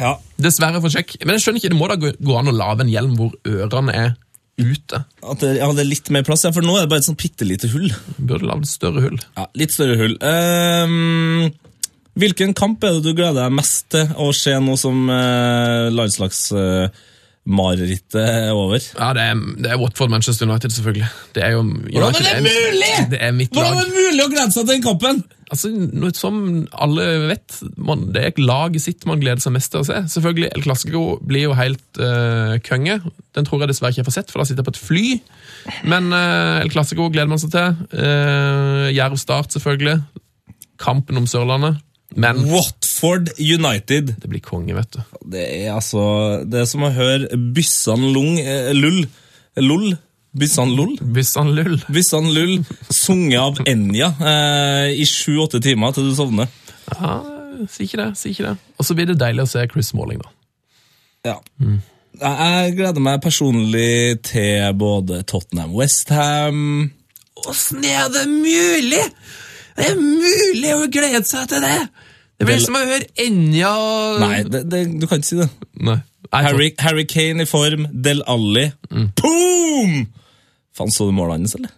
[0.00, 0.16] Ja.
[0.42, 1.16] Dessverre for sjekk.
[1.24, 3.96] Men jeg skjønner ikke, det må da gå, an å lage en hjelm hvor ørene
[3.96, 4.14] er
[4.56, 5.02] ute.
[5.20, 7.08] At det, ja, det er litt mer plass, ja, for nå er det bare et
[7.08, 7.90] sånn bitte lite hull.
[8.16, 9.18] Burde lagd større hull.
[9.36, 10.16] Ja, Litt større hull.
[10.24, 11.50] Ehm,
[12.16, 17.04] hvilken kamp er det du gleder deg mest til å se nå som uh, landslagsmarerittet
[17.46, 18.82] er over?
[18.98, 21.08] Ja, det er, det er Watford Manchester United, selvfølgelig.
[21.34, 22.92] Det er jo Hvordan er det mulig?!
[23.10, 23.80] Det er mitt Hvordan lag.
[23.80, 25.24] er det mulig å glede seg til den kampen?!
[25.46, 26.40] Altså, noe som
[26.74, 30.00] alle vet, man, det er laget sitt man gleder seg mest til å se.
[30.10, 32.98] Selvfølgelig, El Clasico blir jo helt uh, konge.
[33.36, 35.04] Den tror jeg dessverre ikke jeg får sett, for da sitter jeg på et fly.
[35.86, 37.78] Men uh, El Clasico gleder man seg til.
[37.94, 40.00] Uh, Jerv Start, selvfølgelig.
[40.82, 41.78] Kampen om Sørlandet.
[42.16, 44.14] Men Watford United.
[44.22, 45.00] det blir konge, vet du.
[45.36, 49.04] Det er altså Det er som å høre Byssan Lung eh, Lull
[49.60, 49.96] Lull?
[50.36, 50.96] Byssan Lull?
[51.00, 51.78] Byssan Lull.
[51.88, 52.58] Byssan Lull
[52.92, 56.50] sunget av Enja eh, i sju-åtte timer til du sovner.
[56.92, 57.14] Ja,
[57.72, 58.10] si ikke det.
[58.20, 58.56] si ikke det.
[58.76, 60.32] Og så blir det deilig å se Chris Smalling, da.
[61.32, 61.38] Ja.
[62.16, 66.92] Jeg jeg gleder meg personlig til både Tottenham Westham
[67.44, 69.02] Åssen er det mulig?!
[69.76, 71.80] Det er mulig å glede seg til det!
[72.36, 73.70] Det blir som å høre Enja
[74.20, 75.48] Nei, det, det, du kan ikke si det.
[75.88, 75.98] Nei.
[76.34, 78.66] Harry, Harry Kane i form, Del Alli.
[78.90, 79.94] Boom!
[80.76, 81.72] Faen, så du målet hans, eller?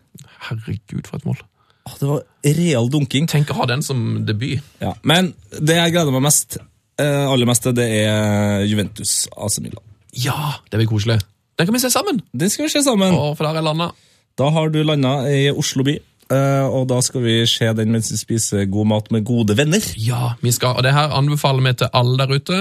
[0.48, 1.38] Herregud, for et mål.
[1.86, 2.24] Ah, Det var
[2.58, 3.28] real dunking.
[3.30, 4.64] Tenk å ha den som debut.
[4.82, 4.94] Ja.
[5.06, 5.30] Men
[5.60, 6.58] det jeg gleder meg mest,
[6.98, 9.84] eh, aller mest det er Juventus AC Milan.
[10.18, 11.20] Ja, det blir koselig.
[11.58, 12.20] Den kan vi se sammen!
[12.32, 13.14] Den skal vi se sammen.
[13.14, 13.92] Å, for der er landa.
[14.38, 15.96] Da har du landa i Oslo by,
[16.30, 19.84] og da skal vi se den mens vi spiser god mat med gode venner.
[19.96, 22.58] Ja, vi skal, og det her anbefaler vi til alle der ute.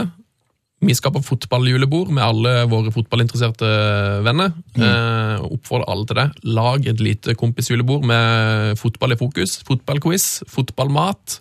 [0.78, 3.70] Vi skal på fotballjulebord med alle våre fotballinteresserte
[4.26, 4.52] venner.
[4.78, 6.26] Eh, oppfordrer alle til det.
[6.54, 9.58] Lag et lite kompisjulebord med fotball i fokus.
[9.66, 11.40] Fotballquiz, fotballmat,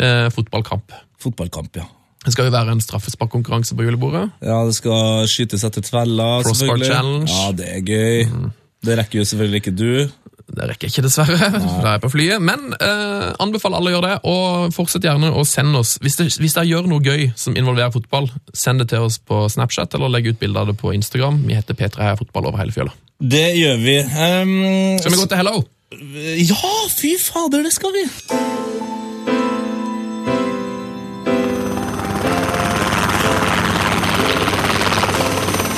[0.00, 0.96] eh, fotballkamp.
[1.20, 1.84] Fotballkamp, ja.
[2.24, 4.30] Det skal jo være en straffesparkkonkurranse på julebordet.
[4.44, 6.88] Ja, det skal skytes etter tveller, Crossbar selvfølgelig.
[6.88, 7.28] challenge.
[7.36, 8.50] Ja, det er gøy.
[8.84, 10.10] Det rekker jo selvfølgelig ikke du.
[10.50, 11.36] Det rekker jeg ikke, dessverre.
[11.82, 12.42] Da er jeg på flyet.
[12.42, 16.66] Men eh, anbefaler alle å gjøre det, og fortsett gjerne å sende oss Hvis, dere
[16.66, 20.40] gjør noe gøy som involverer fotball, send det til oss på Snapchat eller legg ut
[20.40, 21.42] bilde av det på Instagram.
[21.46, 22.94] Vi heter P3 Heia Fotball over hele fjøla.
[23.20, 23.98] Det gjør vi.
[24.00, 25.60] Um, Skal vi gå til Hello?
[25.90, 28.04] Ja, fy fader, det skal vi!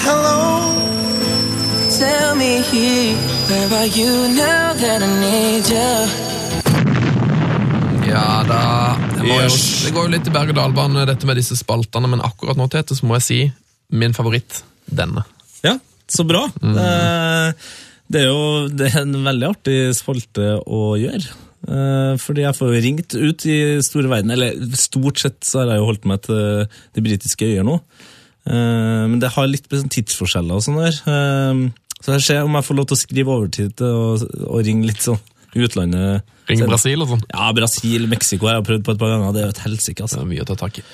[0.04, 0.74] Hello,
[1.90, 5.92] tell me where are you now that I need you?
[8.08, 8.62] Ja da.
[9.16, 9.84] Det, må jo, Yes.
[9.86, 13.06] det går jo litt i berg-og-dal-bane, dette med disse spaltene, men akkurat nå Tete, så
[13.08, 13.38] må jeg si
[13.92, 15.22] min favoritt denne.
[15.64, 15.76] Ja,
[16.10, 16.46] så bra.
[16.62, 16.76] Mm.
[18.12, 21.28] Det er jo det er en veldig artig spalte å gjøre.
[21.62, 25.82] Eh, Fordi jeg får ringt ut i store verden, eller stort sett så har jeg
[25.84, 26.66] jo holdt meg til
[26.96, 27.78] de britiske øyer nå.
[28.50, 30.98] Eh, Men det har litt sånn tidsforskjeller og sånn der.
[32.02, 34.88] Så jeg ser om jeg får lov til å skrive overtid til og, og ringe
[34.88, 35.20] litt sånn
[35.54, 36.22] utlandet.
[36.48, 37.24] Ring Brasil og sånn.
[37.30, 39.34] Ja, Brasil, Mexico har jeg prøvd på et par ganger.
[39.36, 40.22] Det er jo et helsike, Det altså.
[40.22, 40.84] er mye å ta tak i.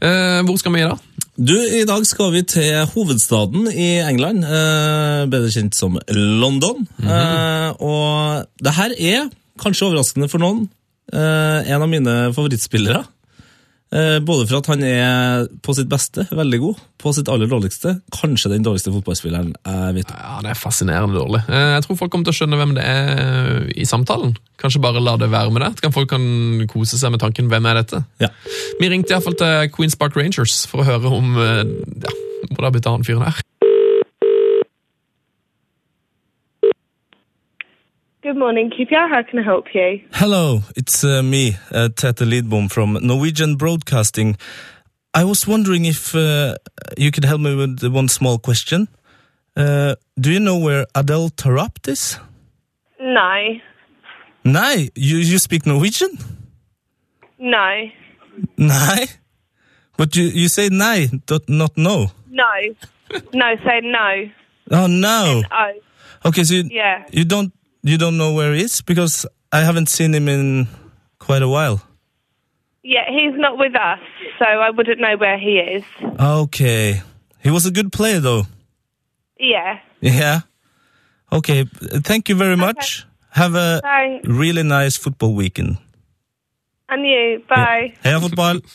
[0.00, 1.02] Eh, hvor skal vi i dag?
[1.36, 6.86] Du, I dag skal vi til hovedstaden i England, eh, bedre kjent som London.
[7.04, 10.68] eh, og det her er, kanskje overraskende for noen,
[11.12, 13.04] eh, en av mine favorittspillere.
[13.92, 17.96] Eh, Både for at han er på sitt beste veldig god, på sitt aller dårligste
[18.14, 20.20] kanskje den dårligste fotballspilleren jeg vet om.
[20.20, 21.40] Ja, Det er fascinerende dårlig.
[21.48, 24.36] Eh, Jeg tror folk kommer til å skjønne hvem det er i samtalen.
[24.62, 25.72] Kanskje bare la det være med det.
[25.82, 28.04] Kan folk kan kose seg med tanken 'hvem er dette'?
[28.20, 28.28] Ja.
[28.80, 31.64] Vi ringte iallfall til Queens Park Rangers for å høre om eh,
[32.06, 32.12] ja,
[32.50, 33.42] hvor det har blitt av han fyren her.
[38.30, 39.08] Good morning, QPR.
[39.08, 40.02] How can I help you?
[40.12, 44.36] Hello, it's uh, me, uh, Tete Lidbom from Norwegian Broadcasting.
[45.12, 46.54] I was wondering if uh,
[46.96, 48.86] you could help me with one small question.
[49.56, 52.20] Uh, do you know where Adele Tarapt is?
[53.00, 53.58] No.
[54.44, 54.74] No?
[54.94, 56.16] you, you speak Norwegian?
[57.36, 57.90] No.
[58.56, 58.94] No?
[59.96, 62.12] But you, you say nei, not, not no.
[62.30, 62.44] No.
[63.34, 64.30] No, say no.
[64.70, 65.42] Oh, no.
[65.50, 65.72] Oh,
[66.26, 67.06] Okay, so you, yeah.
[67.10, 67.52] you don't
[67.82, 70.66] you don't know where he is because I haven't seen him in
[71.18, 71.80] quite a while.
[72.82, 73.98] Yeah, he's not with us,
[74.38, 75.84] so I wouldn't know where he is.
[76.18, 77.02] Okay,
[77.42, 78.46] he was a good player though.
[79.38, 79.80] Yeah.
[80.00, 80.40] Yeah.
[81.32, 81.64] Okay.
[82.04, 83.06] Thank you very much.
[83.30, 84.26] Have a Thanks.
[84.28, 85.76] really nice football weekend.
[86.88, 87.42] And you.
[87.48, 87.94] Bye.
[88.04, 88.60] Heia fotball!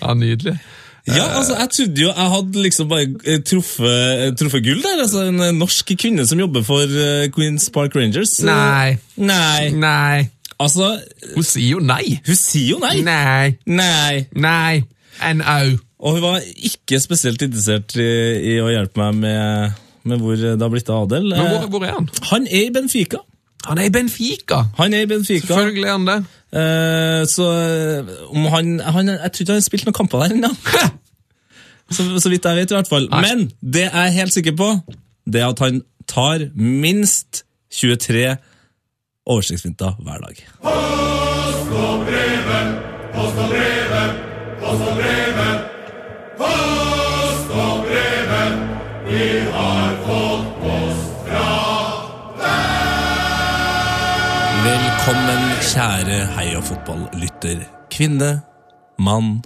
[0.00, 0.58] Ja, Nydelig.
[1.06, 5.02] Ja, altså, jeg trodde jo jeg hadde liksom bare eh, truffet, truffet gull der.
[5.04, 8.38] Altså, en eh, norsk kvinne som jobber for eh, Queens Park Rangers.
[8.46, 8.96] Nei.
[9.16, 9.70] Nei.
[9.70, 10.26] Nei.
[10.58, 10.94] Altså,
[11.34, 12.16] Hun sier jo nei.
[12.26, 12.96] hun sier jo nei.
[13.06, 13.54] Nei.
[13.68, 14.24] Nei.
[14.34, 14.82] Nei.
[15.36, 15.58] NO.
[16.00, 18.08] Og hun var ikke spesielt interessert i,
[18.54, 19.78] i å hjelpe meg med,
[20.10, 21.30] med hvor det har blitt av Adel.
[21.32, 22.10] Men hvor, hvor er han?
[22.32, 23.22] Han er i Benfica.
[23.66, 24.62] Han er i Benfica.
[24.78, 25.46] Han er i Benfica.
[25.46, 26.18] Selvfølgelig er han det.
[26.56, 30.36] Eh, så eh, om han, han Jeg tror ikke han har spilt noen kamper der
[30.36, 30.52] ennå.
[31.94, 33.08] så, så vidt jeg vet, i hvert fall.
[33.10, 33.22] Nei.
[33.26, 34.70] Men det jeg er helt sikker på,
[35.26, 37.44] det er at han tar minst
[37.74, 38.36] 23
[39.26, 40.46] oversiktsvinter hver dag.
[55.06, 57.60] Velkommen, kjære heia fotballlytter.
[57.94, 58.40] Kvinne,
[58.98, 59.36] mann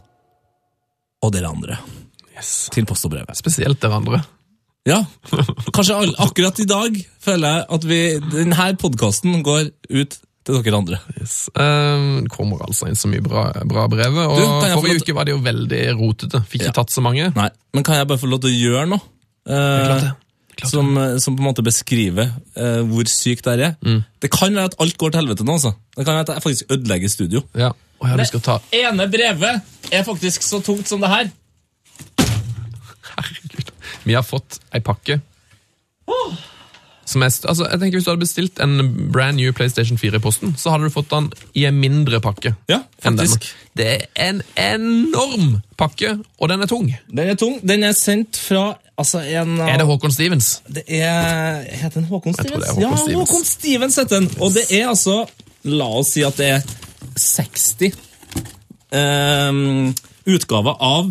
[1.20, 1.76] og dere andre.
[2.32, 2.70] Yes.
[2.72, 3.28] Til post og brev.
[3.36, 4.22] Spesielt dere andre.
[4.88, 5.02] Ja,
[5.76, 7.98] kanskje all, akkurat i dag føler jeg at vi,
[8.38, 9.68] denne podkasten går
[10.00, 10.16] ut
[10.48, 11.02] til dere andre.
[11.20, 11.36] Yes.
[11.52, 14.16] Um, kommer altså inn så mye bra, bra brev.
[14.16, 14.48] Og Du,
[14.80, 16.40] forrige uke var det jo veldig rotete.
[16.48, 16.78] Fikk ikke Ja.
[16.80, 17.28] tatt så mange.
[17.36, 19.04] Nei, men kan jeg bare få lov til å gjøre noe?
[19.44, 20.16] Det er klart det.
[20.60, 23.76] Klart som, eh, som på en måte beskriver eh, hvor sykt det er.
[23.84, 24.02] Mm.
[24.22, 25.56] Det kan være at alt går til helvete nå.
[25.58, 25.72] altså.
[25.96, 27.42] Det kan være at jeg faktisk ødelegger studio.
[27.54, 27.72] Ja.
[28.00, 29.60] Og jeg har lyst ta ene brevet
[29.92, 31.32] er faktisk så tungt som det her.
[33.10, 33.74] Herregud.
[34.04, 35.20] Vi har fått ei pakke.
[37.10, 40.22] Som er, altså, jeg tenker Hvis du hadde bestilt en brand new PlayStation 4 i
[40.22, 42.54] posten, så hadde du fått den i en mindre pakke.
[42.70, 43.50] Ja, faktisk.
[43.76, 46.92] Det er en enorm pakke, og den er tung.
[47.10, 47.58] Den er tung.
[47.66, 50.50] Den er sendt fra altså, en Er det Håkon Stevens?
[50.68, 52.68] Det er Heter den Håkon Stevens?
[52.70, 53.18] Håkon ja, Stevens.
[53.18, 54.30] Håkon Stevens heter den.
[54.40, 55.24] Og det er altså
[55.68, 56.62] La oss si at det er
[57.20, 57.90] 60
[58.96, 59.90] um,
[60.30, 61.10] utgaver av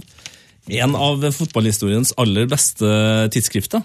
[0.69, 2.89] en av fotballhistoriens aller beste
[3.33, 3.81] tidsskrifter.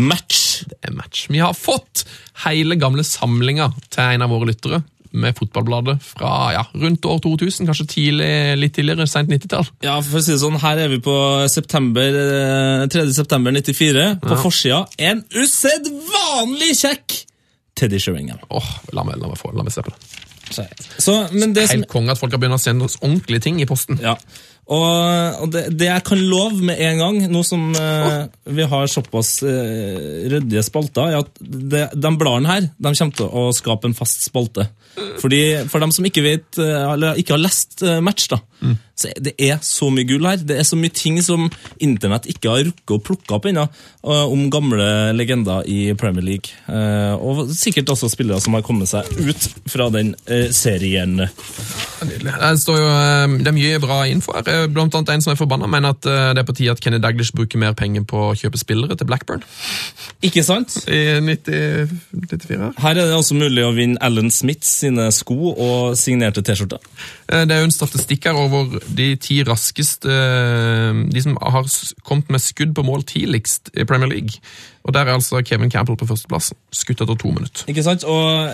[0.00, 0.64] Match.
[0.68, 1.26] Det er match.
[1.32, 2.06] Vi har fått
[2.46, 4.80] hele gamle samlinga til en av våre lyttere
[5.14, 9.68] med fotballbladet fra ja, rundt år 2000, kanskje tidlig, litt tidligere, sent 90-tall.
[9.86, 11.14] Ja, for å si det sånn, Her er vi på
[11.52, 12.18] september,
[12.82, 13.06] eh, 3.
[13.14, 14.08] september 94.
[14.24, 14.40] På Ja.
[14.42, 17.24] forsida en usedvanlig kjekk
[17.78, 18.38] Teddy Sheringham.
[18.50, 20.20] Åh, la meg, la meg, få, la meg se på det.
[21.00, 23.60] Så, men det som Helt konge at folk har begynt å sende oss ordentlige ting
[23.62, 23.98] i posten.
[24.02, 24.16] Ja.
[24.64, 28.22] Og, det, det jeg kan love med en gang, nå som eh,
[28.56, 33.28] vi har såpass eh, ryddige spalter, er at det, de bladene her de kommer til
[33.28, 34.70] å skape en fast spalte.
[35.20, 38.40] Fordi For dem som ikke vet, eh, eller ikke har lest eh, Match, da,
[38.96, 40.36] så er- det er så mye gull her.
[40.38, 41.48] Det er så mye ting som
[41.82, 43.64] internett ikke har rukket å plukke opp ennå,
[44.04, 44.86] eh, om gamle
[45.16, 46.50] legender i Premier League.
[46.68, 51.16] Eh, og sikkert også spillere som har kommet seg ut fra den eh, serien.
[52.04, 52.34] Nydelig.
[52.40, 52.88] Det, står jo,
[53.40, 54.66] det er mye bra info her.
[54.68, 57.32] Blant annet en som er forbanna, mener at det er på tide at Kenny Daglish
[57.34, 59.42] bruker mer penger på å kjøpe spillere til Blackburn
[60.22, 60.76] Ikke sant?
[60.88, 62.58] i 90, 94.
[62.60, 62.72] her.
[62.78, 66.78] Her er det også mulig å vinne Alan Smith sine sko og signerte T-skjorter.
[67.28, 71.64] Eh, Det er jo en statistikk her over de ti raskeste eh, De som har
[72.04, 74.40] kommet med skudd på mål tidligst i Premier League.
[74.84, 76.52] Og Der er altså Kevin Campbell på førsteplass.
[76.72, 77.64] Skutt etter to minutter.
[77.72, 78.04] Ikke sant?
[78.04, 78.50] Og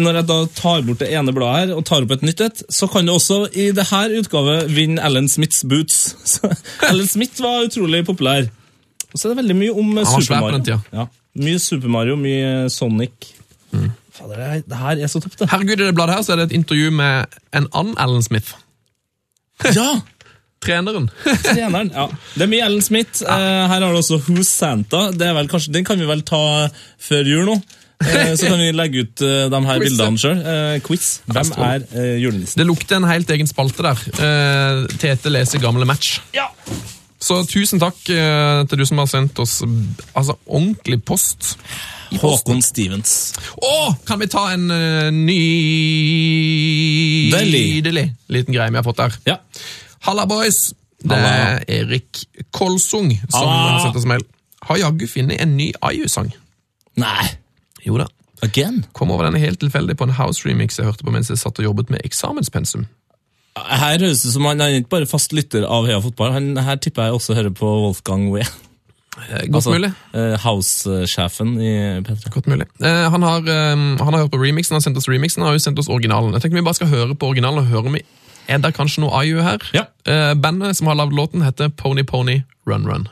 [0.00, 2.62] Når jeg da tar bort det ene bladet her og tar opp et nytt et,
[2.72, 6.16] så kan du også i det her utgave vinne Alan Smiths boots.
[6.34, 6.48] Så,
[6.88, 8.48] Alan Smith var utrolig populær.
[9.12, 10.80] Og så er det veldig mye om Super Mario.
[10.92, 11.04] Ja.
[11.38, 13.34] Mye Super Mario, mye Sonic.
[14.14, 15.48] Fader, det, her- det her er så topp, det.
[15.50, 18.54] Herregud, I det bladet her så er det et intervju med en annen Alan Smith.
[19.78, 20.00] Ja!
[20.64, 21.10] Treneren.
[21.44, 21.90] Treneren.
[21.92, 22.06] ja.
[22.34, 23.20] Det er mye Ellen Smith.
[23.20, 23.28] Eh,
[23.68, 25.10] her har du også Who's Santa.
[25.12, 26.38] Det er vel kanskje, den kan vi vel ta
[27.04, 27.56] før jul nå.
[28.00, 30.40] Eh, så kan vi legge ut eh, de her Quiz, bildene sjøl.
[30.86, 31.08] Quiz.
[31.28, 31.84] Hvem er
[32.22, 32.62] julenissen?
[32.62, 34.00] Det lukter en helt egen spalte der.
[34.16, 36.16] Eh, Tete leser gamle match.
[36.36, 36.46] Ja.
[37.24, 41.54] Så tusen takk til du som har sendt oss altså, ordentlig post.
[42.22, 43.34] Håkon Stevens.
[43.58, 45.10] Å, kan vi ta en uh,
[47.34, 47.64] Deli.
[47.80, 49.18] nydelig liten greie vi har fått der?
[49.28, 49.38] Ja.
[50.06, 50.72] Halla, boys!
[51.04, 52.22] Det er Erik
[52.54, 53.80] Kolsung som Halla.
[53.82, 54.24] setter oss mail.
[54.64, 56.30] Har jaggu funnet en ny IU-sang.
[57.00, 57.26] Nei.
[57.84, 58.08] Jo da.
[58.44, 58.84] Again?
[58.96, 61.60] Kom over denne helt tilfeldig på en house remix jeg hørte på mens jeg satt
[61.60, 62.86] og jobbet med eksamenspensum.
[63.54, 66.32] Her høres det som han han er ikke bare fast lytter av Heia Fotball.
[66.34, 68.46] Han, her tipper jeg også hører på Wolfgang Wee.
[69.18, 69.92] Eh, Godt mulig.
[70.14, 71.72] eh, House-sjefen i
[72.06, 72.30] P3.
[72.34, 72.66] Godt mulig.
[72.82, 75.58] Eh, han, har, han har hørt på remixen, han har sendt oss remixen, han har
[75.58, 76.32] jo sendt oss originalen.
[76.34, 78.04] Jeg tenker vi bare skal høre på originalen og høre om vi
[78.48, 79.62] er det kanskje noe IU her.
[79.72, 79.86] Ja.
[80.04, 83.08] Eh, bandet som har lagd låten, heter Pony Pony Run Run.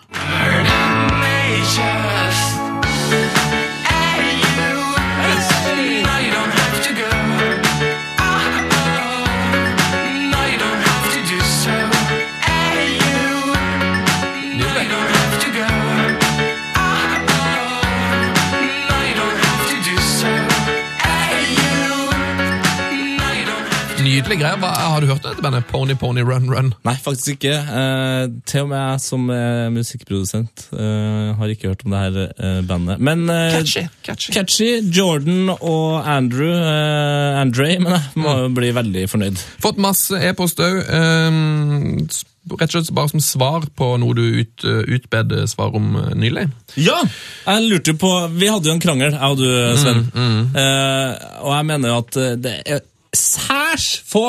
[24.12, 24.58] Nydelig greier.
[24.60, 25.64] Hva, har du hørt dette bandet?
[25.70, 26.66] Pony Pony Run Run.
[26.84, 27.54] Nei, faktisk ikke.
[27.56, 32.18] Eh, til og med jeg som er musikkprodusent eh, har ikke hørt om det her
[32.28, 33.00] eh, bandet.
[33.00, 33.86] Men eh, Catchy.
[34.04, 34.34] Catchy.
[34.36, 39.40] Catchy, Jordan og Andrew eh, Andre, men jeg må jo bli veldig fornøyd.
[39.64, 40.82] Fått masse e-post òg.
[40.92, 42.04] Um,
[42.50, 46.48] rett og slett bare som svar på noe du ut, utbed svar om eh, nylig.
[46.76, 47.00] Ja!
[47.46, 49.48] Jeg lurte jo på Vi hadde jo en krangel, jeg og du,
[49.80, 50.06] Sven.
[50.12, 52.82] Eh, og jeg mener jo at eh, det er
[53.16, 54.28] særs få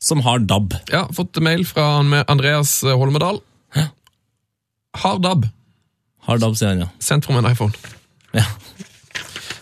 [0.00, 0.74] som har DAB.
[0.90, 3.40] Ja, Fått mail fra Andreas Holmedal.
[5.00, 5.44] Har DAB.
[6.26, 6.88] Har DAB, sier han, ja.
[6.98, 7.72] Sendt fra min iPhone.
[8.34, 8.46] ja.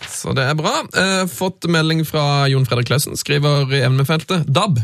[0.09, 0.81] Så det er bra.
[0.99, 3.15] Eh, fått melding fra Jon Fredrik Klausen.
[3.15, 4.81] Skriver i emnefeltet DAB.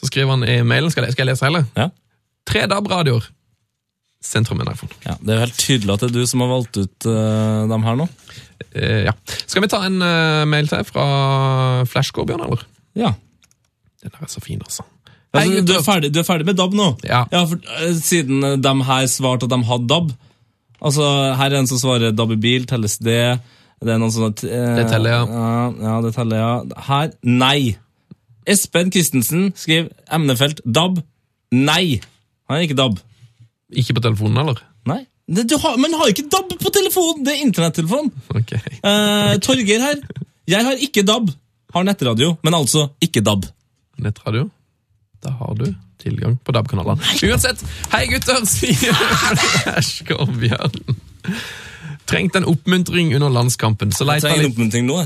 [0.00, 1.66] Så skriver han i mailen, skal jeg, skal jeg lese hele?
[1.78, 1.90] ja.
[2.48, 3.28] Tre DAB-radioer.
[4.24, 4.90] Sendt fra min iPhone.
[5.04, 7.68] Ja, Det er jo helt tydelig at det er du som har valgt ut uh,
[7.70, 8.06] dem her nå.
[8.72, 9.12] Eh, ja.
[9.44, 11.04] Skal vi ta en uh, mail til fra
[11.88, 12.64] Flashcore, Bjørn, eller?
[12.98, 13.12] Ja.
[14.02, 14.86] Den er så fin, altså.
[15.30, 16.88] Altså, du, er ferdig, du er ferdig med DAB nå?
[17.06, 17.22] Ja.
[17.46, 20.10] for eh, Siden eh, de her svarte at de hadde DAB
[20.80, 21.04] Altså,
[21.36, 23.38] Her er en som svarer DAB i bil, telles det?
[23.80, 25.20] Det er noen som uh, Det teller, ja.
[25.28, 25.60] ja.
[25.84, 26.80] Ja, det teller, ja.
[26.88, 27.76] Her nei.
[28.48, 30.98] Espen Christensen skriver emnefelt DAB.
[31.52, 32.00] Nei.
[32.48, 32.98] Han er ikke DAB.
[33.80, 34.60] Ikke på telefonen, eller?
[34.88, 35.04] Nei.
[35.30, 37.22] Det, du har, men har ikke DAB på telefonen!
[37.24, 38.10] Det er internettelefon.
[38.34, 38.56] Ok.
[38.56, 40.00] Eh, Torgeir her.
[40.50, 41.30] Jeg har ikke DAB.
[41.74, 43.46] Har nettradio, men altså ikke DAB.
[44.00, 44.48] Nettradio.
[45.22, 45.66] Da har du
[46.00, 47.02] tilgang på DAB-kanalene.
[47.28, 48.94] Uansett, hei gutter, sier
[49.60, 50.78] Flashcore Bjørn.
[52.10, 54.96] Trengt en oppmuntring under landskampen, så leita litt, nå.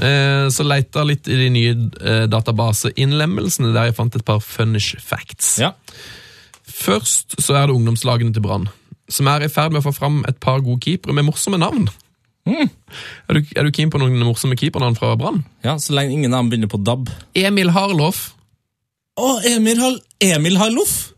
[0.00, 4.96] eh, så leita litt i de nye eh, databaseinnlemmelsene, der jeg fant et par funnish
[5.02, 5.56] facts.
[5.60, 5.74] Ja.
[6.64, 8.70] Først så er det ungdomslagene til Brann,
[9.12, 11.90] som er i ferd med å få fram et par gode keepere med morsomme navn.
[12.46, 15.42] Er, du, er du keen på noen morsomme keepernavn fra Brann?
[15.66, 17.10] ja, Så lenge ingen navn begynner på DAB.
[17.34, 18.32] Emil Harloff.
[19.18, 21.12] Å, Emil, Har Emil Harloff!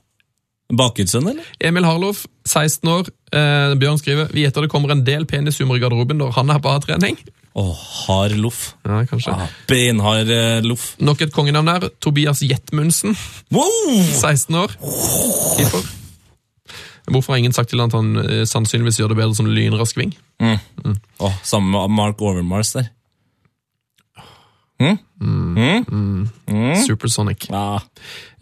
[0.68, 1.44] Bakutsønn, eller?
[1.64, 3.06] Emil Harloff, 16 år.
[3.32, 6.60] Eh, Bjørn skriver vi gjetter det kommer en del penishumor i garderoben når han er
[6.64, 7.16] på A-trening.
[7.58, 8.74] Å, Harloff.
[8.86, 9.32] Ja, kanskje.
[9.34, 10.90] Ah, Beinhard eh, loff.
[11.02, 11.88] Nok et kongenavn her.
[12.04, 13.16] Tobias Jetmundsen,
[13.50, 13.96] Wow!
[14.20, 14.76] 16 år.
[15.56, 15.88] Keeper.
[17.10, 19.96] Hvorfor har ingen sagt til han at han eh, sannsynligvis gjør det bedre som lynrask
[19.98, 20.14] ving?
[20.38, 22.90] Å, sammen med Mark Overmars der.
[26.86, 27.48] Supersonic.
[27.50, 27.80] Ja.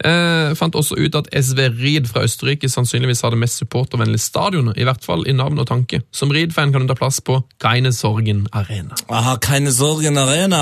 [0.05, 4.77] Eh, fant også ut at SV Ried fra Østerrike sannsynligvis har det mest supportervennlige stadionet,
[4.77, 6.03] i hvert fall i navn og tanke.
[6.13, 8.97] Som Reed-fan kan du ta plass på Keinesorgen Arena.
[9.09, 10.61] Aha, keine Sorgen Arena.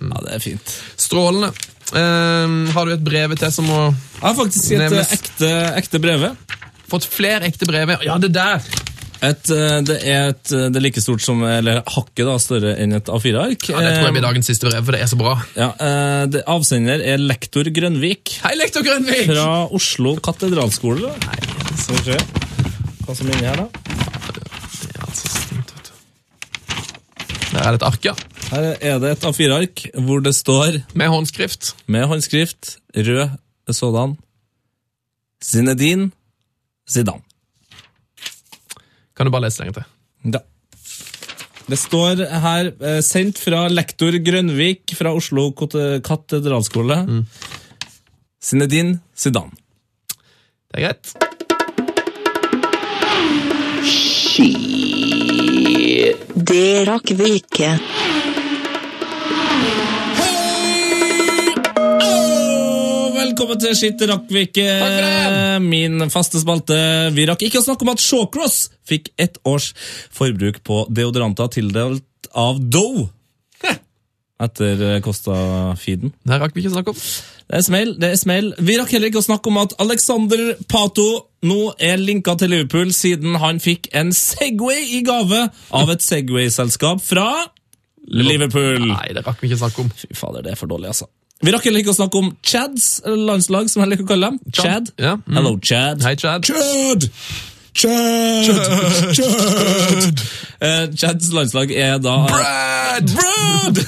[0.00, 0.74] Ja, det er fint.
[1.00, 1.52] Strålende.
[1.94, 5.10] Eh, har du et brev til som må Jeg har faktisk et Nevnes.
[5.12, 5.50] eh, ekte,
[5.82, 6.34] ekte breve.
[6.90, 7.94] Fått flere ekte brev?
[8.04, 8.60] Ja, det der!
[9.24, 12.74] Et, eh, det er et, eh, det er like stort som, eller hakket da, større
[12.82, 13.70] enn et A4-ark.
[13.70, 15.32] Ja, det tror jeg blir dagens siste brev, for det er så bra.
[15.56, 19.24] Ja, eh, det, avsender er lektor Grønvik Hei, lektor Grønvik!
[19.30, 21.14] fra Oslo katedralskole.
[21.24, 21.38] Nei,
[21.80, 22.18] Skal vi se
[23.04, 23.68] hva som er inni her, da.
[24.34, 25.94] Det er altså stinkt, vet du.
[27.54, 28.14] Der er det et ark, ja.
[28.50, 31.72] Her er det et A4-ark hvor det står Med håndskrift.
[31.86, 33.30] med håndskrift, rød
[33.72, 34.18] sådan,
[35.44, 36.10] Zinedine
[36.90, 37.22] Zidane.
[39.14, 39.84] Kan du bare lese lenger til?
[40.34, 40.40] Ja.
[41.64, 46.00] Det står her, eh, sendt fra lektor Grønvik fra Oslo katedralskole.
[46.04, 47.24] katedralskole.
[48.42, 49.52] Zinedine Zidane.
[50.68, 51.14] Det er greit.
[56.34, 57.78] Det rakk vi ikke.
[63.44, 64.64] Velkommen til Skitt rakk vi ikke.
[65.60, 66.76] Min faste spalte.
[67.12, 69.72] Vi rakk ikke å snakke om at Shawcross fikk ett års
[70.14, 73.10] forbruk på deodoranter tildelt av Doe.
[74.44, 76.10] Etter eh, Costa-feeden.
[76.26, 77.02] Det rakk vi ikke snakke om.
[77.44, 77.92] Det er smell.
[78.00, 78.48] det er smell.
[78.58, 81.06] Vi rakk heller ikke å snakke om at Alexander Pato
[81.46, 87.04] nå er linka til Liverpool siden han fikk en Segway i gave av et Segway-selskap
[87.04, 87.28] fra
[88.08, 88.88] Liverpool.
[88.90, 89.92] Nei, det rakk vi ikke å snakke om.
[90.00, 91.12] Fy fader, det er for dårlig, altså.
[91.44, 94.38] Vi rakk heller ikke å snakke om Chads landslag, som jeg liker å kalle dem.
[94.56, 94.88] Chad.
[94.96, 95.34] Ja, mm.
[95.36, 96.00] Hello, Chad.
[96.06, 96.46] Hei, Chad.
[96.48, 97.10] Chad!
[97.74, 98.46] Chad!
[99.18, 100.22] Chad!
[100.64, 103.10] Eh, Chads landslag er da Brad!
[103.12, 103.80] Brad!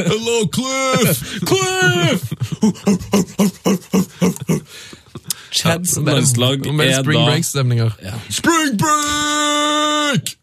[0.00, 1.22] Hello, Cliff!
[1.46, 2.22] Cliff!
[5.54, 7.90] Chads landslag er, er spring break-stemninger.
[8.32, 10.34] Spring break!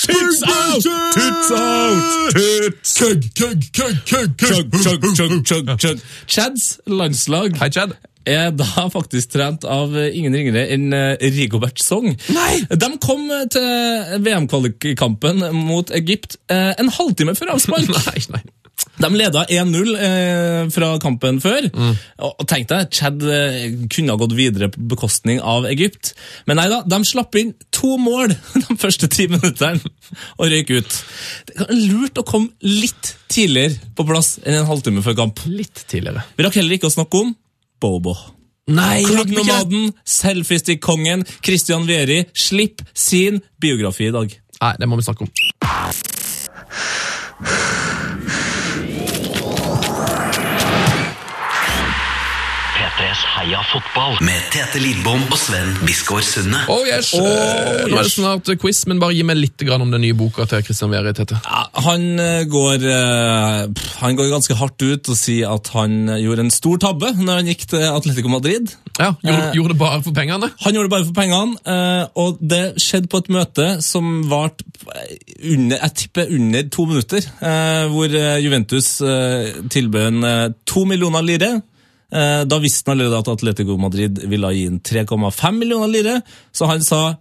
[0.00, 0.82] Tits out!
[1.14, 2.32] Tits out!
[2.32, 2.98] Tits!
[2.98, 5.98] Kugg, kugg, kugg, kugg, Chug, chug, chug, chug, chug.
[6.26, 7.96] Chads landslag Hei, Chad.
[8.28, 12.12] er da faktisk trent av ingen ringere enn eh, Rigobert Song.
[12.32, 12.60] Nei!
[12.68, 17.88] De kom eh, til VM-kvalikkampen mot Egypt eh, en halvtime før avspark.
[17.96, 18.42] Nei, nei.
[19.00, 21.68] De leda 1-0 eh, fra kampen før.
[22.20, 26.12] Og, og tenk deg, Chad eh, kunne ha gått videre på bekostning av Egypt.
[26.50, 28.34] Men nei da, de slapp inn to mål
[28.66, 29.80] de første ti minuttene
[30.36, 30.98] og røyk ut.
[31.48, 35.40] Det er lurt å komme litt tidligere på plass enn en halvtime før kamp.
[35.48, 36.26] Litt tidligere.
[36.36, 37.32] Vi rakk heller ikke å snakke om
[37.80, 38.14] Bobo.
[38.70, 44.36] Nei, Klubbnomaden, selfiestick-kongen, Christian Vieri, slipp sin biografi i dag.
[44.60, 45.32] Nei, det må vi snakke om.
[53.10, 56.60] P3s Heia fotball med Tete Lidbom og Sven Biskår Sunde.
[56.70, 57.10] Oh yes!
[57.18, 60.46] Nå er det snart quiz, men bare gi meg litt grann om den nye boka
[60.46, 61.40] til Christian Tete.
[61.42, 66.44] Ja, han, eh, går, eh, han går ganske hardt ut og sier at han gjorde
[66.46, 68.70] en stor tabbe når han gikk til Atletico Madrid.
[69.00, 70.50] Ja, gjorde, Eh, gjorde det bare for pengene?
[70.60, 74.62] Han gjorde det bare for pengene, eh, og det skjedde på et møte som varte
[75.42, 78.06] under, jeg tipper under to minutter, eh, hvor
[78.38, 78.98] Juventus
[79.70, 81.62] tilbød en to millioner lire.
[82.12, 86.20] Eh, Da visste han allerede at Atletico Madrid ville gi inn 3,5 millioner lire,
[86.52, 87.16] så han sa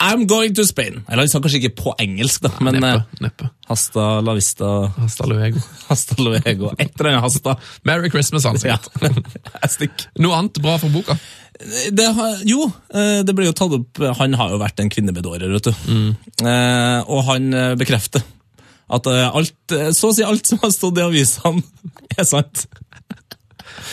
[0.00, 1.00] I'm going to Spain.
[1.08, 3.00] Eller han sa kanskje ikke på engelsk, da, men Neppe.
[3.00, 3.48] eh, neppe.
[3.66, 5.58] hasta la vista, Hasta luego.
[5.88, 6.70] hasta luego.
[6.78, 7.56] Et eller annet hasta.
[7.84, 8.76] Merry Christmas, han Ja.
[8.78, 9.26] sikkert.
[9.80, 9.90] Jeg.
[10.22, 11.18] Noe annet bra for boka?
[11.90, 12.06] Det
[12.46, 15.72] jo, eh, det ble jo tatt opp Han har jo vært en kvinnebedårer, vet du.
[16.46, 17.50] Eh, og han
[17.80, 18.22] bekrefter
[18.88, 21.60] at alt, så å si alt som har stått i avisene,
[22.16, 22.62] er sant.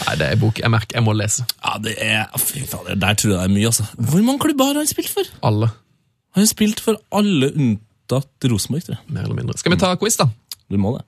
[0.07, 1.45] Nei, det er bok jeg merker jeg må lese.
[1.63, 3.85] Ja, det er Fy fader, der tror jeg det er mye, altså.
[3.97, 5.29] Hvor mange klubber har han spilt for?
[5.45, 5.71] Alle,
[6.35, 9.03] Han har spilt for alle unntatt Rosenborg, tror jeg.
[9.15, 9.57] mer eller mindre.
[9.57, 10.27] Skal vi ta quiz, da?
[10.71, 11.03] Du må det.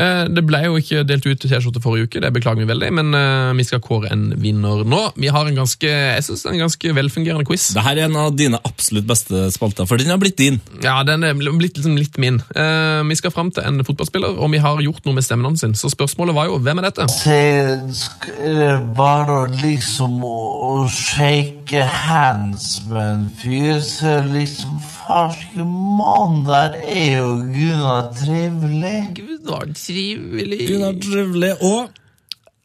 [0.00, 3.12] Eh, Det ble jo ikke delt ut T-skjorte forrige uke, det beklager vi veldig, men
[3.14, 5.02] eh, vi skal kåre en vinner nå.
[5.20, 7.68] Vi har en ganske, jeg synes en ganske velfungerende quiz.
[7.76, 10.60] Dette er en av dine absolutt beste spalter, for den har blitt din.
[10.82, 12.40] Ja, den er blitt liksom litt min.
[12.56, 15.60] Eh, Vi skal fram til en fotballspiller, og vi har gjort noe med stemmen hans.
[15.60, 15.74] sin.
[15.74, 17.04] Så spørsmålet var jo, hvem er dette?
[17.22, 19.28] det var
[19.62, 28.12] liksom å shake hands med en fyr, så liksom Farske mann, der er jo Gunnar
[28.18, 29.08] trivelig.
[29.16, 30.68] Gunnar trivelig.
[30.68, 31.52] Gunnar Trivelig.
[31.62, 31.88] Og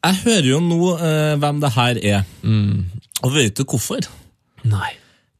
[0.04, 2.22] jeg hører jo nå eh, hvem det her er.
[3.22, 4.06] Og vet du hvorfor?
[4.68, 4.92] Nei.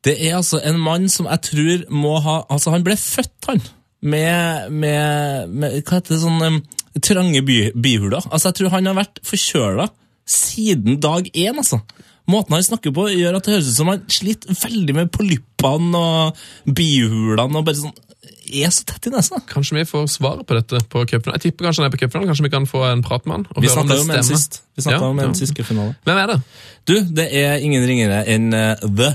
[0.04, 3.62] Det er altså en mann som jeg tror må ha Altså, han ble født, han,
[4.02, 6.60] med, med, med Hva heter det sånn um,
[7.02, 8.24] Trange by, bihuler.
[8.30, 9.86] Altså, jeg tror han har vært forkjøla
[10.28, 11.78] siden dag én, altså.
[12.28, 16.02] Måten han snakker på, gjør at det høres ut som han sliter veldig med polyppene
[16.02, 16.42] og
[16.76, 17.96] bihulene og bare sånn
[18.48, 19.40] Er så tett i nesa.
[19.48, 21.36] Kanskje vi får svaret på dette på cupfinalen?
[21.36, 22.30] Jeg tipper kanskje han er på cupfinalen.
[22.30, 23.46] Kanskje vi kan få en prat med han?
[23.58, 24.62] Vi om snakka med en sist.
[24.76, 25.34] Vi Ja, om en ja.
[25.36, 25.96] sist cupfinale.
[26.08, 26.38] Hvem er det?
[26.88, 29.10] Du, det er ingen ringere enn uh, The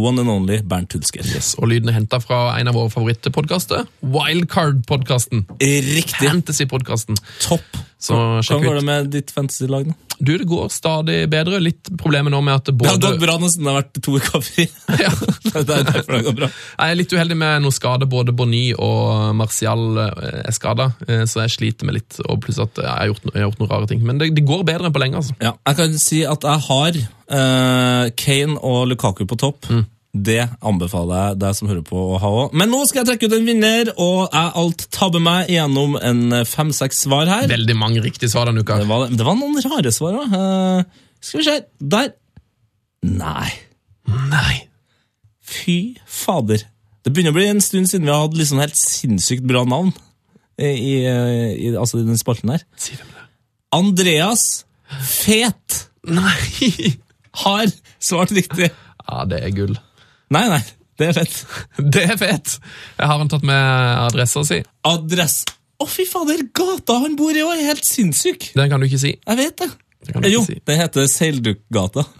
[0.00, 1.20] One and Only Bernt Hulsker.
[1.34, 3.84] Yes, og lyden er henta fra en av våre favorittpodkaster.
[4.00, 5.44] Wildcard-podkasten.
[5.60, 6.24] Riktig.
[6.24, 7.18] Fantasy-podkasten.
[7.44, 7.76] Topp.
[8.02, 9.94] Så Hvordan går det med ditt fantasy-lag nå?
[10.22, 11.58] Du, det går stadig bedre.
[11.62, 14.14] Litt problemet nå med at Det har gått bra nå siden det har vært to
[14.18, 14.66] uker fri.
[15.00, 15.10] Ja.
[15.54, 16.48] det er derfor det går bra.
[16.50, 18.06] Jeg er litt uheldig med noe skade.
[18.10, 20.90] Både Bonny og Martial eh, er skada,
[21.30, 22.18] så jeg sliter med litt.
[22.26, 24.04] Og pluss at jeg har gjort, jeg har gjort noen rare ting.
[24.06, 25.22] Men det, det går bedre enn på lenge.
[25.22, 25.38] altså.
[25.42, 29.70] Ja, jeg kan si at jeg har uh, Kane og Lukaku på topp.
[30.12, 32.56] Det anbefaler jeg deg som hører på å ha òg.
[32.60, 36.42] Men nå skal jeg trekke ut en vinner, og jeg alt tabber meg gjennom en
[36.48, 37.46] fem-seks svar her.
[37.48, 38.76] Veldig mange riktige svar denne uka.
[38.82, 40.34] Det var, det var noen rare svar òg.
[41.24, 41.54] skal vi se.
[41.94, 42.12] Der.
[43.08, 43.48] Nei.
[44.28, 44.58] Nei.
[45.40, 46.66] Fy fader.
[47.02, 49.90] Det begynner å bli en stund siden vi har hatt liksom helt sinnssykt bra navn
[50.60, 52.62] i, i, i, altså i den spalten her.
[52.76, 53.30] Si hvem det er.
[53.72, 54.44] Andreas
[54.92, 56.92] Fet Nei!
[57.42, 58.68] har svart riktig.
[59.08, 59.78] Ja, det er gull.
[60.32, 60.62] Nei, nei,
[61.00, 61.38] det er fett.
[61.94, 62.54] Det er fett!
[62.98, 63.58] Jeg har han tatt med
[64.06, 64.62] adressa si.
[64.88, 65.42] Adress.
[65.82, 68.52] Å, fy fader, gata han bor i er helt sinnssyk.
[68.56, 69.16] Den kan du ikke si.
[69.18, 69.70] Jeg vet det.
[70.06, 70.56] Det Jo, si.
[70.66, 72.06] den heter Seildukgata.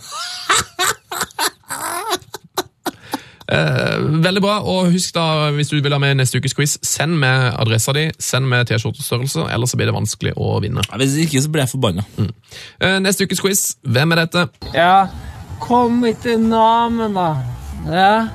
[3.52, 7.18] Eh, veldig bra, og husk da, hvis du vil ha med neste ukes quiz, send
[7.20, 10.80] med adressa di, send med T-skjortestørrelse, ellers så blir det vanskelig å vinne.
[10.88, 12.04] Ja, Hvis ikke, så blir jeg forbanna.
[12.80, 14.46] Eh, neste ukes quiz, hvem er dette?
[14.72, 14.94] Ja,
[15.60, 17.26] kom ikke navnet da.
[17.86, 18.28] Ja.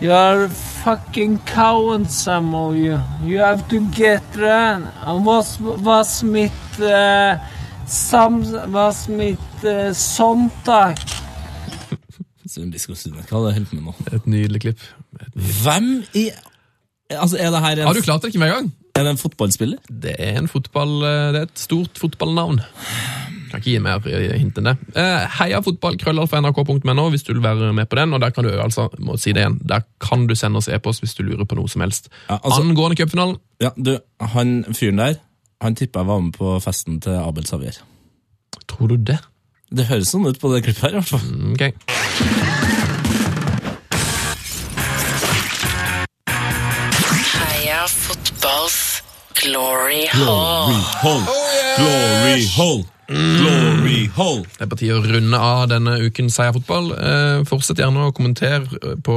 [0.00, 0.48] You're
[0.82, 2.98] fucking coward, some of you.
[3.24, 4.88] You have to get run.
[5.24, 7.38] What's, what's mitt uh,
[7.86, 8.42] sam,
[8.72, 9.92] what's mitt uh,
[12.52, 13.92] Sunne, hva er det helt med nå?
[14.12, 14.80] Et nydelig klipp.
[15.20, 15.54] Et nydelig.
[15.62, 16.30] Hvem i
[17.12, 18.72] Altså, er det her en, Har du klart det ikke med en gang?
[18.94, 19.78] er det en fotballspiller?
[19.88, 22.60] Det er en fotball, eh, det er et stort fotballnavn.
[23.52, 24.76] Kan ikke gi mer eh, hint enn det.
[24.96, 28.14] Eh, Heia fotball, krøllalfa nrk.no hvis du vil være med på den.
[28.16, 31.04] Og der kan du altså, må si det igjen, der kan du sende oss e-post
[31.04, 32.08] hvis du lurer på noe som helst.
[32.30, 33.98] Ja, altså- Angående cupfinalen, Ja, du,
[34.32, 35.20] han fyren der,
[35.62, 37.76] han tippa jeg var med på festen til Abel Savier.
[38.68, 39.18] tror du det?
[39.72, 41.20] Det høres sånn ut på det klippet her, i hvert fall.
[41.20, 42.72] Mm, Ok.
[47.32, 49.02] Heia fotballs
[49.40, 50.70] glory hall.
[50.70, 51.76] yeah.
[51.78, 52.84] Glory hole!
[53.12, 54.44] Glory hole!
[54.56, 56.86] Det er på tide å runde av denne ukens Seierfotball.
[56.96, 59.16] Eh, fortsett gjerne å kommentere eh, på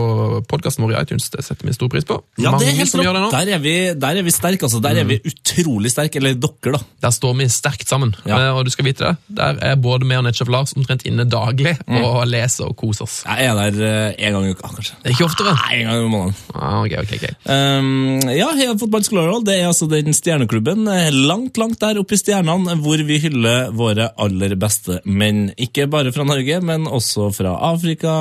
[0.49, 1.29] podkasten vår i iTunes.
[1.33, 2.17] Det setter vi stor pris på.
[2.41, 3.29] Ja, det er helt som gjør det nå.
[3.31, 3.35] Mm.
[3.37, 4.81] Der er vi, der er vi sterke, altså.
[4.83, 6.19] Der er vi utrolig sterke.
[6.21, 6.81] Eller dere, da.
[7.07, 8.13] Der står vi sterkt sammen.
[8.27, 8.39] Ja.
[8.49, 9.15] Eh, og du skal vite det.
[9.39, 11.99] Der er både meg og Netchef Lars omtrent inne daglig Mm.
[12.07, 13.15] og leser og koser oss.
[13.27, 14.95] Jeg er der eh, en gang i uka, kanskje.
[15.03, 15.53] Det er ikke oftere.
[15.59, 16.35] Nei, en gang i måneden.
[16.55, 17.33] Ah, okay, okay, okay.
[17.45, 21.99] Um, ja, Heia Fotballs Glory Hall, det er altså den stjerneklubben eh, langt, langt der
[22.01, 25.47] oppe i stjernene, hvor vi hyller våre aller beste menn.
[25.61, 28.15] Ikke bare fra Norge, men også fra Afrika,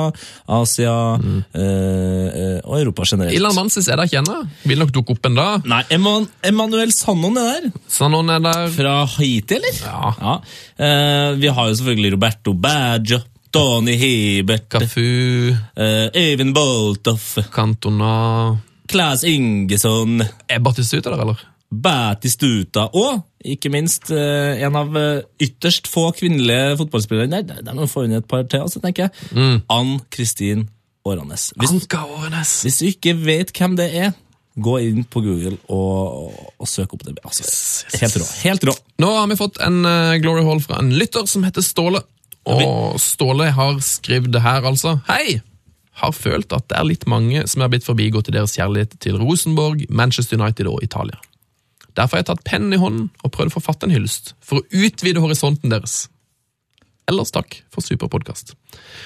[0.47, 1.37] Asia mm.
[1.57, 3.35] eh, og Europa generelt.
[3.35, 4.39] Ilan Mansis er der ikke ennå.
[4.65, 5.69] Vil nok dukke opp en dag.
[5.69, 7.71] Nei, Eman Emanuel Sannon er der.
[7.91, 8.67] Sanon er der.
[8.75, 9.79] Fra Haiti, eller?
[9.85, 10.35] Ja.
[10.77, 13.21] Eh, vi har jo selvfølgelig Roberto Baggio,
[13.55, 21.39] Tony Hebert, Cafu, eh, Boltoff, Cantona Claes Ingesson, Er Batistuta der, eller?
[21.71, 23.23] Batistuta og
[23.53, 27.43] ikke minst eh, en av eh, ytterst få kvinnelige fotballspillere der.
[27.51, 29.11] Der- Der må vi få inn et par til, altså, tenker jeg.
[29.37, 29.61] Mm.
[29.69, 30.67] Ann-Kristin
[31.05, 31.51] Åranes.
[31.59, 32.61] Hvis, Anka Årenes.
[32.65, 34.13] hvis du ikke vet hvem det er,
[34.57, 37.17] gå inn på Google og, og søk opp det.
[37.27, 37.43] Altså,
[37.99, 38.27] helt rå.
[38.45, 38.75] Helt rå.
[39.03, 42.01] Nå har vi fått en uh, Glory Hall fra en lytter som heter Ståle.
[42.45, 44.95] Og Ståle har skrevet det her, altså.
[45.09, 45.41] Hei!
[45.95, 49.15] Har følt at det er litt mange som er blitt forbigått i deres kjærlighet til
[49.21, 51.15] Rosenborg, Manchester United og Italia.
[51.95, 54.83] Derfor har jeg tatt pennen i hånden og prøvd å forfatte en hyllest, for å
[54.83, 56.05] utvide horisonten deres.
[57.05, 58.55] Ellers takk for superpodkast.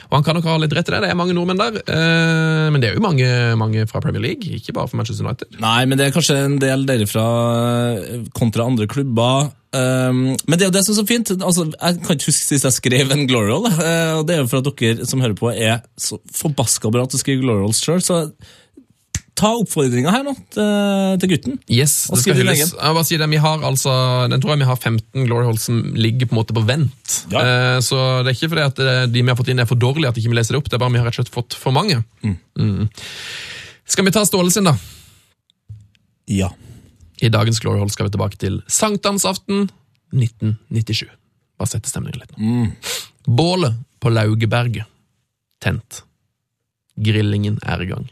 [0.08, 2.68] Og han kan nok ha litt rett i det, det er mange nordmenn der, eh,
[2.72, 3.28] men det er jo mange,
[3.60, 5.60] mange fra Premier League, ikke bare for Manchester United.
[5.60, 9.52] Nei, men det er kanskje en del derifra fra kontra andre klubber.
[9.70, 11.32] Um, men det er jo det som er så fint.
[11.36, 13.68] Altså, jeg kan ikke huske sist jeg skrev en Glorial.
[13.68, 16.90] roll, eh, og det er jo for at dere som hører på, er så forbaska
[16.94, 18.02] bra til å skrive Glorials sjøl.
[18.06, 18.24] Så
[19.40, 21.58] ta oppfordringa her nå til, til gutten.
[21.72, 22.74] Yes, det skal hylles.
[22.76, 23.94] Jeg bare sier det, vi har altså,
[24.32, 27.16] Den tror jeg vi har 15 Glory Holes som ligger på en måte på vent.
[27.32, 27.44] Ja.
[27.44, 29.80] Eh, så det er ikke fordi at eh, de vi har fått inn er for
[29.80, 31.36] dårlige at ikke vi leser det opp, det er bare vi har rett og slett
[31.36, 32.02] fått for mange.
[32.26, 32.90] Mm.
[33.90, 34.76] Skal vi ta Ståle sin, da?
[36.30, 36.52] Ja.
[37.24, 39.70] I dagens Glory Hole skal vi tilbake til sankthansaften
[40.16, 41.08] 1997.
[41.60, 42.70] Bare sette stemningen litt nå.
[43.30, 44.88] Bålet på Laugeberget.
[45.60, 46.04] Tent.
[47.00, 48.08] Grillingen er i gang.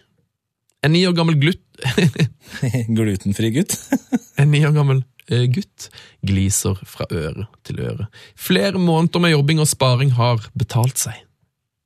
[0.88, 1.64] En ni år gammel glutt
[2.98, 3.76] Glutenfri gutt.
[4.40, 5.90] En ni år gammel eh, gutt
[6.24, 8.08] gliser fra øre til øre.
[8.40, 11.20] Flere måneder med jobbing og sparing har betalt seg.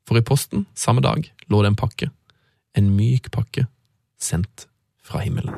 [0.05, 2.11] For i posten samme dag lå det en pakke.
[2.77, 3.65] En myk pakke
[4.21, 4.67] sendt
[5.01, 5.55] fra himmelen.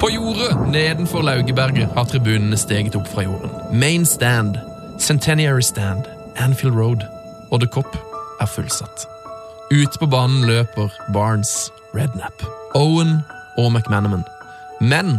[0.00, 3.52] På jordet nedenfor Laugeberget har tribunene steget opp fra jorden.
[3.76, 4.56] Main stand,
[4.98, 6.08] Centenary stand,
[6.40, 7.04] Anfield Road
[7.52, 7.98] og The Cop
[8.40, 9.11] er fullsatt.
[9.72, 12.42] Ute på banen løper Barnes, Rednap,
[12.76, 13.22] Owen
[13.56, 14.24] og McManaman.
[14.84, 15.14] Men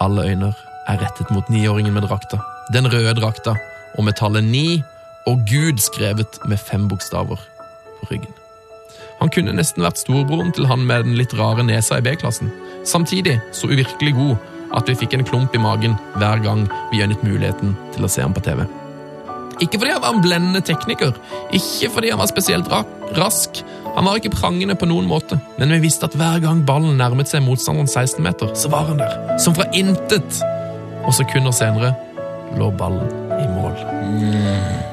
[0.00, 0.56] alle øyner
[0.88, 2.38] er rettet mot niåringen med drakta.
[2.72, 3.58] Den røde drakta
[3.98, 4.80] og med tallet ni
[5.28, 7.36] og Gud skrevet med fem bokstaver
[8.00, 8.32] på ryggen.
[9.20, 12.48] Han kunne nesten vært storebroren til han med den litt rare nesa i B-klassen.
[12.88, 14.36] Samtidig så uvirkelig god
[14.80, 18.24] at vi fikk en klump i magen hver gang vi øynet muligheten til å se
[18.24, 18.64] ham på TV.
[19.58, 21.16] Ikke fordi han var en blendende tekniker,
[21.54, 22.68] ikke fordi han var spesielt
[23.18, 23.62] rask.
[23.96, 27.30] Han var ikke prangende på noen måte, men vi visste at hver gang ballen nærmet
[27.30, 30.42] seg motstanderen 16-meter, så var han der, som fra intet.
[31.08, 31.94] Og sekunder senere
[32.58, 33.08] lå ballen
[33.38, 33.74] i mål.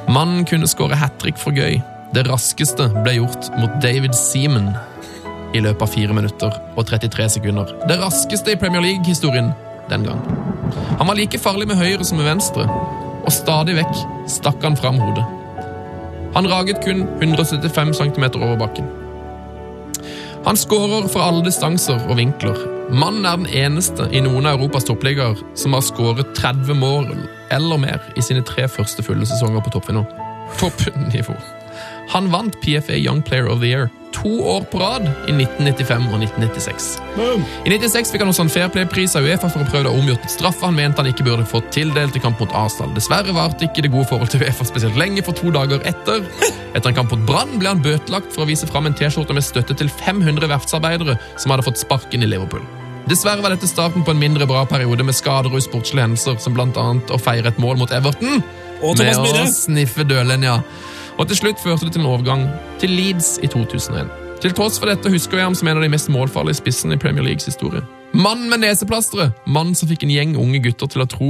[0.09, 1.81] Mannen kunne skåre hat trick for gøy.
[2.15, 4.71] Det raskeste ble gjort mot David Seaman
[5.55, 7.73] i løpet av 4 minutter og 33 sekunder.
[7.89, 9.51] Det raskeste i Premier League-historien
[9.91, 10.21] den gang.
[10.99, 12.65] Han var like farlig med høyre som med venstre,
[13.25, 13.97] og stadig vekk
[14.29, 15.25] stakk han fram hodet.
[16.35, 18.87] Han raget kun 175 cm over bakken.
[20.45, 22.57] Han skårer fra alle distanser og vinkler.
[22.93, 27.07] Mannen er den eneste i noen av Europas toppligaer som har skåret 30 mål
[27.55, 30.05] eller mer i sine tre første fulle sesonger på toppnivå.
[30.59, 31.33] Toppnivå.
[32.13, 36.21] Han vant PFA Young Player of the Year to år på rad i 1995 og
[36.23, 36.85] 1996.
[37.17, 40.31] I 1996 fikk han også en Fair Play-pris av Uefa for å prøve å omgjøre
[40.31, 42.93] straffa han mente han ikke burde fått tildelt i kamp mot Arsenal.
[42.95, 46.23] Dessverre varte ikke det gode forholdet til Uefa spesielt lenge, for to dager etter
[46.75, 49.45] Etter en kamp mot Brann ble han bøtelagt for å vise fram en T-skjorte med
[49.47, 52.65] støtte til 500 verftsarbeidere som hadde fått sparken i Liverpool.
[53.07, 56.57] Dessverre var dette starten på en mindre bra periode med skader og usportslige hendelser, som
[56.59, 58.41] annet å feire et mål mot Everton
[58.81, 60.57] med å sniffe dødlinja.
[61.15, 62.45] Og til slutt førte det til en overgang
[62.81, 64.09] til Leeds i 2001.
[64.43, 66.99] Til tross for dette husker jeg ham som en av de mest målfarlige spissene i
[66.99, 67.81] Premier Leagues historie.
[68.13, 69.31] Mannen med neseplasteret!
[69.47, 71.29] Mannen som fikk en gjeng unge gutter til å tro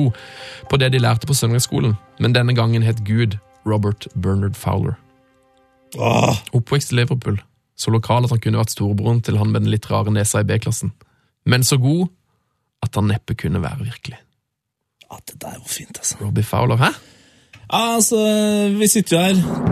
[0.69, 4.97] på det de lærte på søndagsskolen, men denne gangen het Gud Robert Bernard Fowler.
[5.97, 7.39] Åh, Oppvekst i Liverpool,
[7.77, 10.49] så lokal at han kunne vært storebroren til han med den litt rare nesa i
[10.49, 10.91] B-klassen.
[11.45, 12.07] Men så god
[12.85, 14.17] at han neppe kunne være virkelig.
[15.05, 16.17] ja, det der var fint, altså.
[16.21, 16.89] Robbie Fowler, hæ?
[17.65, 18.19] Ja, altså,
[18.77, 19.71] vi sitter jo her.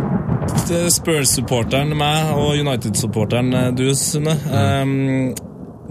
[0.74, 4.34] Er Spurs-supporteren, meg, og United-supporteren, eh, du, Sunne.
[4.50, 5.34] Um,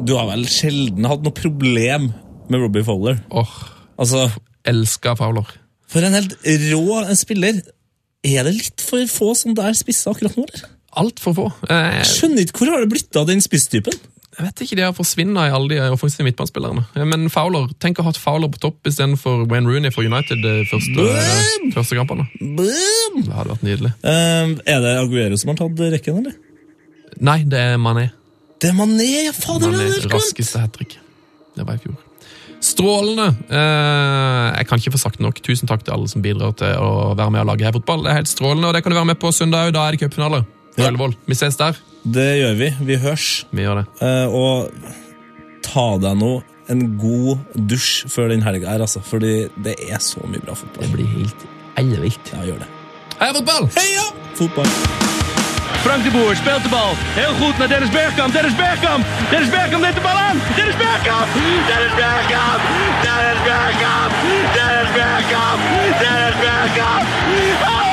[0.02, 2.08] du har vel sjelden hatt noe problem
[2.50, 3.20] med Robbie Fowler?
[3.30, 3.52] Åh,
[4.02, 4.24] Altså,
[4.66, 5.46] elska Fowler.
[5.86, 6.34] for en helt
[6.72, 7.60] rå spiller.
[8.24, 10.70] Er det litt for få som der spisser akkurat nå, eller?
[11.02, 11.44] Altfor få.
[11.70, 13.94] Eh, skjønner ikke, hvor har det blitt av den spisstypen?
[14.32, 16.86] Jeg vet ikke, De har forsvunnet i alle de offensive midtbanespillerne.
[16.96, 20.40] Eh, Men Fowler, tenk å ha hatt Fowler på topp istedenfor Wayne Rooney for United
[20.40, 21.72] de første, Boom!
[21.74, 22.24] første kampene.
[22.40, 23.18] Boom!
[23.26, 23.92] Det hadde vært nydelig.
[24.00, 26.38] Um, er det Aguero som har tatt rekken, eller?
[27.20, 28.09] Nei, det er Mané.
[28.62, 29.68] Det er Mané, ja, fader!
[29.74, 30.96] Mané det er raskeste hat trick.
[31.59, 32.00] Det var i fjor.
[32.62, 33.28] Strålende!
[33.50, 35.40] Eh, jeg kan ikke få sagt nok.
[35.44, 38.04] Tusen takk til alle som bidrar til å være med og lage her fotball.
[38.06, 39.74] Det er helt strålende, og det kan du være med på søndag òg.
[39.76, 40.44] Da er det cupfinale.
[40.78, 41.16] Ullevål.
[41.28, 41.76] Vi ses der.
[42.02, 42.70] Det gjør vi.
[42.88, 43.28] Vi hørs.
[43.52, 43.86] Vi gjør det.
[44.02, 44.72] Eh, og
[45.66, 46.32] ta deg nå
[46.72, 49.02] en god dusj før den helga her, altså.
[49.04, 50.86] Fordi det er så mye bra fotball.
[50.86, 51.46] Det blir helt
[51.80, 52.32] ellevilt.
[52.34, 52.70] Ja, gjør det.
[53.20, 53.68] Heia fotball!
[53.76, 54.06] Heia
[54.38, 54.72] fotball!
[55.82, 56.94] Frank de Boer speelt de bal.
[57.18, 58.32] Heel goed naar Dennis Bergkamp.
[58.32, 59.04] Dennis Bergkamp.
[59.30, 60.38] Dennis Bergkamp neemt de bal aan.
[60.56, 61.28] Dennis Bergkamp.
[61.70, 62.60] Dennis Bergkamp.
[63.04, 64.12] Dennis Bergkamp.
[64.56, 65.60] Dennis Bergkamp.
[66.02, 67.04] Dennis Bergkamp.
[67.66, 67.91] Oh!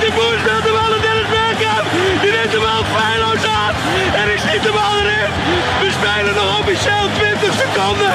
[0.00, 1.86] De Boer speelt de bal naar Dennis Bergkamp.
[2.22, 3.74] Die neemt de bal feilloos aan.
[4.20, 5.30] En ik schiet de bal erin.
[5.80, 8.12] We spelen nog officieel 20 seconden.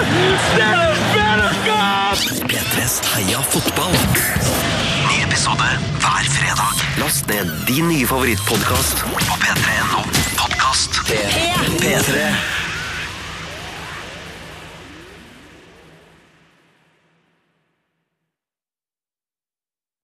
[0.56, 2.18] Dennis Bergkamp.
[2.52, 3.96] P3s Heia fotball.
[5.08, 5.68] Ny episode
[6.00, 6.74] hver fredag.
[6.98, 10.02] Last ned din nye favorittpodkast på p3.no
[10.36, 11.02] podkast.
[11.82, 12.59] P3.